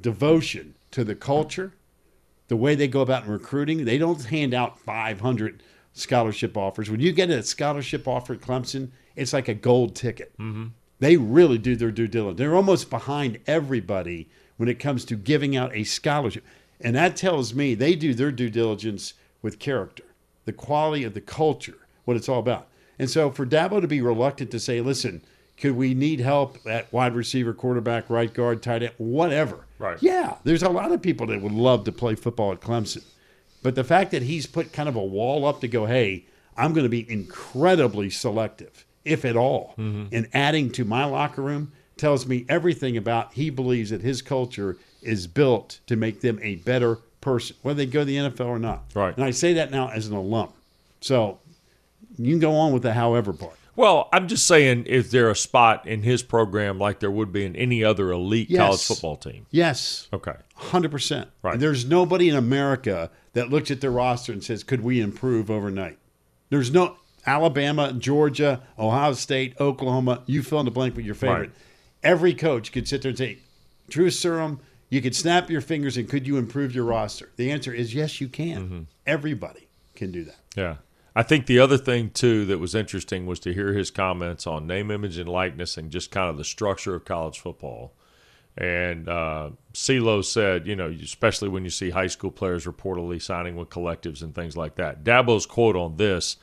devotion 0.00 0.74
to 0.90 1.04
the 1.04 1.14
culture, 1.14 1.74
the 2.48 2.56
way 2.56 2.74
they 2.74 2.88
go 2.88 3.02
about 3.02 3.26
in 3.26 3.30
recruiting, 3.30 3.84
they 3.84 3.98
don't 3.98 4.24
hand 4.24 4.54
out 4.54 4.80
500 4.80 5.62
scholarship 5.92 6.56
offers. 6.56 6.90
When 6.90 7.00
you 7.00 7.12
get 7.12 7.30
a 7.30 7.42
scholarship 7.42 8.08
offer 8.08 8.32
at 8.32 8.40
Clemson, 8.40 8.90
it's 9.14 9.34
like 9.34 9.48
a 9.48 9.54
gold 9.54 9.94
ticket. 9.94 10.32
Mm-hmm. 10.38 10.68
They 11.00 11.18
really 11.18 11.58
do 11.58 11.76
their 11.76 11.90
due 11.90 12.08
diligence. 12.08 12.38
They're 12.38 12.56
almost 12.56 12.88
behind 12.88 13.38
everybody 13.46 14.30
when 14.56 14.70
it 14.70 14.80
comes 14.80 15.04
to 15.04 15.16
giving 15.16 15.54
out 15.54 15.76
a 15.76 15.84
scholarship. 15.84 16.44
And 16.80 16.96
that 16.96 17.14
tells 17.14 17.54
me 17.54 17.74
they 17.74 17.94
do 17.94 18.14
their 18.14 18.32
due 18.32 18.50
diligence 18.50 19.12
with 19.44 19.58
character, 19.58 20.04
the 20.46 20.52
quality 20.52 21.04
of 21.04 21.12
the 21.12 21.20
culture, 21.20 21.86
what 22.06 22.16
it's 22.16 22.28
all 22.28 22.40
about. 22.40 22.66
And 22.98 23.10
so 23.10 23.30
for 23.30 23.44
Dabo 23.44 23.80
to 23.80 23.86
be 23.86 24.00
reluctant 24.00 24.50
to 24.52 24.58
say, 24.58 24.80
listen, 24.80 25.22
could 25.58 25.76
we 25.76 25.92
need 25.94 26.18
help 26.18 26.58
at 26.66 26.90
wide 26.92 27.14
receiver, 27.14 27.52
quarterback, 27.52 28.08
right 28.08 28.32
guard, 28.32 28.62
tight 28.62 28.82
end, 28.82 28.94
whatever? 28.96 29.66
Right. 29.78 29.98
Yeah, 30.00 30.36
there's 30.44 30.62
a 30.62 30.70
lot 30.70 30.92
of 30.92 31.02
people 31.02 31.26
that 31.28 31.42
would 31.42 31.52
love 31.52 31.84
to 31.84 31.92
play 31.92 32.14
football 32.14 32.52
at 32.52 32.60
Clemson. 32.60 33.04
But 33.62 33.74
the 33.74 33.84
fact 33.84 34.10
that 34.12 34.22
he's 34.22 34.46
put 34.46 34.72
kind 34.72 34.88
of 34.88 34.96
a 34.96 35.04
wall 35.04 35.44
up 35.44 35.60
to 35.60 35.68
go, 35.68 35.84
hey, 35.86 36.24
I'm 36.56 36.72
going 36.72 36.84
to 36.84 36.90
be 36.90 37.10
incredibly 37.10 38.10
selective, 38.10 38.86
if 39.04 39.24
at 39.24 39.36
all, 39.36 39.74
mm-hmm. 39.76 40.14
in 40.14 40.28
adding 40.32 40.70
to 40.72 40.84
my 40.84 41.04
locker 41.04 41.42
room 41.42 41.72
tells 41.96 42.26
me 42.26 42.46
everything 42.48 42.96
about 42.96 43.34
he 43.34 43.50
believes 43.50 43.90
that 43.90 44.00
his 44.00 44.22
culture 44.22 44.78
is 45.02 45.26
built 45.26 45.80
to 45.86 45.96
make 45.96 46.22
them 46.22 46.38
a 46.42 46.56
better 46.56 46.98
person, 47.24 47.56
whether 47.62 47.78
they 47.78 47.86
go 47.86 48.00
to 48.00 48.04
the 48.04 48.16
NFL 48.16 48.46
or 48.46 48.58
not. 48.58 48.84
Right. 48.94 49.14
And 49.16 49.24
I 49.24 49.30
say 49.32 49.54
that 49.54 49.70
now 49.70 49.88
as 49.88 50.06
an 50.06 50.14
alum. 50.14 50.50
So 51.00 51.38
you 52.18 52.30
can 52.32 52.38
go 52.40 52.54
on 52.54 52.72
with 52.72 52.82
the 52.82 52.92
however 52.92 53.32
part. 53.32 53.54
Well, 53.76 54.08
I'm 54.12 54.28
just 54.28 54.46
saying, 54.46 54.86
is 54.86 55.10
there 55.10 55.28
a 55.30 55.34
spot 55.34 55.84
in 55.88 56.04
his 56.04 56.22
program 56.22 56.78
like 56.78 57.00
there 57.00 57.10
would 57.10 57.32
be 57.32 57.44
in 57.44 57.56
any 57.56 57.82
other 57.82 58.12
elite 58.12 58.48
Yes. 58.48 58.60
college 58.60 58.82
football 58.86 59.16
team? 59.16 59.46
Yes. 59.50 60.06
Okay. 60.12 60.34
Hundred 60.54 60.92
percent. 60.92 61.28
Right. 61.42 61.58
There's 61.58 61.84
nobody 61.84 62.28
in 62.28 62.36
America 62.36 63.10
that 63.32 63.50
looks 63.50 63.72
at 63.72 63.80
their 63.80 63.90
roster 63.90 64.32
and 64.32 64.44
says, 64.44 64.62
"Could 64.62 64.82
we 64.84 65.00
improve 65.00 65.50
overnight?" 65.50 65.98
There's 66.50 66.70
no. 66.70 66.96
Alabama, 67.26 67.92
Georgia, 67.94 68.60
Ohio 68.78 69.14
State, 69.14 69.54
Oklahoma, 69.58 70.22
you 70.26 70.42
fill 70.42 70.60
in 70.60 70.66
the 70.66 70.70
blank 70.70 70.94
with 70.94 71.06
your 71.06 71.14
favorite. 71.14 71.38
Right. 71.38 71.50
Every 72.02 72.34
coach 72.34 72.70
could 72.70 72.86
sit 72.86 73.00
there 73.00 73.08
and 73.08 73.16
say, 73.18 73.38
Drew 73.88 74.10
Serum, 74.10 74.60
you 74.94 75.02
could 75.02 75.16
snap 75.16 75.50
your 75.50 75.60
fingers 75.60 75.96
and 75.96 76.08
could 76.08 76.26
you 76.26 76.36
improve 76.36 76.74
your 76.74 76.84
roster? 76.84 77.30
The 77.36 77.50
answer 77.50 77.72
is 77.72 77.94
yes, 77.94 78.20
you 78.20 78.28
can. 78.28 78.62
Mm-hmm. 78.62 78.82
Everybody 79.06 79.66
can 79.96 80.12
do 80.12 80.24
that. 80.24 80.36
Yeah. 80.54 80.76
I 81.16 81.22
think 81.22 81.46
the 81.46 81.58
other 81.58 81.78
thing 81.78 82.10
too 82.10 82.44
that 82.46 82.58
was 82.58 82.74
interesting 82.74 83.26
was 83.26 83.40
to 83.40 83.52
hear 83.52 83.72
his 83.72 83.90
comments 83.90 84.46
on 84.46 84.66
name, 84.66 84.90
image, 84.90 85.18
and 85.18 85.28
likeness, 85.28 85.76
and 85.76 85.90
just 85.90 86.10
kind 86.10 86.30
of 86.30 86.36
the 86.36 86.44
structure 86.44 86.94
of 86.94 87.04
college 87.04 87.40
football. 87.40 87.92
And 88.56 89.08
uh, 89.08 89.50
CeeLo 89.72 90.24
said, 90.24 90.66
you 90.66 90.76
know, 90.76 90.88
especially 90.88 91.48
when 91.48 91.64
you 91.64 91.70
see 91.70 91.90
high 91.90 92.06
school 92.06 92.30
players 92.30 92.64
reportedly 92.64 93.20
signing 93.20 93.56
with 93.56 93.68
collectives 93.70 94.22
and 94.22 94.32
things 94.32 94.56
like 94.56 94.76
that. 94.76 95.02
Dabo's 95.02 95.46
quote 95.46 95.76
on 95.76 95.96
this 95.96 96.36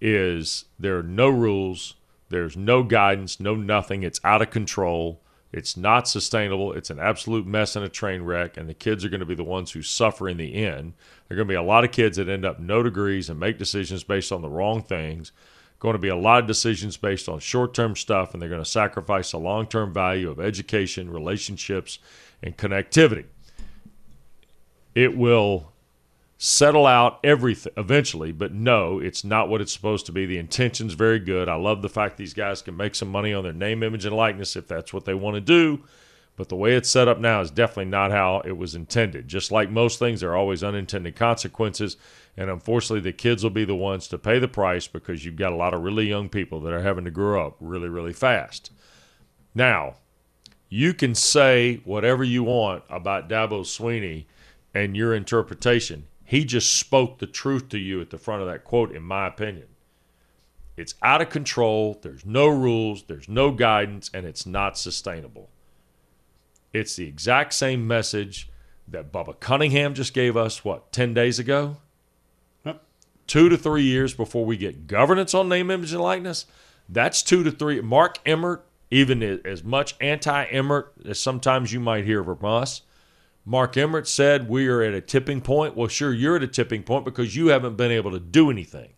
is: 0.00 0.66
"There 0.78 0.98
are 0.98 1.02
no 1.02 1.28
rules, 1.28 1.94
there's 2.28 2.56
no 2.56 2.84
guidance, 2.84 3.40
no 3.40 3.56
nothing. 3.56 4.02
It's 4.04 4.20
out 4.22 4.42
of 4.42 4.50
control. 4.50 5.20
It's 5.52 5.76
not 5.76 6.06
sustainable. 6.06 6.74
It's 6.74 6.90
an 6.90 6.98
absolute 6.98 7.46
mess 7.46 7.74
and 7.74 7.84
a 7.84 7.88
train 7.88 8.22
wreck. 8.22 8.56
And 8.56 8.68
the 8.68 8.74
kids 8.74 9.04
are 9.04 9.08
going 9.08 9.20
to 9.20 9.26
be 9.26 9.34
the 9.34 9.44
ones 9.44 9.70
who 9.70 9.82
suffer 9.82 10.28
in 10.28 10.36
the 10.36 10.54
end. 10.54 10.92
There 11.28 11.34
are 11.34 11.38
going 11.38 11.48
to 11.48 11.52
be 11.52 11.56
a 11.56 11.62
lot 11.62 11.84
of 11.84 11.92
kids 11.92 12.18
that 12.18 12.28
end 12.28 12.44
up 12.44 12.60
no 12.60 12.82
degrees 12.82 13.30
and 13.30 13.40
make 13.40 13.58
decisions 13.58 14.04
based 14.04 14.30
on 14.30 14.42
the 14.42 14.48
wrong 14.48 14.82
things. 14.82 15.32
Going 15.78 15.94
to 15.94 15.98
be 15.98 16.08
a 16.08 16.16
lot 16.16 16.40
of 16.40 16.46
decisions 16.46 16.96
based 16.96 17.28
on 17.28 17.38
short 17.38 17.72
term 17.72 17.94
stuff, 17.94 18.32
and 18.32 18.42
they're 18.42 18.48
going 18.48 18.62
to 18.62 18.68
sacrifice 18.68 19.30
the 19.30 19.38
long 19.38 19.66
term 19.66 19.94
value 19.94 20.28
of 20.28 20.40
education, 20.40 21.10
relationships, 21.10 21.98
and 22.42 22.56
connectivity. 22.56 23.26
It 24.94 25.16
will 25.16 25.72
settle 26.40 26.86
out 26.86 27.18
everything 27.24 27.72
eventually, 27.76 28.30
but 28.30 28.54
no, 28.54 29.00
it's 29.00 29.24
not 29.24 29.48
what 29.48 29.60
it's 29.60 29.72
supposed 29.72 30.06
to 30.06 30.12
be. 30.12 30.24
The 30.24 30.38
intention's 30.38 30.94
very 30.94 31.18
good. 31.18 31.48
I 31.48 31.56
love 31.56 31.82
the 31.82 31.88
fact 31.88 32.16
these 32.16 32.32
guys 32.32 32.62
can 32.62 32.76
make 32.76 32.94
some 32.94 33.08
money 33.08 33.34
on 33.34 33.42
their 33.42 33.52
name, 33.52 33.82
image, 33.82 34.04
and 34.04 34.14
likeness 34.14 34.54
if 34.54 34.68
that's 34.68 34.94
what 34.94 35.04
they 35.04 35.14
want 35.14 35.34
to 35.34 35.40
do. 35.40 35.82
But 36.36 36.48
the 36.48 36.56
way 36.56 36.76
it's 36.76 36.88
set 36.88 37.08
up 37.08 37.18
now 37.18 37.40
is 37.40 37.50
definitely 37.50 37.86
not 37.86 38.12
how 38.12 38.42
it 38.44 38.56
was 38.56 38.76
intended. 38.76 39.26
Just 39.26 39.50
like 39.50 39.68
most 39.68 39.98
things, 39.98 40.20
there 40.20 40.30
are 40.30 40.36
always 40.36 40.62
unintended 40.62 41.16
consequences. 41.16 41.96
And 42.36 42.48
unfortunately, 42.48 43.00
the 43.00 43.12
kids 43.12 43.42
will 43.42 43.50
be 43.50 43.64
the 43.64 43.74
ones 43.74 44.06
to 44.06 44.18
pay 44.18 44.38
the 44.38 44.46
price 44.46 44.86
because 44.86 45.24
you've 45.24 45.34
got 45.34 45.52
a 45.52 45.56
lot 45.56 45.74
of 45.74 45.82
really 45.82 46.06
young 46.06 46.28
people 46.28 46.60
that 46.60 46.72
are 46.72 46.82
having 46.82 47.04
to 47.06 47.10
grow 47.10 47.44
up 47.44 47.56
really, 47.58 47.88
really 47.88 48.12
fast. 48.12 48.70
Now, 49.56 49.96
you 50.68 50.94
can 50.94 51.16
say 51.16 51.80
whatever 51.84 52.22
you 52.22 52.44
want 52.44 52.84
about 52.88 53.28
Dabo 53.28 53.62
Swinney 53.62 54.26
and 54.72 54.96
your 54.96 55.12
interpretation. 55.12 56.06
He 56.28 56.44
just 56.44 56.74
spoke 56.74 57.20
the 57.20 57.26
truth 57.26 57.70
to 57.70 57.78
you 57.78 58.02
at 58.02 58.10
the 58.10 58.18
front 58.18 58.42
of 58.42 58.48
that 58.48 58.62
quote, 58.62 58.94
in 58.94 59.02
my 59.02 59.26
opinion. 59.26 59.68
It's 60.76 60.94
out 61.02 61.22
of 61.22 61.30
control. 61.30 61.98
There's 62.02 62.26
no 62.26 62.48
rules, 62.48 63.04
there's 63.04 63.30
no 63.30 63.50
guidance, 63.50 64.10
and 64.12 64.26
it's 64.26 64.44
not 64.44 64.76
sustainable. 64.76 65.48
It's 66.74 66.96
the 66.96 67.08
exact 67.08 67.54
same 67.54 67.86
message 67.86 68.50
that 68.86 69.10
Bubba 69.10 69.40
Cunningham 69.40 69.94
just 69.94 70.12
gave 70.12 70.36
us, 70.36 70.62
what, 70.66 70.92
10 70.92 71.14
days 71.14 71.38
ago? 71.38 71.78
Yep. 72.66 72.82
Two 73.26 73.48
to 73.48 73.56
three 73.56 73.84
years 73.84 74.12
before 74.12 74.44
we 74.44 74.58
get 74.58 74.86
governance 74.86 75.32
on 75.32 75.48
name, 75.48 75.70
image, 75.70 75.94
and 75.94 76.02
likeness. 76.02 76.44
That's 76.90 77.22
two 77.22 77.42
to 77.42 77.50
three. 77.50 77.80
Mark 77.80 78.18
Emmert, 78.26 78.66
even 78.90 79.22
as 79.46 79.64
much 79.64 79.94
anti 79.98 80.44
Emmert 80.44 80.92
as 81.06 81.18
sometimes 81.18 81.72
you 81.72 81.80
might 81.80 82.04
hear 82.04 82.22
from 82.22 82.44
us, 82.44 82.82
Mark 83.48 83.78
Emmert 83.78 84.06
said 84.06 84.46
we 84.46 84.68
are 84.68 84.82
at 84.82 84.92
a 84.92 85.00
tipping 85.00 85.40
point. 85.40 85.74
Well, 85.74 85.88
sure, 85.88 86.12
you're 86.12 86.36
at 86.36 86.42
a 86.42 86.46
tipping 86.46 86.82
point 86.82 87.06
because 87.06 87.34
you 87.34 87.46
haven't 87.46 87.78
been 87.78 87.90
able 87.90 88.10
to 88.10 88.20
do 88.20 88.50
anything. 88.50 88.90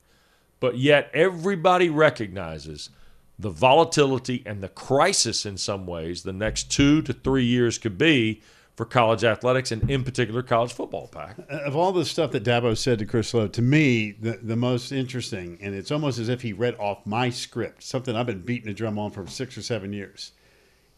But 0.58 0.76
yet, 0.76 1.08
everybody 1.14 1.88
recognizes 1.88 2.90
the 3.38 3.50
volatility 3.50 4.42
and 4.44 4.60
the 4.60 4.68
crisis 4.68 5.46
in 5.46 5.56
some 5.56 5.86
ways 5.86 6.24
the 6.24 6.32
next 6.32 6.64
two 6.64 7.00
to 7.02 7.12
three 7.12 7.44
years 7.44 7.78
could 7.78 7.96
be 7.96 8.42
for 8.74 8.84
college 8.84 9.22
athletics 9.22 9.70
and, 9.70 9.88
in 9.88 10.02
particular, 10.02 10.42
college 10.42 10.72
football. 10.72 11.06
Pack 11.06 11.38
uh, 11.48 11.58
of 11.58 11.76
all 11.76 11.92
the 11.92 12.04
stuff 12.04 12.32
that 12.32 12.42
Dabo 12.42 12.76
said 12.76 12.98
to 12.98 13.06
Chris 13.06 13.32
Low, 13.32 13.46
to 13.46 13.62
me, 13.62 14.10
the, 14.10 14.40
the 14.42 14.56
most 14.56 14.90
interesting, 14.90 15.58
and 15.60 15.76
it's 15.76 15.92
almost 15.92 16.18
as 16.18 16.28
if 16.28 16.42
he 16.42 16.52
read 16.52 16.74
off 16.80 17.06
my 17.06 17.30
script, 17.30 17.84
something 17.84 18.16
I've 18.16 18.26
been 18.26 18.42
beating 18.42 18.68
a 18.68 18.74
drum 18.74 18.98
on 18.98 19.12
for 19.12 19.24
six 19.28 19.56
or 19.56 19.62
seven 19.62 19.92
years. 19.92 20.32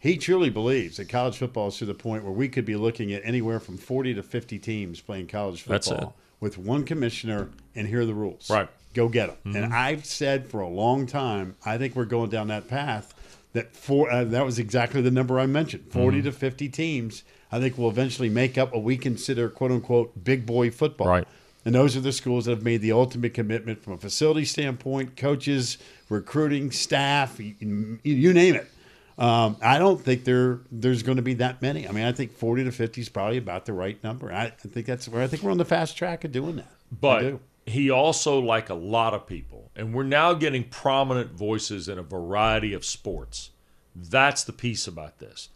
He 0.03 0.17
truly 0.17 0.49
believes 0.49 0.97
that 0.97 1.07
college 1.07 1.37
football 1.37 1.69
is 1.69 1.77
to 1.77 1.85
the 1.85 1.93
point 1.93 2.25
where 2.25 2.33
we 2.33 2.49
could 2.49 2.65
be 2.65 2.75
looking 2.75 3.13
at 3.13 3.21
anywhere 3.23 3.61
from 3.61 3.77
40 3.77 4.15
to 4.15 4.21
50 4.21 4.59
teams 4.59 4.99
playing 4.99 5.27
college 5.27 5.61
football 5.61 6.17
with 6.41 6.57
one 6.57 6.83
commissioner, 6.83 7.51
and 7.73 7.87
here 7.87 8.01
are 8.01 8.05
the 8.05 8.13
rules. 8.13 8.49
Right. 8.49 8.67
Go 8.93 9.07
get 9.07 9.41
them. 9.45 9.55
And 9.55 9.73
I've 9.73 10.03
said 10.03 10.49
for 10.49 10.59
a 10.59 10.67
long 10.67 11.07
time, 11.07 11.55
I 11.65 11.77
think 11.77 11.95
we're 11.95 12.03
going 12.03 12.29
down 12.29 12.49
that 12.49 12.67
path. 12.67 13.13
That 13.53 13.77
four, 13.77 14.11
uh, 14.11 14.25
that 14.25 14.43
was 14.43 14.59
exactly 14.59 14.99
the 14.99 15.09
number 15.09 15.39
I 15.39 15.45
mentioned. 15.45 15.85
40 15.89 16.23
to 16.23 16.33
50 16.33 16.67
teams, 16.67 17.23
I 17.49 17.61
think 17.61 17.77
will 17.77 17.89
eventually 17.89 18.27
make 18.27 18.57
up 18.57 18.73
what 18.73 18.83
we 18.83 18.97
consider 18.97 19.47
"quote 19.47 19.71
unquote" 19.71 20.21
big 20.21 20.45
boy 20.45 20.69
football. 20.69 21.07
Right. 21.07 21.27
And 21.63 21.73
those 21.73 21.95
are 21.95 22.01
the 22.01 22.11
schools 22.11 22.43
that 22.43 22.51
have 22.51 22.63
made 22.63 22.81
the 22.81 22.91
ultimate 22.91 23.33
commitment 23.33 23.81
from 23.81 23.93
a 23.93 23.97
facility 23.97 24.43
standpoint, 24.43 25.15
coaches, 25.15 25.77
recruiting, 26.09 26.71
staff, 26.71 27.39
you, 27.39 27.99
you 28.03 28.33
name 28.33 28.55
it. 28.55 28.69
Um, 29.17 29.57
I 29.61 29.77
don't 29.77 30.01
think 30.01 30.23
there 30.23 30.61
there's 30.71 31.03
going 31.03 31.17
to 31.17 31.21
be 31.21 31.35
that 31.35 31.61
many. 31.61 31.87
I 31.87 31.91
mean, 31.91 32.05
I 32.05 32.11
think 32.11 32.31
40 32.33 32.63
to 32.65 32.71
50 32.71 33.01
is 33.01 33.09
probably 33.09 33.37
about 33.37 33.65
the 33.65 33.73
right 33.73 34.03
number. 34.03 34.31
I, 34.31 34.45
I 34.45 34.49
think 34.49 34.85
that's 34.87 35.07
where 35.07 35.21
I 35.21 35.27
think 35.27 35.43
we're 35.43 35.51
on 35.51 35.57
the 35.59 35.65
fast 35.65 35.95
track 35.97 36.23
of 36.23 36.31
doing 36.31 36.55
that. 36.55 36.71
But 36.99 37.39
he 37.65 37.89
also, 37.91 38.39
like 38.39 38.69
a 38.69 38.73
lot 38.73 39.13
of 39.13 39.27
people, 39.27 39.71
and 39.75 39.93
we're 39.93 40.03
now 40.03 40.33
getting 40.33 40.63
prominent 40.63 41.31
voices 41.33 41.87
in 41.87 41.97
a 41.99 42.03
variety 42.03 42.73
of 42.73 42.83
sports. 42.83 43.51
That's 43.95 44.43
the 44.43 44.53
piece 44.53 44.87
about 44.87 45.19
this. 45.19 45.49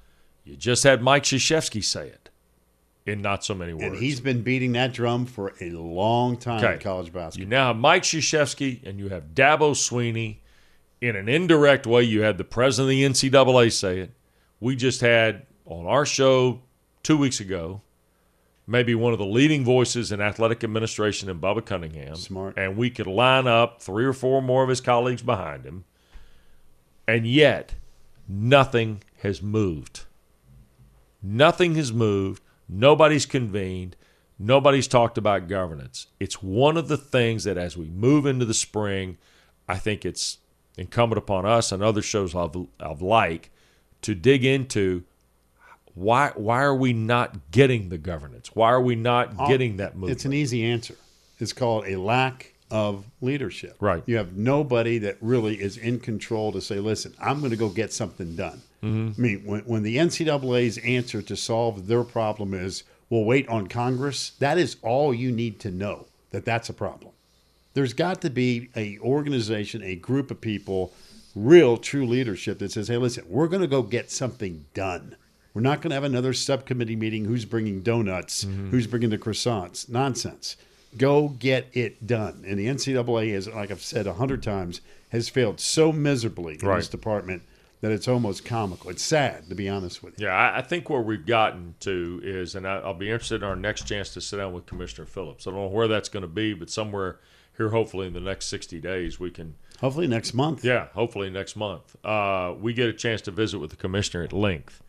You 0.46 0.56
just 0.56 0.84
had 0.84 1.02
Mike 1.02 1.24
Krzyzewski 1.24 1.84
say 1.84 2.08
it 2.08 2.30
in 3.06 3.22
not 3.22 3.44
so 3.44 3.54
many 3.56 3.74
words. 3.74 3.86
and 3.86 3.96
he's 3.98 4.20
been 4.20 4.42
beating 4.44 4.74
that 4.74 4.94
drum 4.94 5.26
for 5.26 5.54
a 5.62 5.70
long 5.72 6.38
time 6.38 6.64
Okay. 6.64 6.74
in 6.76 6.80
college 6.80 7.12
basketball. 7.12 7.44
You 7.46 7.50
now 7.50 7.68
have 7.68 7.78
Mike 7.78 8.04
Krzyzewski 8.04 8.86
and 8.86 9.00
you 9.00 9.10
have 9.10 9.34
Dabo 9.34 9.72
Swinney. 9.72 10.38
In 11.00 11.16
an 11.16 11.30
indirect 11.30 11.86
way, 11.86 12.04
you 12.04 12.22
had 12.22 12.38
the 12.38 12.44
president 12.44 12.94
of 12.94 13.22
the 13.22 13.30
NCAA 13.30 13.72
say 13.72 14.00
it. 14.00 14.12
We 14.60 14.76
just 14.76 15.02
had 15.02 15.46
on 15.66 15.86
our 15.86 16.06
show 16.06 16.62
two 17.04 17.18
weeks 17.18 17.40
ago, 17.40 17.82
maybe 18.66 18.96
one 18.96 19.14
of 19.14 19.20
the 19.20 19.26
leading 19.26 19.64
voices 19.64 20.12
in 20.12 20.20
athletic 20.20 20.64
administration 20.64 21.30
in 21.30 21.40
Bubba 21.40 21.66
Cunningham. 21.66 22.16
Smart. 22.16 22.58
And 22.58 22.76
we 22.76 22.90
could 22.90 23.08
line 23.08 23.48
up 23.48 23.82
three 23.82 24.06
or 24.06 24.14
four 24.14 24.42
more 24.42 24.64
of 24.64 24.70
his 24.70 24.82
colleagues 24.82 25.22
behind 25.22 25.66
him. 25.66 25.86
And 27.08 27.28
yet, 27.28 27.76
nothing 28.28 29.04
has 29.22 29.42
moved. 29.42 30.06
Nothing 31.22 31.76
has 31.76 31.94
moved. 31.94 32.44
Nobody's 32.68 33.26
convened. 33.26 33.96
Nobody's 34.40 34.88
talked 34.88 35.18
about 35.18 35.48
governance. 35.48 36.08
It's 36.20 36.44
one 36.44 36.78
of 36.78 36.90
the 36.90 36.98
things 36.98 37.44
that 37.46 37.58
as 37.58 37.78
we 37.78 37.90
move 37.90 38.26
into 38.26 38.46
the 38.46 38.54
spring, 38.54 39.18
I 39.68 39.78
think 39.78 40.06
it's 40.06 40.40
incumbent 40.78 41.18
upon 41.18 41.46
us 41.46 41.72
and 41.72 41.84
other 41.84 42.02
shows 42.02 42.36
of, 42.36 42.68
of 42.80 43.02
like 43.02 43.50
to 44.04 44.16
dig 44.16 44.46
into 44.46 45.04
why 45.96 46.32
why 46.36 46.62
are 46.62 46.76
we 46.76 46.94
not 46.94 47.52
getting 47.52 47.90
the 47.90 47.98
governance? 47.98 48.52
Why 48.54 48.72
are 48.72 48.82
we 48.82 48.96
not 48.96 49.48
getting 49.48 49.78
that 49.78 49.96
movement? 49.96 50.12
It's 50.12 50.26
an 50.26 50.34
easy 50.34 50.64
answer. 50.64 50.96
It's 51.40 51.54
called 51.54 51.86
a 51.88 51.96
lack 51.96 52.54
of 52.70 53.06
leadership. 53.22 53.78
Right. 53.80 54.04
You 54.06 54.18
have 54.18 54.36
nobody 54.36 54.98
that 55.00 55.18
really 55.22 55.56
is 55.56 55.78
in 55.78 56.00
control 56.00 56.52
to 56.52 56.62
say, 56.62 56.80
listen, 56.80 57.14
I'm 57.20 57.40
going 57.40 57.52
to 57.52 57.58
go 57.58 57.70
get 57.70 57.94
something 57.94 58.36
done. 58.36 58.62
Mm-hmm. 58.84 59.20
I 59.20 59.22
mean, 59.22 59.46
when, 59.46 59.62
when 59.62 59.84
the 59.84 59.98
NCAA's 59.98 60.78
answer 60.80 61.22
to 61.22 61.36
solve 61.36 61.88
their 61.88 62.04
problem 62.04 62.54
is, 62.54 62.84
we'll 63.10 63.24
wait 63.24 63.48
on 63.48 63.68
Congress, 63.68 64.32
that 64.40 64.58
is 64.58 64.78
all 64.82 65.14
you 65.14 65.32
need 65.32 65.60
to 65.62 65.72
know 65.72 66.08
that 66.32 66.46
that's 66.46 66.70
a 66.70 66.74
problem. 66.74 67.12
There's 67.78 67.94
got 67.94 68.22
to 68.22 68.32
be 68.32 68.70
a 68.76 68.98
organization, 69.04 69.84
a 69.84 69.94
group 69.94 70.32
of 70.32 70.42
people, 70.42 70.94
real 71.36 71.78
true 71.78 72.08
leadership 72.08 72.58
that 72.58 72.72
says, 72.72 72.88
hey, 72.88 72.98
listen, 72.98 73.24
we're 73.30 73.48
going 73.48 73.62
to 73.62 73.68
go 73.68 73.84
get 73.84 74.10
something 74.10 74.66
done. 74.74 75.16
We're 75.54 75.62
not 75.62 75.82
going 75.84 75.92
to 75.92 75.94
have 75.94 76.04
another 76.04 76.34
subcommittee 76.34 76.96
meeting. 76.96 77.26
Who's 77.26 77.46
bringing 77.46 77.82
donuts? 77.82 78.46
Mm-hmm. 78.46 78.72
Who's 78.72 78.88
bringing 78.88 79.12
the 79.12 79.20
croissants? 79.20 79.88
Nonsense. 79.88 80.58
Go 80.98 81.28
get 81.30 81.68
it 81.74 82.08
done. 82.08 82.44
And 82.48 82.58
the 82.58 82.66
NCAA 82.66 83.28
is, 83.28 83.48
like 83.48 83.70
I've 83.70 83.84
said 83.84 84.08
a 84.08 84.14
hundred 84.14 84.42
times, 84.42 84.82
has 85.12 85.30
failed 85.30 85.60
so 85.60 85.92
miserably 85.92 86.58
in 86.60 86.68
Right. 86.68 86.78
this 86.78 86.88
department 86.90 87.44
that 87.82 87.92
it's 87.92 88.08
almost 88.08 88.44
comical. 88.44 88.90
It's 88.90 89.04
sad, 89.04 89.50
to 89.50 89.54
be 89.56 89.70
honest 89.70 90.02
with 90.02 90.20
you. 90.20 90.26
Yeah, 90.26 90.34
I, 90.34 90.58
I 90.58 90.62
think 90.64 90.90
where 90.90 91.02
we've 91.02 91.28
gotten 91.28 91.76
to 91.82 92.22
is, 92.24 92.56
and 92.56 92.68
I'll 92.68 92.96
be 92.96 93.12
interested 93.12 93.44
in 93.44 93.48
our 93.48 93.56
next 93.56 93.86
chance 93.86 94.16
to 94.16 94.22
sit 94.22 94.38
down 94.38 94.54
with 94.54 94.66
Commissioner 94.66 95.06
Phillips. 95.06 95.46
I 95.46 95.52
don't 95.52 95.60
know 95.60 95.68
where 95.68 95.88
that's 95.88 96.10
going 96.10 96.22
to 96.24 96.28
be, 96.28 96.56
but 96.56 96.72
somewhere 96.72 97.20
here, 97.58 97.70
hopefully 97.70 98.08
in 98.08 98.14
the 98.14 98.20
next 98.20 98.48
60 98.48 98.80
days, 98.80 99.20
we 99.20 99.30
can, 99.32 99.56
Hopefully 99.82 100.08
next 100.08 100.34
month. 100.34 100.64
yeah, 100.64 100.88
hopefully 100.94 101.30
next 101.30 101.56
month, 101.56 101.96
uh, 102.06 102.54
we 102.60 102.74
get 102.74 102.88
a 102.90 102.94
chance 102.94 103.22
to 103.22 103.32
visit 103.32 103.60
with 103.60 103.70
the 103.70 103.76
commissioner 103.76 104.24
at 104.24 104.34
length. 104.34 104.82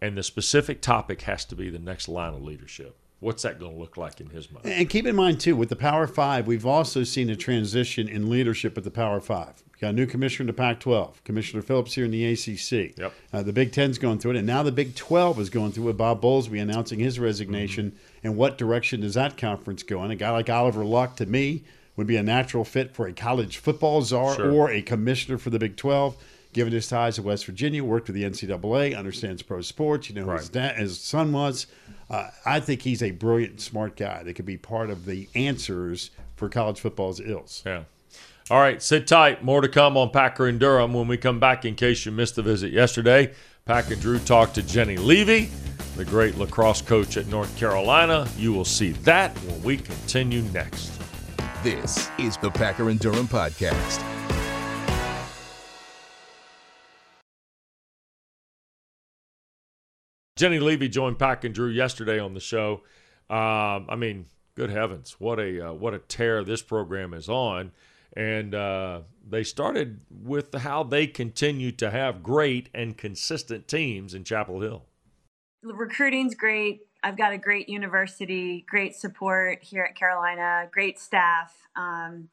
And 0.00 0.18
the 0.18 0.22
specific 0.24 0.80
topic 0.82 1.22
has 1.22 1.44
to 1.46 1.54
be 1.54 1.70
the 1.70 1.78
next 1.78 2.08
line 2.08 2.34
of 2.34 2.42
leadership. 2.42 2.96
What's 3.20 3.44
that 3.44 3.60
going 3.60 3.74
to 3.74 3.78
look 3.78 3.96
like 3.96 4.20
in 4.20 4.30
his 4.30 4.50
mind? 4.50 4.66
And 4.66 4.90
keep 4.90 5.06
in 5.06 5.14
mind 5.14 5.38
too, 5.40 5.54
with 5.54 5.68
the 5.68 5.76
Power 5.76 6.08
Five, 6.08 6.48
we've 6.48 6.66
also 6.66 7.04
seen 7.04 7.30
a 7.30 7.36
transition 7.36 8.08
in 8.08 8.28
leadership 8.28 8.76
at 8.76 8.82
the 8.82 8.90
Power 8.90 9.20
Five. 9.20 9.62
We 9.72 9.78
got 9.78 9.90
a 9.90 9.92
new 9.92 10.06
commissioner 10.06 10.42
in 10.42 10.46
the 10.48 10.60
Pac-12, 10.60 11.22
Commissioner 11.22 11.62
Phillips 11.62 11.94
here 11.94 12.04
in 12.04 12.10
the 12.10 12.24
ACC. 12.32 12.98
Yep. 12.98 13.12
Uh, 13.32 13.42
the 13.44 13.52
Big 13.52 13.70
Ten's 13.70 13.98
going 13.98 14.18
through 14.18 14.32
it, 14.32 14.38
and 14.38 14.46
now 14.46 14.64
the 14.64 14.72
Big 14.72 14.96
Twelve 14.96 15.38
is 15.38 15.50
going 15.50 15.70
through 15.70 15.90
it. 15.90 15.96
Bob 15.96 16.20
Bowlesby 16.20 16.60
announcing 16.60 16.98
his 16.98 17.20
resignation. 17.20 17.92
Mm-hmm. 17.92 18.11
And 18.24 18.36
what 18.36 18.56
direction 18.58 19.00
does 19.00 19.14
that 19.14 19.36
conference 19.36 19.82
go 19.82 20.04
in? 20.04 20.10
A 20.10 20.16
guy 20.16 20.30
like 20.30 20.48
Oliver 20.48 20.84
Luck, 20.84 21.16
to 21.16 21.26
me, 21.26 21.64
would 21.96 22.06
be 22.06 22.16
a 22.16 22.22
natural 22.22 22.64
fit 22.64 22.94
for 22.94 23.06
a 23.06 23.12
college 23.12 23.58
football 23.58 24.02
czar 24.02 24.36
Sure. 24.36 24.50
or 24.50 24.70
a 24.70 24.80
commissioner 24.82 25.38
for 25.38 25.50
the 25.50 25.58
Big 25.58 25.76
Twelve. 25.76 26.16
Given 26.52 26.72
his 26.74 26.86
ties 26.86 27.16
to 27.16 27.22
West 27.22 27.46
Virginia, 27.46 27.82
worked 27.82 28.08
with 28.08 28.14
the 28.14 28.24
NCAA, 28.24 28.94
understands 28.94 29.42
pro 29.42 29.62
sports. 29.62 30.08
You 30.10 30.16
know, 30.16 30.24
who 30.24 30.30
his, 30.32 30.42
Right. 30.44 30.52
dad, 30.52 30.76
his 30.76 31.00
son 31.00 31.32
was. 31.32 31.66
Uh, 32.10 32.28
I 32.44 32.60
think 32.60 32.82
he's 32.82 33.02
a 33.02 33.10
brilliant, 33.10 33.60
smart 33.62 33.96
guy 33.96 34.22
that 34.22 34.34
could 34.34 34.44
be 34.44 34.58
part 34.58 34.90
of 34.90 35.06
the 35.06 35.28
answers 35.34 36.10
for 36.36 36.50
college 36.50 36.78
football's 36.78 37.20
ills. 37.20 37.62
Yeah. 37.64 37.84
All 38.50 38.58
right, 38.60 38.82
sit 38.82 39.06
tight. 39.06 39.42
More 39.42 39.62
to 39.62 39.68
come 39.68 39.96
on 39.96 40.10
Packer 40.10 40.46
and 40.46 40.60
Durham 40.60 40.92
when 40.92 41.08
we 41.08 41.16
come 41.16 41.40
back. 41.40 41.64
In 41.64 41.74
case 41.74 42.04
you 42.04 42.12
missed 42.12 42.36
the 42.36 42.42
visit 42.42 42.70
yesterday, 42.70 43.32
Pack 43.64 43.92
and 43.92 44.02
Drew 44.02 44.18
talked 44.18 44.56
to 44.56 44.62
Jenny 44.62 44.96
Levy, 44.96 45.48
the 45.96 46.04
great 46.04 46.36
lacrosse 46.36 46.82
coach 46.82 47.16
at 47.16 47.28
North 47.28 47.56
Carolina. 47.56 48.28
You 48.36 48.52
will 48.52 48.64
see 48.64 48.90
that 48.90 49.36
when 49.44 49.62
we 49.62 49.76
continue 49.76 50.42
next. 50.52 51.00
This 51.62 52.10
is 52.18 52.36
the 52.38 52.50
Packer 52.50 52.90
and 52.90 52.98
Durham 52.98 53.28
Podcast. 53.28 54.02
Jenny 60.34 60.58
Levy 60.58 60.88
joined 60.88 61.20
Pack 61.20 61.44
and 61.44 61.54
Drew 61.54 61.68
yesterday 61.68 62.18
on 62.18 62.34
the 62.34 62.40
show. 62.40 62.82
Um, 63.30 63.86
I 63.88 63.94
mean, 63.96 64.26
good 64.56 64.70
heavens, 64.70 65.14
what 65.20 65.38
a 65.38 65.68
uh, 65.68 65.72
what 65.72 65.94
a 65.94 66.00
tear 66.00 66.42
this 66.42 66.62
program 66.62 67.14
is 67.14 67.28
on. 67.28 67.70
And 68.14 68.54
uh, 68.54 69.00
they 69.28 69.42
started 69.42 70.00
with 70.10 70.54
how 70.54 70.82
they 70.82 71.06
continue 71.06 71.72
to 71.72 71.90
have 71.90 72.22
great 72.22 72.68
and 72.74 72.96
consistent 72.96 73.68
teams 73.68 74.14
in 74.14 74.24
Chapel 74.24 74.60
Hill. 74.60 74.84
Recruiting's 75.62 76.34
great. 76.34 76.82
I've 77.02 77.16
got 77.16 77.32
a 77.32 77.38
great 77.38 77.68
university, 77.68 78.64
great 78.68 78.94
support 78.94 79.62
here 79.62 79.82
at 79.82 79.96
Carolina, 79.96 80.68
great 80.70 80.98
staff. 80.98 81.56
Um, 81.74 82.28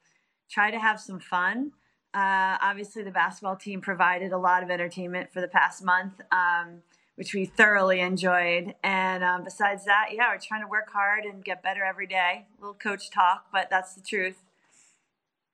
try 0.49 0.71
to 0.71 0.79
have 0.79 0.99
some 0.99 1.19
fun. 1.19 1.71
Uh, 2.13 2.57
obviously, 2.61 3.03
the 3.03 3.11
basketball 3.11 3.55
team 3.55 3.81
provided 3.81 4.31
a 4.31 4.37
lot 4.37 4.63
of 4.63 4.69
entertainment 4.69 5.31
for 5.31 5.41
the 5.41 5.47
past 5.47 5.83
month, 5.83 6.21
um, 6.31 6.81
which 7.15 7.33
we 7.33 7.45
thoroughly 7.45 7.99
enjoyed. 7.99 8.75
And 8.83 9.23
um, 9.23 9.43
besides 9.43 9.85
that, 9.85 10.07
yeah, 10.11 10.31
we're 10.31 10.39
trying 10.39 10.61
to 10.61 10.67
work 10.67 10.89
hard 10.91 11.23
and 11.23 11.43
get 11.43 11.63
better 11.63 11.83
every 11.83 12.07
day. 12.07 12.45
A 12.57 12.61
little 12.61 12.73
coach 12.73 13.11
talk, 13.11 13.45
but 13.51 13.69
that's 13.69 13.93
the 13.93 14.01
truth. 14.01 14.43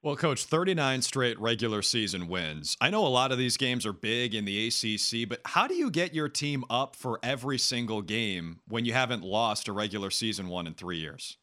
Well, 0.06 0.16
coach, 0.16 0.46
39 0.46 1.02
straight 1.02 1.40
regular 1.40 1.82
season 1.82 2.28
wins. 2.28 2.78
I 2.80 2.92
know 2.92 3.08
a 3.08 3.10
lot 3.10 3.32
of 3.32 3.40
these 3.40 3.58
games 3.58 3.88
are 3.88 3.92
big 3.92 4.36
in 4.36 4.46
the 4.46 4.68
ACC, 4.68 5.28
but 5.28 5.42
how 5.46 5.66
do 5.66 5.74
you 5.74 5.90
get 5.90 6.14
your 6.14 6.30
team 6.30 6.64
up 6.70 6.96
for 6.96 7.20
every 7.24 7.58
single 7.58 8.04
game 8.04 8.60
when 8.68 8.86
you 8.86 8.94
haven't 8.94 9.24
lost 9.24 9.68
a 9.68 9.74
regular 9.74 10.12
season 10.12 10.48
one 10.48 10.68
in 10.68 10.76
3 10.76 11.00
years? 11.00 11.40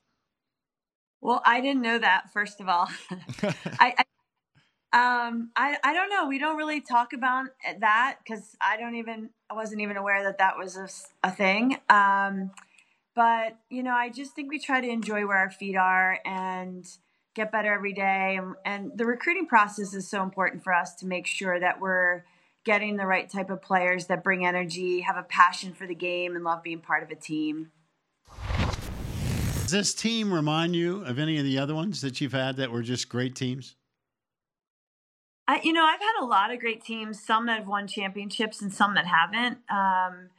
Well, 1.20 1.42
I 1.44 1.60
didn't 1.60 1.82
know 1.82 1.98
that 1.98 2.32
first 2.32 2.60
of 2.60 2.68
all. 2.68 2.88
I, 3.80 3.96
I 4.92 5.26
um 5.26 5.50
I 5.56 5.76
I 5.82 5.92
don't 5.92 6.08
know. 6.08 6.28
We 6.28 6.38
don't 6.38 6.56
really 6.56 6.80
talk 6.80 7.12
about 7.14 7.46
that 7.80 8.18
cuz 8.24 8.54
I 8.60 8.76
don't 8.76 8.94
even 8.94 9.30
I 9.50 9.54
wasn't 9.54 9.80
even 9.80 9.96
aware 9.96 10.22
that 10.22 10.38
that 10.38 10.56
was 10.56 11.08
a 11.24 11.32
thing. 11.32 11.80
Um 11.88 12.52
but, 13.16 13.58
you 13.68 13.82
know, 13.82 13.92
I 13.92 14.08
just 14.08 14.34
think 14.34 14.50
we 14.50 14.60
try 14.60 14.80
to 14.80 14.88
enjoy 14.88 15.26
where 15.26 15.36
our 15.36 15.50
feet 15.50 15.76
are 15.76 16.20
and 16.24 16.86
get 17.34 17.50
better 17.50 17.72
every 17.72 17.92
day 17.92 18.36
and, 18.36 18.54
and 18.64 18.92
the 18.96 19.06
recruiting 19.06 19.46
process 19.46 19.94
is 19.94 20.08
so 20.08 20.22
important 20.22 20.62
for 20.62 20.72
us 20.72 20.94
to 20.96 21.06
make 21.06 21.26
sure 21.26 21.58
that 21.58 21.80
we're 21.80 22.24
getting 22.64 22.96
the 22.96 23.06
right 23.06 23.28
type 23.30 23.50
of 23.50 23.60
players 23.60 24.06
that 24.06 24.22
bring 24.22 24.46
energy, 24.46 25.00
have 25.00 25.16
a 25.16 25.22
passion 25.22 25.72
for 25.72 25.86
the 25.86 25.94
game 25.94 26.36
and 26.36 26.44
love 26.44 26.62
being 26.62 26.80
part 26.80 27.02
of 27.02 27.10
a 27.10 27.14
team. 27.14 27.70
Does 29.62 29.70
this 29.70 29.94
team 29.94 30.32
remind 30.32 30.76
you 30.76 31.02
of 31.04 31.18
any 31.18 31.38
of 31.38 31.44
the 31.44 31.58
other 31.58 31.74
ones 31.74 32.00
that 32.02 32.20
you've 32.20 32.32
had 32.32 32.56
that 32.56 32.70
were 32.70 32.82
just 32.82 33.08
great 33.08 33.34
teams? 33.34 33.76
I, 35.48 35.60
you 35.64 35.72
know, 35.72 35.84
I've 35.84 36.00
had 36.00 36.22
a 36.22 36.24
lot 36.24 36.52
of 36.52 36.60
great 36.60 36.84
teams, 36.84 37.24
some 37.24 37.46
that 37.46 37.58
have 37.58 37.66
won 37.66 37.88
championships 37.88 38.62
and 38.62 38.72
some 38.72 38.94
that 38.94 39.06
haven't. 39.06 39.58
Um, 39.70 40.30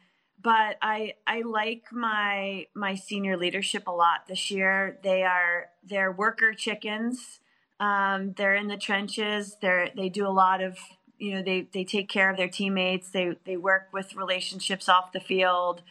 but 0.43 0.77
I 0.81 1.15
I 1.25 1.41
like 1.41 1.85
my 1.91 2.67
my 2.75 2.95
senior 2.95 3.37
leadership 3.37 3.87
a 3.87 3.91
lot 3.91 4.27
this 4.27 4.51
year. 4.51 4.99
They 5.01 5.23
are 5.23 5.69
they're 5.87 6.11
worker 6.11 6.53
chickens. 6.53 7.39
Um, 7.79 8.33
they're 8.33 8.55
in 8.55 8.67
the 8.67 8.77
trenches. 8.77 9.57
They're 9.61 9.89
they 9.95 10.09
do 10.09 10.27
a 10.27 10.29
lot 10.29 10.61
of 10.61 10.77
you 11.17 11.33
know 11.33 11.41
they 11.41 11.67
they 11.73 11.85
take 11.85 12.09
care 12.09 12.29
of 12.29 12.37
their 12.37 12.49
teammates. 12.49 13.09
They 13.09 13.37
they 13.45 13.57
work 13.57 13.87
with 13.93 14.15
relationships 14.15 14.89
off 14.89 15.13
the 15.13 15.21
field. 15.21 15.81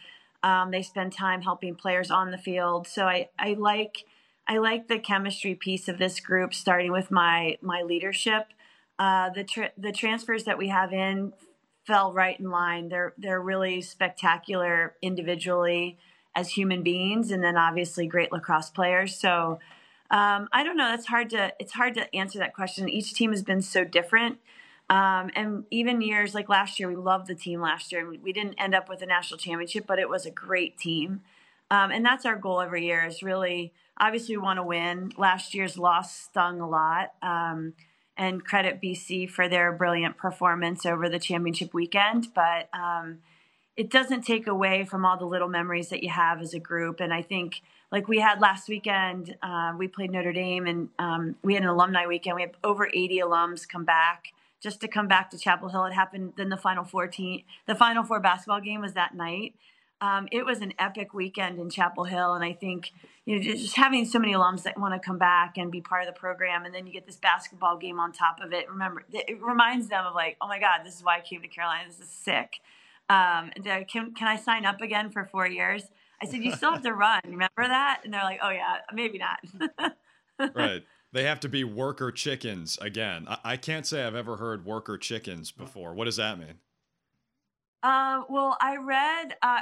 Um, 0.43 0.71
they 0.71 0.81
spend 0.83 1.13
time 1.13 1.41
helping 1.41 1.75
players 1.75 2.11
on 2.11 2.31
the 2.31 2.37
field. 2.37 2.87
So 2.87 3.05
I 3.05 3.29
I 3.39 3.55
like 3.57 4.05
I 4.47 4.57
like 4.59 4.87
the 4.87 4.99
chemistry 4.99 5.55
piece 5.55 5.87
of 5.87 5.97
this 5.97 6.19
group, 6.19 6.53
starting 6.53 6.91
with 6.91 7.09
my 7.09 7.57
my 7.61 7.81
leadership. 7.81 8.47
Uh, 8.99 9.31
the 9.31 9.43
tra- 9.43 9.71
the 9.77 9.91
transfers 9.91 10.43
that 10.43 10.57
we 10.59 10.67
have 10.67 10.93
in 10.93 11.33
fell 11.85 12.13
right 12.13 12.39
in 12.39 12.49
line. 12.49 12.89
They're 12.89 13.13
they're 13.17 13.41
really 13.41 13.81
spectacular 13.81 14.95
individually 15.01 15.97
as 16.35 16.49
human 16.49 16.83
beings, 16.83 17.31
and 17.31 17.43
then 17.43 17.57
obviously 17.57 18.07
great 18.07 18.31
lacrosse 18.31 18.69
players. 18.69 19.15
So 19.19 19.59
um, 20.09 20.47
I 20.51 20.63
don't 20.63 20.77
know. 20.77 20.89
That's 20.89 21.07
hard 21.07 21.29
to 21.31 21.53
it's 21.59 21.73
hard 21.73 21.95
to 21.95 22.15
answer 22.15 22.39
that 22.39 22.53
question. 22.53 22.89
Each 22.89 23.13
team 23.13 23.31
has 23.31 23.43
been 23.43 23.61
so 23.61 23.83
different. 23.83 24.37
Um, 24.89 25.31
and 25.35 25.63
even 25.71 26.01
years 26.01 26.35
like 26.35 26.49
last 26.49 26.79
year, 26.79 26.89
we 26.89 26.95
loved 26.95 27.27
the 27.27 27.35
team 27.35 27.61
last 27.61 27.91
year. 27.91 28.07
We 28.09 28.33
didn't 28.33 28.55
end 28.55 28.75
up 28.75 28.89
with 28.89 29.01
a 29.01 29.05
national 29.05 29.39
championship, 29.39 29.85
but 29.87 29.97
it 29.97 30.09
was 30.09 30.25
a 30.25 30.31
great 30.31 30.77
team. 30.77 31.21
Um, 31.71 31.89
and 31.89 32.05
that's 32.05 32.25
our 32.25 32.35
goal 32.35 32.61
every 32.61 32.85
year 32.85 33.05
is 33.05 33.23
really, 33.23 33.73
obviously, 33.97 34.37
we 34.37 34.43
want 34.43 34.57
to 34.57 34.63
win. 34.63 35.11
Last 35.17 35.55
year's 35.55 35.77
loss 35.77 36.15
stung 36.15 36.59
a 36.59 36.69
lot. 36.69 37.13
Um, 37.23 37.73
and 38.17 38.45
credit 38.45 38.81
BC 38.81 39.29
for 39.29 39.47
their 39.47 39.71
brilliant 39.71 40.17
performance 40.17 40.85
over 40.85 41.09
the 41.09 41.19
championship 41.19 41.73
weekend. 41.73 42.27
But 42.33 42.69
um, 42.73 43.19
it 43.75 43.89
doesn't 43.89 44.21
take 44.21 44.47
away 44.47 44.85
from 44.85 45.05
all 45.05 45.17
the 45.17 45.25
little 45.25 45.47
memories 45.47 45.89
that 45.89 46.03
you 46.03 46.09
have 46.09 46.41
as 46.41 46.53
a 46.53 46.59
group. 46.59 46.99
And 46.99 47.13
I 47.13 47.21
think, 47.21 47.61
like 47.91 48.07
we 48.07 48.19
had 48.19 48.39
last 48.39 48.69
weekend, 48.69 49.35
uh, 49.41 49.73
we 49.77 49.87
played 49.87 50.11
Notre 50.11 50.33
Dame 50.33 50.67
and 50.67 50.89
um, 50.99 51.35
we 51.43 51.55
had 51.55 51.63
an 51.63 51.69
alumni 51.69 52.05
weekend. 52.05 52.35
We 52.35 52.41
had 52.43 52.51
over 52.63 52.87
80 52.87 53.19
alums 53.19 53.67
come 53.67 53.85
back 53.85 54.33
just 54.61 54.79
to 54.81 54.87
come 54.87 55.07
back 55.07 55.29
to 55.31 55.37
Chapel 55.37 55.69
Hill. 55.69 55.85
It 55.85 55.93
happened 55.93 56.33
then 56.37 56.49
the 56.49 56.57
final 56.57 56.83
14, 56.83 57.43
the 57.65 57.75
final 57.75 58.03
four 58.03 58.19
basketball 58.19 58.61
game 58.61 58.81
was 58.81 58.93
that 58.93 59.15
night. 59.15 59.55
Um, 60.03 60.27
it 60.33 60.45
was 60.45 60.59
an 60.59 60.73
epic 60.79 61.13
weekend 61.13 61.59
in 61.59 61.69
Chapel 61.69 62.03
Hill, 62.03 62.33
and 62.33 62.43
I 62.43 62.51
think 62.51 62.91
you 63.25 63.37
know 63.37 63.41
just 63.41 63.77
having 63.77 64.03
so 64.03 64.19
many 64.19 64.33
alums 64.33 64.63
that 64.63 64.77
want 64.77 64.93
to 64.93 64.99
come 64.99 65.17
back 65.17 65.53
and 65.55 65.71
be 65.71 65.79
part 65.79 66.05
of 66.05 66.13
the 66.13 66.19
program, 66.19 66.65
and 66.65 66.75
then 66.75 66.85
you 66.85 66.91
get 66.91 67.05
this 67.05 67.15
basketball 67.15 67.77
game 67.77 68.01
on 68.01 68.11
top 68.11 68.41
of 68.43 68.51
it. 68.51 68.69
Remember, 68.69 69.05
it 69.13 69.41
reminds 69.41 69.87
them 69.87 70.05
of 70.05 70.13
like, 70.13 70.35
oh 70.41 70.47
my 70.49 70.59
God, 70.59 70.81
this 70.83 70.97
is 70.97 71.05
why 71.05 71.19
I 71.19 71.21
came 71.21 71.41
to 71.41 71.47
Carolina. 71.47 71.85
This 71.87 72.01
is 72.01 72.09
sick. 72.09 72.59
Um, 73.09 73.51
can 73.63 74.13
can 74.13 74.27
I 74.27 74.35
sign 74.35 74.65
up 74.65 74.81
again 74.81 75.09
for 75.09 75.23
four 75.23 75.47
years? 75.47 75.83
I 76.21 76.25
said, 76.25 76.43
you 76.43 76.51
still 76.51 76.73
have 76.73 76.83
to 76.83 76.93
run. 76.93 77.21
Remember 77.23 77.49
that? 77.59 78.01
And 78.03 78.13
they're 78.13 78.23
like, 78.23 78.39
oh 78.43 78.49
yeah, 78.49 78.79
maybe 78.93 79.19
not. 79.19 79.93
right. 80.53 80.83
They 81.13 81.23
have 81.23 81.39
to 81.41 81.49
be 81.49 81.63
worker 81.63 82.11
chickens 82.11 82.77
again. 82.81 83.25
I, 83.29 83.37
I 83.45 83.57
can't 83.57 83.87
say 83.87 84.03
I've 84.03 84.15
ever 84.15 84.35
heard 84.35 84.65
worker 84.65 84.97
chickens 84.97 85.51
before. 85.51 85.93
What 85.93 86.05
does 86.05 86.17
that 86.17 86.37
mean? 86.37 86.55
Uh, 87.83 88.23
well, 88.29 88.57
I 88.61 88.77
read 88.77 89.35
uh, 89.41 89.61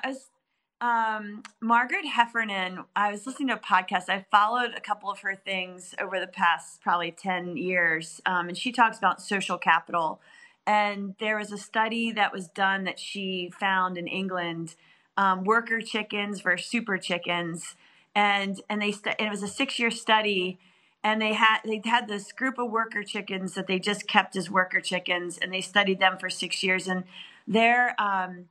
um, 0.79 1.43
Margaret 1.61 2.05
Heffernan. 2.05 2.85
I 2.95 3.11
was 3.11 3.25
listening 3.25 3.49
to 3.49 3.55
a 3.55 3.59
podcast. 3.59 4.09
I 4.09 4.25
followed 4.31 4.73
a 4.77 4.81
couple 4.81 5.09
of 5.09 5.19
her 5.21 5.35
things 5.35 5.95
over 5.99 6.19
the 6.19 6.27
past 6.27 6.81
probably 6.81 7.11
ten 7.11 7.57
years, 7.57 8.21
um, 8.27 8.49
and 8.49 8.57
she 8.57 8.71
talks 8.71 8.99
about 8.99 9.21
social 9.21 9.57
capital. 9.57 10.21
And 10.67 11.15
there 11.19 11.37
was 11.37 11.51
a 11.51 11.57
study 11.57 12.11
that 12.11 12.31
was 12.31 12.47
done 12.49 12.83
that 12.83 12.99
she 12.99 13.51
found 13.59 13.97
in 13.97 14.07
England, 14.07 14.75
um, 15.17 15.43
worker 15.43 15.81
chickens 15.81 16.41
versus 16.41 16.67
super 16.69 16.99
chickens, 16.99 17.75
and 18.15 18.61
and 18.69 18.81
they 18.81 18.91
st- 18.91 19.15
and 19.19 19.27
it 19.27 19.31
was 19.31 19.43
a 19.43 19.47
six 19.47 19.79
year 19.79 19.91
study. 19.91 20.59
And 21.03 21.19
they 21.21 21.33
had 21.33 21.61
they 21.65 21.81
had 21.85 22.07
this 22.07 22.31
group 22.31 22.59
of 22.59 22.69
worker 22.69 23.03
chickens 23.03 23.55
that 23.55 23.65
they 23.65 23.79
just 23.79 24.07
kept 24.07 24.35
as 24.35 24.51
worker 24.51 24.81
chickens, 24.81 25.39
and 25.39 25.51
they 25.51 25.61
studied 25.61 25.99
them 25.99 26.17
for 26.19 26.29
six 26.29 26.61
years. 26.63 26.87
And 26.87 27.05
their 27.51 27.99
um, 28.01 28.45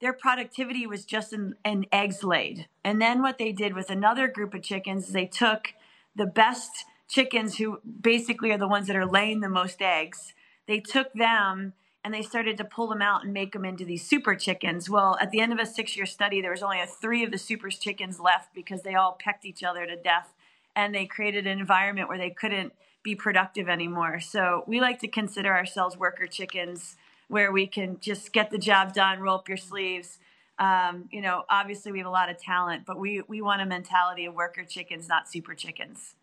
their 0.00 0.12
productivity 0.12 0.86
was 0.86 1.04
just 1.04 1.32
in, 1.32 1.54
in 1.64 1.84
eggs 1.92 2.22
laid. 2.22 2.68
And 2.84 3.00
then 3.00 3.20
what 3.20 3.38
they 3.38 3.52
did 3.52 3.74
with 3.74 3.90
another 3.90 4.28
group 4.28 4.54
of 4.54 4.62
chickens 4.62 5.08
is 5.08 5.12
they 5.12 5.26
took 5.26 5.74
the 6.14 6.26
best 6.26 6.84
chickens 7.08 7.58
who 7.58 7.80
basically 8.00 8.52
are 8.52 8.58
the 8.58 8.68
ones 8.68 8.86
that 8.86 8.96
are 8.96 9.06
laying 9.06 9.40
the 9.40 9.48
most 9.48 9.82
eggs. 9.82 10.34
They 10.66 10.78
took 10.78 11.12
them 11.14 11.72
and 12.04 12.14
they 12.14 12.22
started 12.22 12.56
to 12.58 12.64
pull 12.64 12.86
them 12.86 13.02
out 13.02 13.24
and 13.24 13.32
make 13.32 13.52
them 13.52 13.64
into 13.64 13.84
these 13.84 14.08
super 14.08 14.36
chickens. 14.36 14.88
Well, 14.88 15.18
at 15.20 15.30
the 15.30 15.40
end 15.40 15.52
of 15.52 15.58
a 15.58 15.66
six 15.66 15.96
year 15.96 16.06
study, 16.06 16.40
there 16.40 16.52
was 16.52 16.62
only 16.62 16.80
three 17.00 17.24
of 17.24 17.32
the 17.32 17.38
super 17.38 17.70
chickens 17.70 18.20
left 18.20 18.54
because 18.54 18.82
they 18.82 18.94
all 18.94 19.18
pecked 19.18 19.44
each 19.44 19.64
other 19.64 19.84
to 19.84 19.96
death 19.96 20.32
and 20.76 20.94
they 20.94 21.06
created 21.06 21.46
an 21.46 21.58
environment 21.58 22.08
where 22.08 22.18
they 22.18 22.30
couldn't 22.30 22.72
be 23.02 23.16
productive 23.16 23.68
anymore. 23.68 24.20
So 24.20 24.62
we 24.66 24.80
like 24.80 25.00
to 25.00 25.08
consider 25.08 25.54
ourselves 25.54 25.96
worker 25.96 26.26
chickens 26.26 26.96
where 27.28 27.52
we 27.52 27.66
can 27.66 27.98
just 28.00 28.32
get 28.32 28.50
the 28.50 28.58
job 28.58 28.94
done, 28.94 29.20
roll 29.20 29.36
up 29.36 29.48
your 29.48 29.56
sleeves. 29.56 30.18
Um, 30.58 31.08
you 31.12 31.20
know, 31.20 31.44
obviously 31.48 31.92
we 31.92 31.98
have 31.98 32.06
a 32.06 32.10
lot 32.10 32.30
of 32.30 32.38
talent, 32.38 32.84
but 32.84 32.98
we, 32.98 33.22
we 33.28 33.40
want 33.40 33.62
a 33.62 33.66
mentality 33.66 34.24
of 34.24 34.34
worker 34.34 34.64
chickens, 34.64 35.08
not 35.08 35.28
super 35.28 35.54
chickens. 35.54 36.14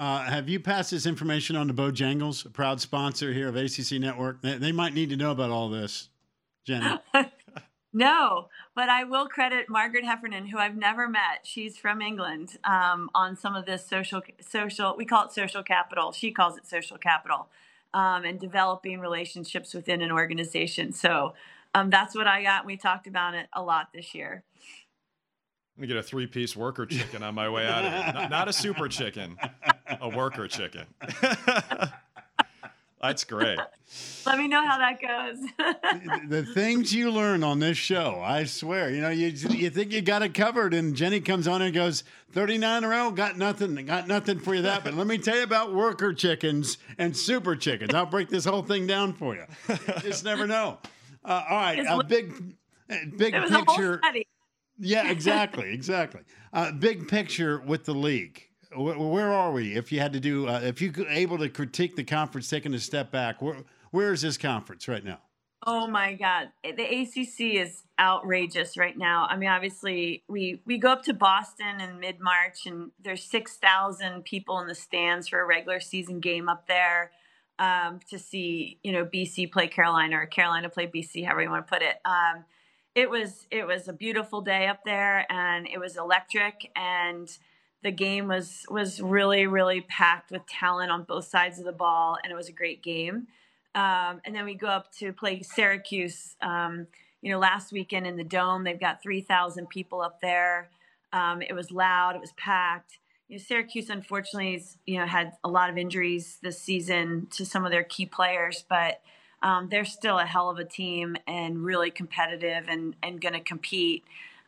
Uh, 0.00 0.24
have 0.24 0.48
you 0.48 0.58
passed 0.58 0.90
this 0.90 1.06
information 1.06 1.54
on 1.54 1.68
to 1.68 1.74
Bojangles, 1.74 2.44
a 2.44 2.50
proud 2.50 2.80
sponsor 2.80 3.32
here 3.32 3.48
of 3.48 3.54
ACC 3.54 4.00
Network? 4.00 4.42
They, 4.42 4.58
they 4.58 4.72
might 4.72 4.92
need 4.92 5.10
to 5.10 5.16
know 5.16 5.30
about 5.30 5.50
all 5.50 5.68
this, 5.68 6.08
Jenny. 6.64 6.98
no, 7.92 8.48
but 8.74 8.88
I 8.88 9.04
will 9.04 9.28
credit 9.28 9.68
Margaret 9.68 10.04
Heffernan, 10.04 10.46
who 10.46 10.58
I've 10.58 10.76
never 10.76 11.08
met. 11.08 11.44
She's 11.44 11.78
from 11.78 12.02
England. 12.02 12.58
Um, 12.64 13.08
on 13.14 13.36
some 13.36 13.54
of 13.54 13.66
this 13.66 13.86
social 13.86 14.20
social, 14.40 14.96
we 14.96 15.04
call 15.04 15.26
it 15.26 15.32
social 15.32 15.62
capital. 15.62 16.10
She 16.10 16.32
calls 16.32 16.56
it 16.56 16.66
social 16.66 16.98
capital, 16.98 17.46
um, 17.94 18.24
and 18.24 18.38
developing 18.38 19.00
relationships 19.00 19.72
within 19.72 20.02
an 20.02 20.12
organization. 20.12 20.92
So 20.92 21.34
um, 21.74 21.88
that's 21.88 22.14
what 22.14 22.26
I 22.26 22.42
got. 22.42 22.66
We 22.66 22.76
talked 22.76 23.06
about 23.06 23.34
it 23.34 23.46
a 23.52 23.62
lot 23.62 23.88
this 23.94 24.14
year. 24.14 24.42
Let 25.76 25.80
me 25.80 25.86
get 25.88 25.96
a 25.96 26.02
three 26.02 26.26
piece 26.26 26.54
worker 26.54 26.86
chicken 26.86 27.22
on 27.22 27.34
my 27.34 27.48
way 27.48 27.66
out 27.66 27.84
of 27.84 27.92
here. 27.92 28.12
Not, 28.12 28.30
not 28.30 28.48
a 28.48 28.52
super 28.52 28.88
chicken, 28.88 29.36
a 30.00 30.08
worker 30.08 30.46
chicken. 30.46 30.86
That's 33.04 33.24
great. 33.24 33.58
Let 34.26 34.38
me 34.38 34.48
know 34.48 34.66
how 34.66 34.78
that 34.78 34.98
goes. 34.98 35.38
the 36.26 36.42
things 36.42 36.94
you 36.94 37.10
learn 37.10 37.44
on 37.44 37.58
this 37.58 37.76
show, 37.76 38.22
I 38.24 38.44
swear. 38.44 38.88
You 38.88 39.02
know, 39.02 39.10
you 39.10 39.26
you 39.26 39.68
think 39.68 39.92
you 39.92 40.00
got 40.00 40.22
it 40.22 40.32
covered, 40.32 40.72
and 40.72 40.96
Jenny 40.96 41.20
comes 41.20 41.46
on 41.46 41.60
and 41.60 41.74
goes, 41.74 42.02
39 42.32 42.78
in 42.78 42.84
a 42.84 42.88
row, 42.88 43.10
got 43.10 43.36
nothing, 43.36 43.74
got 43.84 44.08
nothing 44.08 44.38
for 44.38 44.54
you 44.54 44.62
that. 44.62 44.84
But 44.84 44.94
let 44.94 45.06
me 45.06 45.18
tell 45.18 45.36
you 45.36 45.42
about 45.42 45.74
worker 45.74 46.14
chickens 46.14 46.78
and 46.96 47.14
super 47.14 47.54
chickens. 47.54 47.92
I'll 47.92 48.06
break 48.06 48.30
this 48.30 48.46
whole 48.46 48.62
thing 48.62 48.86
down 48.86 49.12
for 49.12 49.34
you. 49.34 49.44
you 49.68 49.76
just 50.00 50.24
never 50.24 50.46
know. 50.46 50.78
Uh, 51.22 51.44
all 51.50 51.56
right, 51.58 51.84
a 51.86 52.02
big, 52.04 52.54
big 53.18 53.34
picture. 53.34 54.00
Yeah, 54.78 55.10
exactly, 55.10 55.74
exactly. 55.74 56.22
Uh, 56.54 56.72
big 56.72 57.06
picture 57.06 57.60
with 57.60 57.84
the 57.84 57.94
league. 57.94 58.48
Where, 58.76 59.32
are 59.32 59.52
we? 59.52 59.76
If 59.76 59.92
you 59.92 60.00
had 60.00 60.12
to 60.12 60.20
do, 60.20 60.48
uh, 60.48 60.60
if 60.62 60.80
you 60.80 60.92
could 60.92 61.06
able 61.08 61.38
to 61.38 61.48
critique 61.48 61.96
the 61.96 62.04
conference, 62.04 62.48
taking 62.48 62.74
a 62.74 62.78
step 62.78 63.10
back, 63.10 63.40
where 63.40 63.56
where 63.90 64.12
is 64.12 64.22
this 64.22 64.36
conference 64.36 64.88
right 64.88 65.04
now? 65.04 65.20
Oh 65.66 65.86
my 65.86 66.14
God, 66.14 66.48
the 66.62 66.82
ACC 66.82 67.54
is 67.62 67.84
outrageous 67.98 68.76
right 68.76 68.96
now. 68.96 69.26
I 69.30 69.36
mean, 69.36 69.48
obviously, 69.48 70.22
we 70.28 70.60
we 70.66 70.78
go 70.78 70.90
up 70.90 71.04
to 71.04 71.14
Boston 71.14 71.80
in 71.80 72.00
mid 72.00 72.20
March, 72.20 72.66
and 72.66 72.90
there's 73.02 73.22
six 73.22 73.56
thousand 73.56 74.24
people 74.24 74.58
in 74.60 74.66
the 74.66 74.74
stands 74.74 75.28
for 75.28 75.40
a 75.40 75.46
regular 75.46 75.80
season 75.80 76.20
game 76.20 76.48
up 76.48 76.66
there 76.66 77.12
um, 77.58 78.00
to 78.10 78.18
see, 78.18 78.78
you 78.82 78.92
know, 78.92 79.04
BC 79.04 79.52
play 79.52 79.68
Carolina 79.68 80.16
or 80.16 80.26
Carolina 80.26 80.68
play 80.68 80.86
BC, 80.86 81.24
however 81.24 81.42
you 81.42 81.50
want 81.50 81.66
to 81.66 81.72
put 81.72 81.82
it. 81.82 81.96
Um, 82.04 82.44
it 82.94 83.10
was 83.10 83.46
it 83.50 83.66
was 83.66 83.88
a 83.88 83.92
beautiful 83.92 84.40
day 84.40 84.68
up 84.68 84.84
there 84.84 85.30
and 85.30 85.66
it 85.66 85.78
was 85.78 85.96
electric 85.96 86.70
and 86.76 87.36
the 87.84 87.92
game 87.92 88.26
was 88.26 88.64
was 88.68 89.00
really 89.00 89.46
really 89.46 89.82
packed 89.82 90.32
with 90.32 90.44
talent 90.46 90.90
on 90.90 91.04
both 91.04 91.26
sides 91.26 91.58
of 91.60 91.64
the 91.64 91.72
ball 91.72 92.18
and 92.24 92.32
it 92.32 92.34
was 92.34 92.48
a 92.48 92.52
great 92.52 92.82
game. 92.82 93.28
Um, 93.76 94.20
and 94.24 94.34
then 94.34 94.44
we 94.44 94.54
go 94.54 94.68
up 94.68 94.92
to 94.94 95.12
play 95.12 95.42
syracuse 95.42 96.34
um, 96.40 96.88
you 97.22 97.30
know 97.30 97.38
last 97.38 97.72
weekend 97.72 98.06
in 98.06 98.16
the 98.16 98.24
dome. 98.24 98.64
They've 98.64 98.80
got 98.80 99.02
3000 99.02 99.68
people 99.68 100.00
up 100.00 100.20
there. 100.20 100.70
Um, 101.12 101.42
it 101.42 101.52
was 101.52 101.70
loud 101.70 102.16
it 102.16 102.20
was 102.20 102.32
packed. 102.32 102.98
You 103.28 103.36
know, 103.36 103.42
syracuse 103.46 103.90
unfortunately 103.90 104.54
has, 104.54 104.78
you 104.86 104.98
know 104.98 105.06
had 105.06 105.34
a 105.44 105.48
lot 105.48 105.70
of 105.70 105.76
injuries 105.76 106.38
this 106.42 106.58
season 106.58 107.28
to 107.32 107.44
some 107.44 107.64
of 107.64 107.70
their 107.70 107.84
key 107.84 108.06
players 108.06 108.64
but 108.68 109.00
um, 109.42 109.68
they're 109.70 109.84
still 109.84 110.18
a 110.18 110.24
hell 110.24 110.48
of 110.48 110.58
a 110.58 110.64
team 110.64 111.16
and 111.26 111.62
really 111.62 111.90
competitive 111.90 112.64
and, 112.66 112.96
and 113.02 113.20
going 113.20 113.34
to 113.34 113.40
compete. 113.40 114.02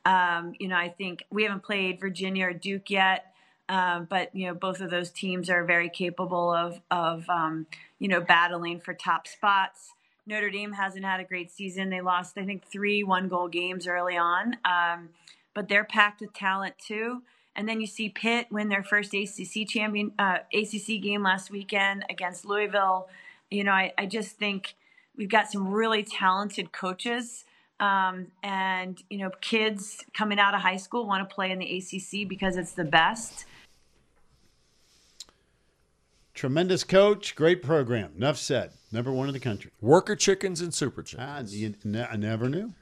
Um, 0.07 0.55
you 0.59 0.69
know, 0.69 0.77
I 0.77 0.89
think 0.89 1.25
we 1.31 1.43
haven't 1.43 1.65
played 1.65 2.01
Virginia 2.01 2.47
or 2.47 2.53
Duke 2.53 2.91
yet, 2.91 3.35
um, 3.69 4.07
but 4.09 4.35
you 4.35 4.47
know, 4.47 4.55
both 4.55 4.81
of 4.81 4.91
those 4.91 5.11
teams 5.11 5.51
are 5.51 5.65
very 5.65 5.89
capable 5.91 6.53
of 6.53 6.81
of 6.91 7.29
um, 7.29 7.67
you 7.99 8.09
know 8.09 8.21
battling 8.21 8.81
for 8.81 8.95
top 8.95 9.27
spots. 9.27 9.93
Notre 10.27 10.51
Dame 10.51 10.73
hasn't 10.73 11.05
had 11.05 11.21
a 11.21 11.25
great 11.25 11.51
season. 11.51 11.91
They 11.91 12.01
lost, 12.01 12.39
I 12.39 12.45
think, 12.45 12.65
three 12.67 13.03
one 13.03 13.29
goal 13.29 13.49
games 13.49 13.87
early 13.87 14.17
on, 14.17 14.57
um, 14.65 15.11
but 15.55 15.69
they're 15.69 15.85
packed 15.85 16.21
with 16.21 16.33
talent 16.33 16.75
too. 16.79 17.23
And 17.55 17.69
then 17.69 17.81
you 17.81 17.87
see 17.87 18.09
Pitt 18.09 18.49
win 18.51 18.69
their 18.69 18.85
first 18.85 19.15
ACC 19.15 19.67
champion 19.67 20.13
uh, 20.19 20.39
ACC 20.55 21.03
game 21.03 21.23
last 21.23 21.51
weekend 21.51 22.05
against 22.09 22.45
Louisville. 22.45 23.09
You 23.51 23.65
know, 23.65 23.73
I, 23.73 23.93
I 23.99 24.07
just 24.07 24.37
think 24.37 24.75
We've 25.17 25.29
got 25.29 25.51
some 25.51 25.69
really 25.69 26.03
talented 26.03 26.73
coaches. 26.73 27.45
Um, 27.79 28.29
and 28.43 29.03
you 29.11 29.19
know, 29.19 29.31
kids 29.41 30.05
coming 30.17 30.39
out 30.39 30.55
of 30.55 30.61
high 30.61 30.77
school 30.77 31.07
want 31.07 31.29
to 31.29 31.35
play 31.35 31.51
in 31.51 31.59
the 31.59 31.77
ACC 31.77 32.29
because 32.29 32.57
it's 32.57 32.73
the 32.73 32.85
best. 32.85 33.45
Tremendous 36.35 36.85
coach, 36.85 37.35
great 37.35 37.63
program. 37.63 38.13
Enough 38.17 38.37
said. 38.37 38.73
Number 38.93 39.11
one 39.11 39.29
in 39.29 39.35
the 39.35 39.41
country. 39.41 39.71
Worker 39.81 40.17
chickens 40.17 40.61
and 40.61 40.73
super 40.73 41.03
chickens. 41.03 41.53
Ah, 41.55 41.57
you, 41.57 41.75
I 42.11 42.17
never 42.17 42.49
knew. 42.49 42.73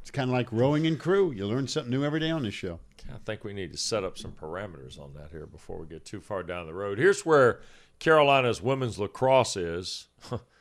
It's 0.00 0.10
kind 0.10 0.28
of 0.28 0.34
like 0.34 0.52
rowing 0.52 0.86
and 0.86 0.98
crew. 0.98 1.32
You 1.32 1.46
learn 1.46 1.66
something 1.66 1.90
new 1.90 2.04
every 2.04 2.20
day 2.20 2.30
on 2.30 2.42
this 2.42 2.54
show. 2.54 2.80
I 3.12 3.18
think 3.24 3.44
we 3.44 3.52
need 3.52 3.72
to 3.72 3.78
set 3.78 4.04
up 4.04 4.18
some 4.18 4.32
parameters 4.32 4.98
on 4.98 5.14
that 5.14 5.30
here 5.30 5.46
before 5.46 5.78
we 5.78 5.86
get 5.86 6.04
too 6.04 6.20
far 6.20 6.42
down 6.42 6.66
the 6.66 6.74
road. 6.74 6.98
Here's 6.98 7.24
where 7.24 7.60
Carolina's 7.98 8.60
women's 8.60 8.98
lacrosse 8.98 9.56
is. 9.56 10.08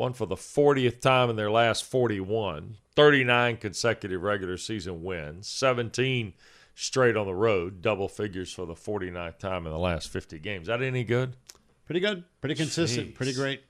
won 0.00 0.14
for 0.14 0.26
the 0.26 0.34
40th 0.34 1.00
time 1.00 1.28
in 1.28 1.36
their 1.36 1.50
last 1.50 1.84
41, 1.84 2.78
39 2.96 3.56
consecutive 3.58 4.22
regular 4.22 4.56
season 4.56 5.04
wins, 5.04 5.46
17 5.46 6.32
straight 6.74 7.18
on 7.18 7.26
the 7.26 7.34
road, 7.34 7.82
double 7.82 8.08
figures 8.08 8.50
for 8.50 8.64
the 8.64 8.72
49th 8.72 9.38
time 9.38 9.66
in 9.66 9.72
the 9.72 9.78
last 9.78 10.08
50 10.08 10.38
games. 10.38 10.68
That 10.68 10.80
any 10.80 11.04
good? 11.04 11.36
Pretty 11.84 12.00
good, 12.00 12.24
pretty 12.40 12.54
consistent, 12.54 13.10
Jeez. 13.10 13.14
pretty 13.14 13.34
great. 13.34 13.62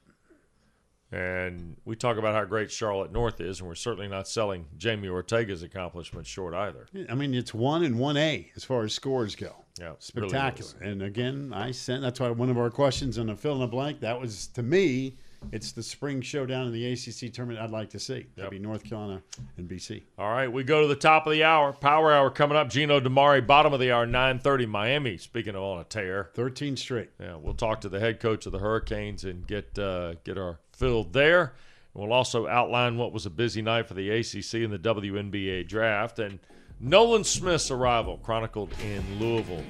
And 1.10 1.76
we 1.84 1.96
talk 1.96 2.16
about 2.16 2.36
how 2.36 2.44
great 2.44 2.70
Charlotte 2.70 3.10
North 3.10 3.40
is, 3.40 3.58
and 3.58 3.68
we're 3.68 3.74
certainly 3.74 4.06
not 4.06 4.28
selling 4.28 4.66
Jamie 4.78 5.08
Ortega's 5.08 5.64
accomplishments 5.64 6.30
short 6.30 6.54
either. 6.54 6.86
I 7.08 7.16
mean, 7.16 7.34
it's 7.34 7.52
one 7.52 7.82
and 7.82 7.98
one 7.98 8.16
A 8.16 8.48
as 8.54 8.62
far 8.62 8.84
as 8.84 8.92
scores 8.92 9.34
go. 9.34 9.56
Yeah, 9.80 9.94
spectacular. 9.98 10.70
Really 10.78 10.92
and 10.92 11.02
again, 11.02 11.52
I 11.52 11.72
sent 11.72 12.02
that's 12.02 12.20
why 12.20 12.30
one 12.30 12.50
of 12.50 12.58
our 12.58 12.70
questions 12.70 13.18
on 13.18 13.26
the 13.26 13.34
fill 13.34 13.54
in 13.54 13.60
the 13.60 13.66
blank 13.66 13.98
that 14.00 14.20
was 14.20 14.46
to 14.48 14.62
me 14.62 15.16
it's 15.52 15.72
the 15.72 15.82
spring 15.82 16.20
showdown 16.20 16.66
in 16.66 16.72
the 16.72 16.92
ACC 16.92 17.32
tournament 17.32 17.60
I'd 17.60 17.70
like 17.70 17.90
to 17.90 17.98
see. 17.98 18.26
That'd 18.36 18.44
yep. 18.44 18.50
be 18.50 18.58
North 18.58 18.84
Carolina 18.84 19.22
and 19.56 19.68
BC. 19.68 20.02
All 20.18 20.30
right, 20.30 20.50
we 20.50 20.64
go 20.64 20.82
to 20.82 20.86
the 20.86 20.94
top 20.94 21.26
of 21.26 21.32
the 21.32 21.44
hour. 21.44 21.72
Power 21.72 22.12
hour 22.12 22.30
coming 22.30 22.56
up. 22.56 22.68
Gino 22.68 23.00
DiMare, 23.00 23.46
bottom 23.46 23.72
of 23.72 23.80
the 23.80 23.90
hour, 23.90 24.06
9.30. 24.06 24.68
Miami, 24.68 25.16
speaking 25.16 25.54
of 25.54 25.62
on 25.62 25.80
a 25.80 25.84
tear. 25.84 26.30
13 26.34 26.76
straight. 26.76 27.10
Yeah, 27.18 27.36
we'll 27.36 27.54
talk 27.54 27.80
to 27.82 27.88
the 27.88 28.00
head 28.00 28.20
coach 28.20 28.46
of 28.46 28.52
the 28.52 28.58
Hurricanes 28.58 29.24
and 29.24 29.46
get, 29.46 29.78
uh, 29.78 30.14
get 30.24 30.38
our 30.38 30.58
filled 30.72 31.12
there. 31.12 31.54
We'll 31.94 32.12
also 32.12 32.46
outline 32.46 32.96
what 32.96 33.12
was 33.12 33.26
a 33.26 33.30
busy 33.30 33.62
night 33.62 33.88
for 33.88 33.94
the 33.94 34.10
ACC 34.10 34.54
and 34.54 34.72
the 34.72 34.78
WNBA 34.78 35.66
draft. 35.66 36.18
And 36.20 36.38
Nolan 36.78 37.24
Smith's 37.24 37.70
arrival, 37.70 38.18
chronicled 38.18 38.72
in 38.84 39.18
Louisville. 39.18 39.64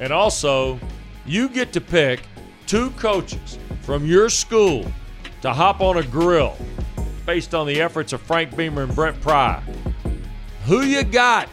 And 0.00 0.12
also, 0.12 0.80
you 1.24 1.48
get 1.48 1.72
to 1.74 1.80
pick 1.80 2.22
two 2.72 2.88
coaches 2.92 3.58
from 3.82 4.06
your 4.06 4.30
school 4.30 4.90
to 5.42 5.52
hop 5.52 5.82
on 5.82 5.98
a 5.98 6.02
grill 6.04 6.56
based 7.26 7.54
on 7.54 7.66
the 7.66 7.82
efforts 7.82 8.14
of 8.14 8.20
Frank 8.22 8.56
Beamer 8.56 8.84
and 8.84 8.94
Brent 8.94 9.20
Pry. 9.20 9.62
Who 10.64 10.80
you 10.80 11.04
got 11.04 11.50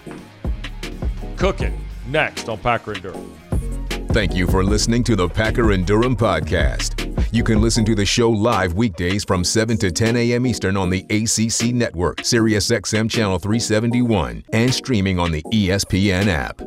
cooking 1.35 1.77
next 2.07 2.47
on 2.47 2.57
Packer 2.59 2.93
and 2.93 3.01
Durham? 3.01 3.35
Thank 4.13 4.33
you 4.33 4.47
for 4.47 4.63
listening 4.63 5.03
to 5.03 5.17
the 5.17 5.27
Packer 5.27 5.73
and 5.73 5.85
Durham 5.85 6.15
podcast. 6.15 7.05
You 7.33 7.43
can 7.43 7.59
listen 7.59 7.83
to 7.83 7.95
the 7.95 8.05
show 8.05 8.29
live 8.29 8.75
weekdays 8.75 9.25
from 9.25 9.43
7 9.43 9.77
to 9.79 9.91
10 9.91 10.15
a.m. 10.15 10.47
Eastern 10.47 10.77
on 10.77 10.89
the 10.89 11.01
ACC 11.09 11.75
network, 11.75 12.19
SiriusXM 12.19 13.11
channel 13.11 13.39
371, 13.39 14.45
and 14.53 14.73
streaming 14.73 15.19
on 15.19 15.33
the 15.33 15.43
ESPN 15.51 16.27
app. 16.27 16.61